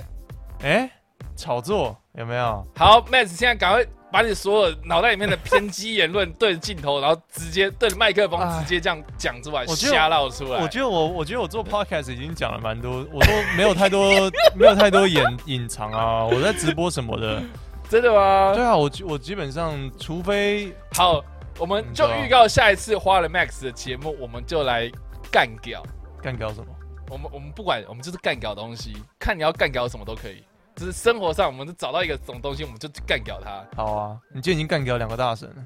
[0.62, 0.90] 哎、
[1.36, 2.66] 炒作有没有？
[2.74, 10.60] 好，Max，现在赶快把你所有脑袋里面的偏激言论对着镜头，然后直接对着麦克风哎直接这样讲出来，瞎唠出来。
[10.60, 16.24] 我觉得我，我觉得我做 podcast 已经讲了蛮多，我都没有太多， 没有太多隐隐藏啊。
[16.24, 17.42] 我在直播什么的，
[17.88, 18.52] 真的吗？
[18.54, 21.22] 对啊，我我基本上，除非好，
[21.58, 24.90] 我们就预告下一次花了 Max 的节目，我们就来
[25.30, 25.82] 干掉。
[26.22, 26.66] 干掉什么，
[27.08, 30.42] 我们我们不管，我们就是干掉东西，看你要干掉什么都可以。
[30.80, 33.62] 就是生活上，我们就找到一个什么东西，我们就干掉它。
[33.76, 34.16] 好啊。
[34.32, 35.56] 你今天已经干掉两个大神了，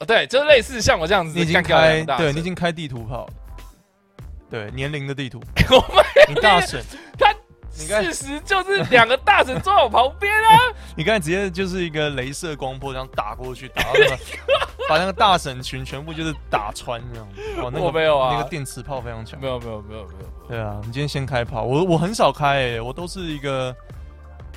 [0.00, 3.32] 哦，对，就是类似像我这样子你已经开，对你已经开地图炮了，
[4.50, 5.40] 对年龄的地图，
[5.70, 6.84] 我们你大神。
[7.78, 10.72] 你看事实就是两个大神坐在我旁边啊。
[10.96, 14.16] 你刚才直接就是一个镭射光波这样打过去，打到那个，
[14.88, 17.28] 把那个大神群全部就是打穿这样。
[17.62, 19.46] 哇，那个我没有啊那个电磁炮非常强没。
[19.46, 23.76] 有没有没有没有，对啊，你今天先开炮，我我很少开诶、我都是一个，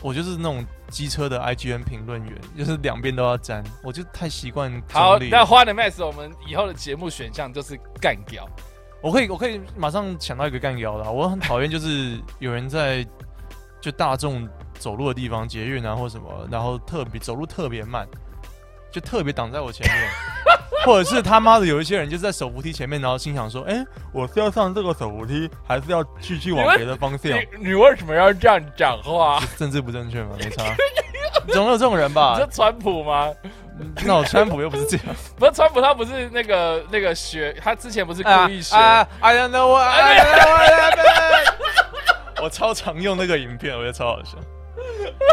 [0.01, 8.47] 我就是那种机车的 IGN 评论员，就是两边都要沾，我就太习惯好，那花的 Max，我们以后的节目选项就是干掉。
[9.01, 13.05] 我可以我可以马上想到一个干掉的啊，我很讨厌就是有人在
[13.81, 18.07] 就大众走路的地方，捷运啊或什么，然后特别走路特别慢，
[18.91, 20.09] 就特别挡在我前面，
[20.85, 23.84] 或者是他妈的有一些人就在手扶梯前面，然后心想说，哎、
[24.14, 27.31] 我是要上这个手扶梯，还是要继续往别的方向？
[27.31, 29.39] 你你为什么要这样讲话？
[29.57, 30.64] 政治不正确吗，没差，
[31.51, 32.45] 总有这种人吧你？
[32.45, 33.30] 是川普吗？
[34.06, 38.76] 那我川普又不是这样，不是川普，他不是那个那个学，他之前不是故意学。
[38.76, 42.43] 啊！I don't know what I don't know what happened。
[42.43, 44.38] 我超常用那个影片，我觉得超好笑。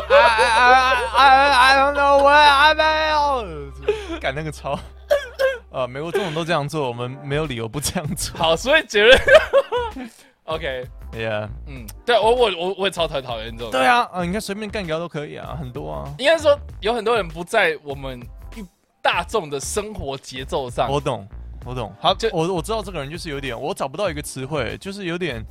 [0.08, 4.20] I I I I don't know what happened。
[4.20, 4.78] 赶那个超。
[5.70, 8.36] 呃，美国总统都这样做，我们没有理由不这样做。
[8.38, 9.18] 好，所以结论
[10.44, 13.70] ，OK，Yeah，嗯，对我我我我也超讨讨厌这种。
[13.70, 16.14] 对，啊，啊，你看随便干掉都可以啊，很多啊。
[16.18, 18.18] 应该说有很多人不在我们
[18.54, 18.64] 一
[19.02, 20.90] 大众的生活节奏上。
[20.90, 21.28] 我懂，
[21.66, 21.92] 我懂。
[22.00, 25.44] 好，就我我知道这个人就是有点，我找不到一个词汇，就是有点，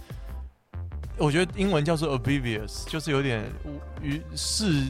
[1.18, 4.88] 我觉得英文叫做 oblivious，就是有点无于事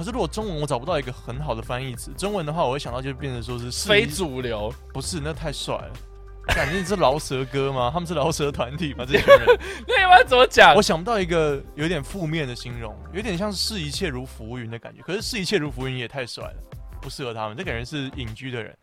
[0.00, 5.92] 可是如果中文我找不到一个很好的翻译词，中文的话我会想到就变成说是非主流，不是那太帅了。
[6.54, 7.90] 感觉你是饶舌歌吗？
[7.92, 9.04] 他们是饶舌团体吗？
[9.06, 9.46] 这些人，
[9.86, 10.80] 那要不然怎么讲我？
[10.80, 15.02] 想不到一个有点负面的形容，有点像视一切如浮云的感觉。
[15.02, 16.56] 可是视一切如浮云也太帅了，
[17.02, 17.54] 不适合他们。
[17.54, 18.74] 这个人是隐居的人，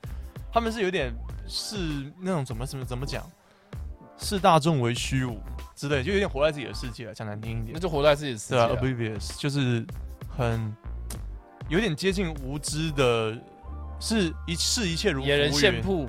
[0.54, 1.12] 他们是有点
[1.48, 3.28] 视那种怎么怎么怎么讲，
[4.20, 5.42] 视大众为虚无
[5.76, 7.72] 之类，就有点活在自己的世界，讲难听一点。
[7.74, 8.78] 那就活在自己的世界对啊啊。
[8.80, 9.84] ，oblivious 就是
[10.38, 10.72] 很
[11.70, 13.38] 有点接近无知的，
[14.00, 16.08] 是一视一切如浮野人云，献铺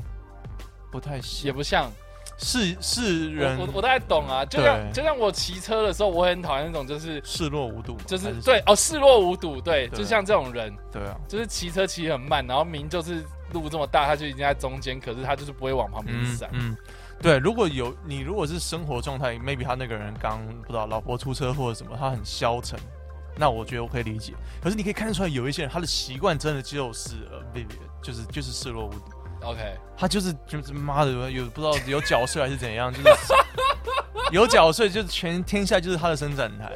[0.91, 1.45] 不太像。
[1.45, 1.91] 也不像，
[2.39, 3.59] 是是人。
[3.59, 9.99] 我我我大概懂啊，就像就像我骑车的时候，我很讨厌那种就是视若无睹，就是对哦视若无睹，对，对。
[9.99, 16.49] 就像这种人，对啊，就是骑车骑很慢，然后明就是路这么大，他就已经在中间，可是他就是不会往旁边闪。
[16.53, 16.77] 嗯，
[17.21, 22.79] 对，如果有你如果是生活状态，maybe 他那个人刚不知道老婆出车祸什么，他很消沉，
[23.39, 24.35] 那我觉得我可以理解。
[24.60, 29.12] 可是你可以看得出来，有一些人他的习惯真的就是呃，baby，就是就是视若无睹。
[29.43, 33.06] OK，他就是就是妈的有不知道有缴税还是怎样，就是
[34.32, 36.73] 有缴税就是全天下就是他的伸展台，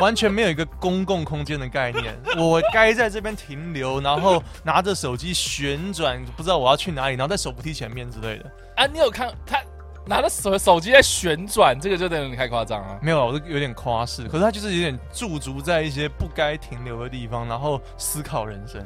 [0.00, 2.18] 完全没有一个公共空间的概念。
[2.38, 8.50] 我该在这边停留，然后拿着手机旋转，不知道我要去哪里，然后在手扶梯前面之类的。
[8.76, 9.58] 啊，你有看他
[10.06, 12.98] 拿着手手机在旋转，这个就有点太夸张了。
[13.02, 18.84] 没有啊，我是有点夸饰，可是他就是有点驻足在一些不该停留的地方，然后思考人生，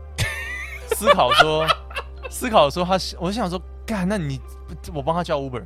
[0.94, 1.66] 思考说，
[2.30, 4.40] 思考说他，我就想说，干，那你
[4.92, 5.64] 我帮他叫 Uber，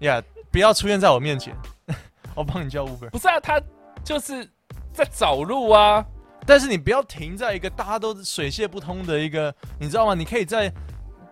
[0.00, 1.54] 呀、不要出现在我面前，
[2.34, 3.60] 我帮你叫 Uber，不是啊，他
[4.04, 4.48] 就是
[4.92, 6.04] 在找路啊。
[6.46, 10.14] 但是你不要停在一个大家都水泄不通的一个，你知道吗？
[10.14, 10.72] 你可以在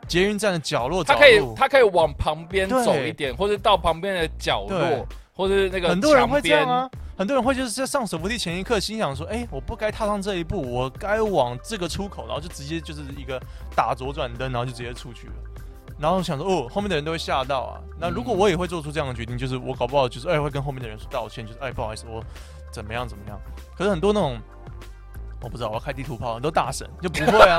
[0.08, 13.40] 捷运站的角落找他可以路，他可以往旁边走一点，或者到旁边的角落，或者是那个很多人会这样啊，很多人会就是在上手扶梯前一刻，心想说：“哎、我不该踏上这一步，我该往这个出口，然后就直接就是一个
[13.76, 15.32] 打左转灯，然后就直接出去了。”
[16.00, 22.22] 然后想说：“哦，后面的人都会吓到啊。”那如果我也会做出这样的决定，就是我搞不好就是哎、会跟后面的人说道歉，就是哎、不好意思，我
[22.72, 23.36] 怎么样怎么样。
[23.76, 24.38] 可是很多那种
[25.40, 27.58] 我不知道，我要开地图炮，很多大神就不会啊，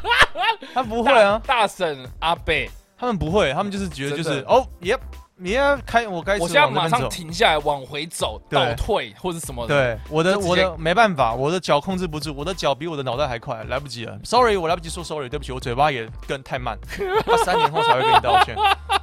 [0.74, 4.98] 他不会啊，大婶阿贝，他们不会，他们就是觉得就是真的哦，耶，
[5.36, 7.08] 你要开我该我现在马上。
[7.08, 9.74] 停下来，往回走，对倒退或者什么的。
[9.74, 14.18] 对，我的就直接我的没办法，我的脚控制不住，我的脚比我的脑袋还快，来不及了。
[14.24, 16.78] Sorry，我来不及说 sorry，对不起，我嘴巴也跟太慢，
[17.24, 18.56] 他三年后才会跟你道歉。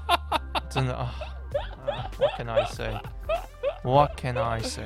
[0.69, 1.10] 真的啊
[1.88, 4.84] 啊，What can I say？What can I say？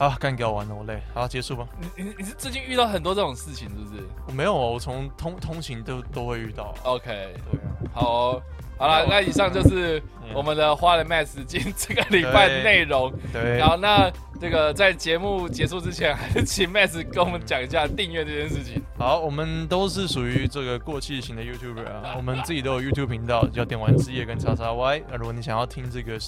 [0.00, 0.98] 啊，干掉完了，我累。
[1.12, 1.68] 好，结束吧。
[1.94, 6.74] 你你你是最近遇到很多这种事情是不是我没有啊，我从通通勤都都会遇到啊。
[6.84, 8.42] ？OK，对啊，好哦，
[8.78, 10.02] 好了，那以上就是
[10.32, 13.12] 我们的花了 Max 今这个礼拜内容。
[13.30, 14.10] 对，好，那
[14.40, 18.82] 这个在节目结束之前，还是请 Max 跟我们讲一下订阅这件事情。
[18.96, 25.02] 好，我们都是属于这个过气型的 YouTuber 啊，我们自己都有 YouTube 频道，叫电玩之夜跟叉叉 Y。
[25.10, 26.18] 那如果你想要听这个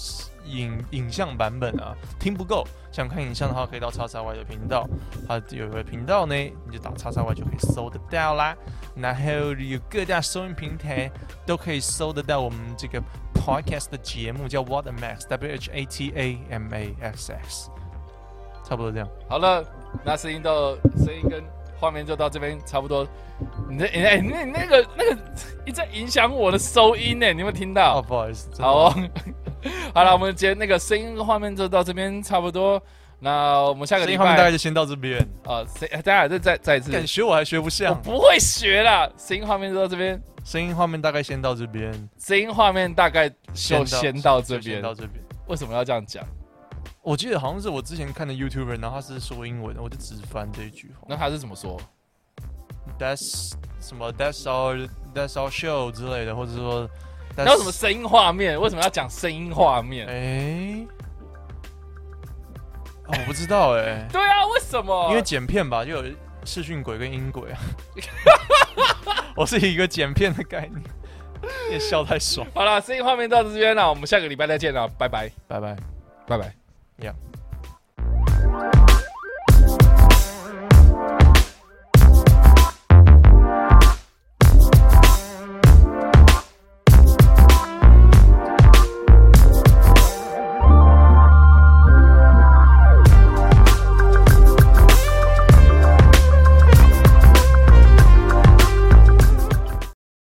[0.45, 4.87] 影影像版本啊，听不够，想看影像的话，可以到叉叉 Y 的频道，
[5.27, 8.55] 它有一个频道呢，你就打叉叉 Y 就可以搜得到啦。
[8.95, 11.09] 然后有各大收音平台
[11.47, 13.01] 都可以搜得到我们这个
[13.33, 17.71] Podcast 的节目，叫 What a Max，W H A T A M A X X，
[18.73, 19.07] 差不多这样。
[19.29, 19.63] 好了，
[20.03, 21.43] 那声音到声音跟
[21.79, 23.07] 画面就到这边差不多。
[23.69, 25.17] 你这哎、你那那个那个
[25.63, 27.99] 一直在影响我的收音呢，你有没有听到？
[27.99, 28.95] 哦，不好意思，好哦，
[29.93, 32.81] 好了，我们今天那个声音跟画面就到这边差不多。
[33.19, 35.19] 那我们下个礼声音画面大概就先到这边。
[35.45, 39.07] 啊，谁大家再再再一次，敢学我还学不我像，不会学啦。
[39.17, 44.81] 声音画面就到这边，声音画面大概先到这边，声音画面大概就先先到这边。
[44.81, 45.23] 到这边。
[45.45, 46.25] 为什么要这样讲？
[47.03, 51.05] 我记得好像是我之前看的 YouTuber，然后他是说英文的，我就只翻这一句话。
[51.09, 51.77] 那他是怎么说
[52.97, 53.51] ？That's
[53.81, 56.89] 什么 That's our That's our show 之类的，或者说
[57.35, 58.59] 那有什么声音画面？
[58.59, 60.07] 为什么要讲声音画面？
[60.07, 60.87] 哎、
[63.05, 65.09] 哦我不知道哎、 对啊，为什么？
[65.09, 66.15] 因为剪片吧，就有
[66.45, 67.59] 视讯鬼跟音轨啊。
[69.35, 70.81] 我是一个剪片的概念，
[71.69, 72.47] 也笑太爽。
[72.55, 75.75] 好了，声音画面到这边了，我们下个礼拜再见了，拜拜，拜拜。
[76.25, 76.62] 拜拜。
[77.03, 77.32] Yeah。